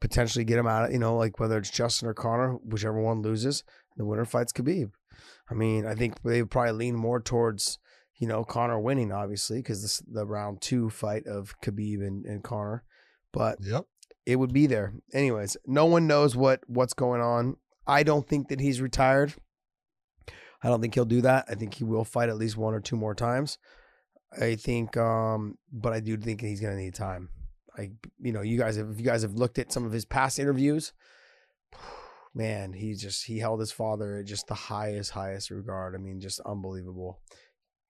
[0.00, 3.22] potentially get him out, of, you know, like whether it's Justin or Conor, whichever one
[3.22, 3.62] loses,
[3.96, 4.90] the winner fights Khabib.
[5.50, 7.78] I mean, I think they would probably lean more towards,
[8.18, 12.42] you know, Conor winning, obviously, because this the round two fight of Khabib and, and
[12.42, 12.82] Connor.
[13.32, 13.84] But Yep.
[14.26, 14.94] it would be there.
[15.12, 17.56] Anyways, no one knows what what's going on.
[17.86, 19.34] I don't think that he's retired.
[20.62, 21.46] I don't think he'll do that.
[21.48, 23.58] I think he will fight at least one or two more times.
[24.40, 27.30] I think um but I do think he's going to need time.
[27.76, 30.04] I you know, you guys have if you guys have looked at some of his
[30.04, 30.92] past interviews,
[32.34, 35.94] man, he just he held his father at just the highest highest regard.
[35.94, 37.20] I mean, just unbelievable.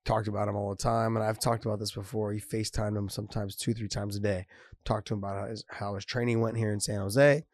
[0.06, 2.32] Talked about him all the time, and I've talked about this before.
[2.32, 4.46] He FaceTimed him sometimes two, three times a day
[4.84, 7.44] talked to him about how his, how his training went here in San Jose,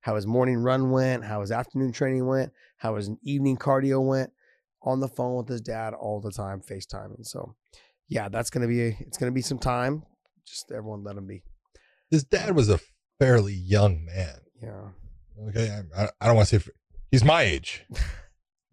[0.00, 4.30] how his morning run went, how his afternoon training went, how his evening cardio went.
[4.86, 7.14] On the phone with his dad all the time, FaceTime.
[7.16, 7.54] And so,
[8.08, 10.04] yeah, that's gonna be it's gonna be some time.
[10.46, 11.42] Just everyone let him be.
[12.10, 12.78] His dad was a
[13.18, 14.36] fairly young man.
[14.62, 14.88] Yeah,
[15.48, 15.82] Okay.
[15.96, 16.70] I, I- don't want to say
[17.10, 17.84] he's my age.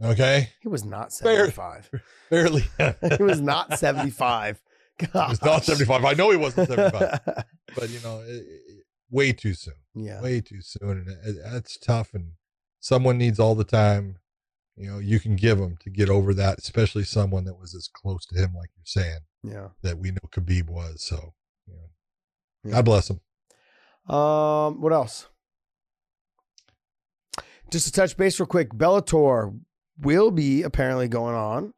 [0.03, 0.49] Okay.
[0.61, 1.35] he was not Fair.
[1.49, 1.89] seventy five.
[2.29, 2.65] Fairly.
[3.17, 4.61] he was not seventy five.
[4.99, 6.05] He's not 75.
[6.05, 7.19] I know he wasn't 75,
[7.75, 9.73] but you know, it, it- way too soon.
[9.95, 11.05] yeah, Way too soon.
[11.07, 11.07] And
[11.37, 12.13] it, that's tough.
[12.13, 12.33] And
[12.79, 14.17] someone needs all the time,
[14.75, 17.87] you know, you can give him to get over that, especially someone that was as
[17.87, 19.67] close to him, like you're saying, yeah.
[19.81, 21.03] that we know Khabib was.
[21.03, 21.33] So,
[21.67, 21.89] you know,
[22.63, 22.71] Yeah.
[22.75, 23.19] God bless him.
[24.13, 25.27] Um, what else?
[27.71, 29.57] Just to touch base real quick, Bellator
[29.99, 31.73] will be apparently going on.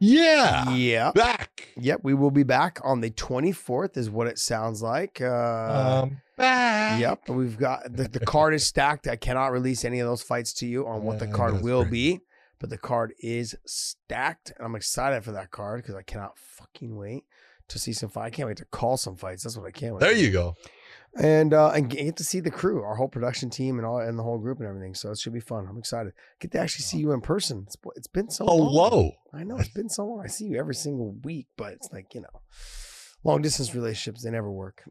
[0.00, 0.70] Yeah.
[0.74, 1.12] Yeah.
[1.12, 1.68] Back.
[1.76, 5.20] Yep, we will be back on the 24th, is what it sounds like.
[5.20, 7.00] Uh, um, back.
[7.00, 9.08] yep, we've got the, the card is stacked.
[9.08, 12.20] I cannot release any of those fights to you on what the card will be,
[12.58, 14.52] but the card is stacked.
[14.56, 17.24] And I'm excited for that card because I cannot fucking wait
[17.68, 18.26] to see some fight.
[18.26, 19.42] I can't wait to call some fights.
[19.44, 20.00] That's what I can't wait.
[20.00, 20.54] There you go.
[21.16, 24.18] and uh, and get to see the crew, our whole production team, and all and
[24.18, 24.94] the whole group and everything.
[24.94, 25.66] So it should be fun.
[25.68, 26.12] I'm excited.
[26.40, 27.64] Get to actually see you in person.
[27.66, 28.58] It's, it's been so long.
[28.90, 29.12] Hello.
[29.32, 30.20] I know it's been so long.
[30.24, 32.40] I see you every single week, but it's like you know,
[33.22, 34.82] long distance relationships they never work.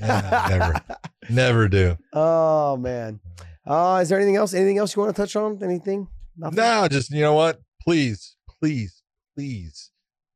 [0.00, 0.80] Yeah, never.
[1.30, 1.96] Never do.
[2.14, 3.20] oh man.
[3.66, 4.54] Uh, is there anything else?
[4.54, 5.62] Anything else you want to touch on?
[5.62, 6.08] Anything?
[6.38, 6.56] Nothing?
[6.56, 7.60] No, just you know what?
[7.82, 9.02] Please, please,
[9.36, 9.90] please.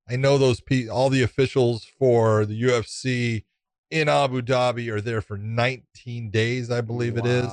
[0.09, 3.45] I know those pe- all the officials for the UFC
[3.91, 7.51] in Abu Dhabi are there for 19 days, I believe it is.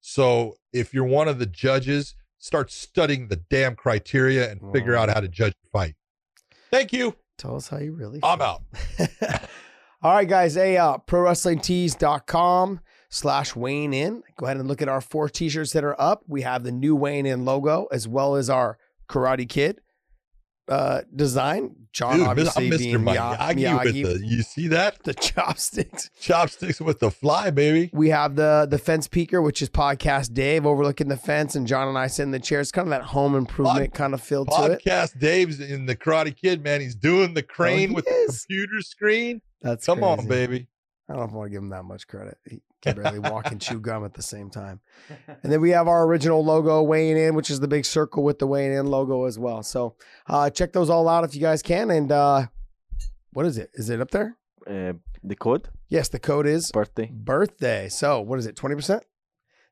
[0.00, 5.08] So if you're one of the judges, start studying the damn criteria and figure out
[5.10, 5.94] how to judge a fight.
[6.70, 7.16] Thank you.
[7.36, 8.62] Tell us how you really I'm out.
[10.02, 10.54] All right, guys.
[10.54, 12.80] Hey, uh, prowrestlingtees.com
[13.12, 14.22] slash Weighing In.
[14.38, 16.22] Go ahead and look at our four t-shirts that are up.
[16.26, 18.78] We have the new Weighing In logo as well as our
[19.08, 19.80] Karate Kid
[20.66, 21.76] uh, design.
[21.92, 22.78] John, Dude, obviously, I'm Mr.
[22.78, 25.02] being Miya- Miyagi, Miyagi, with the, you see that?
[25.04, 26.08] the chopsticks.
[26.18, 27.90] Chopsticks with the fly, baby.
[27.92, 31.88] We have the the fence peaker, which is podcast Dave overlooking the fence, and John
[31.88, 32.72] and I sit in the chairs.
[32.72, 34.82] Kind of that home improvement kind of feel to it.
[34.82, 36.80] Podcast Dave's in the Karate Kid, man.
[36.80, 38.46] He's doing the crane he with is.
[38.48, 39.42] the computer screen.
[39.60, 40.68] That's Come on, baby.
[41.08, 42.38] I don't know if I want to give him that much credit.
[42.48, 44.80] He can barely walk and chew gum at the same time.
[45.42, 48.38] And then we have our original logo weighing in, which is the big circle with
[48.38, 49.62] the weighing in logo as well.
[49.62, 49.96] So
[50.28, 51.90] uh, check those all out if you guys can.
[51.90, 52.46] And uh,
[53.32, 53.70] what is it?
[53.74, 54.36] Is it up there?
[54.66, 57.10] Uh, the code Yes, the code is birthday.
[57.12, 57.88] birthday.
[57.88, 58.56] So what is it?
[58.56, 59.00] 20%?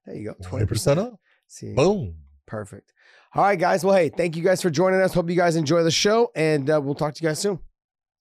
[0.06, 0.34] There you go.
[0.48, 1.18] 20% off.
[1.46, 2.16] See, Boom.
[2.46, 2.92] perfect.
[3.34, 3.84] All right, guys.
[3.84, 5.14] Well, hey, thank you guys for joining us.
[5.14, 7.60] Hope you guys enjoy the show, and uh, we'll talk to you guys soon.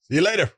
[0.07, 0.52] See you later.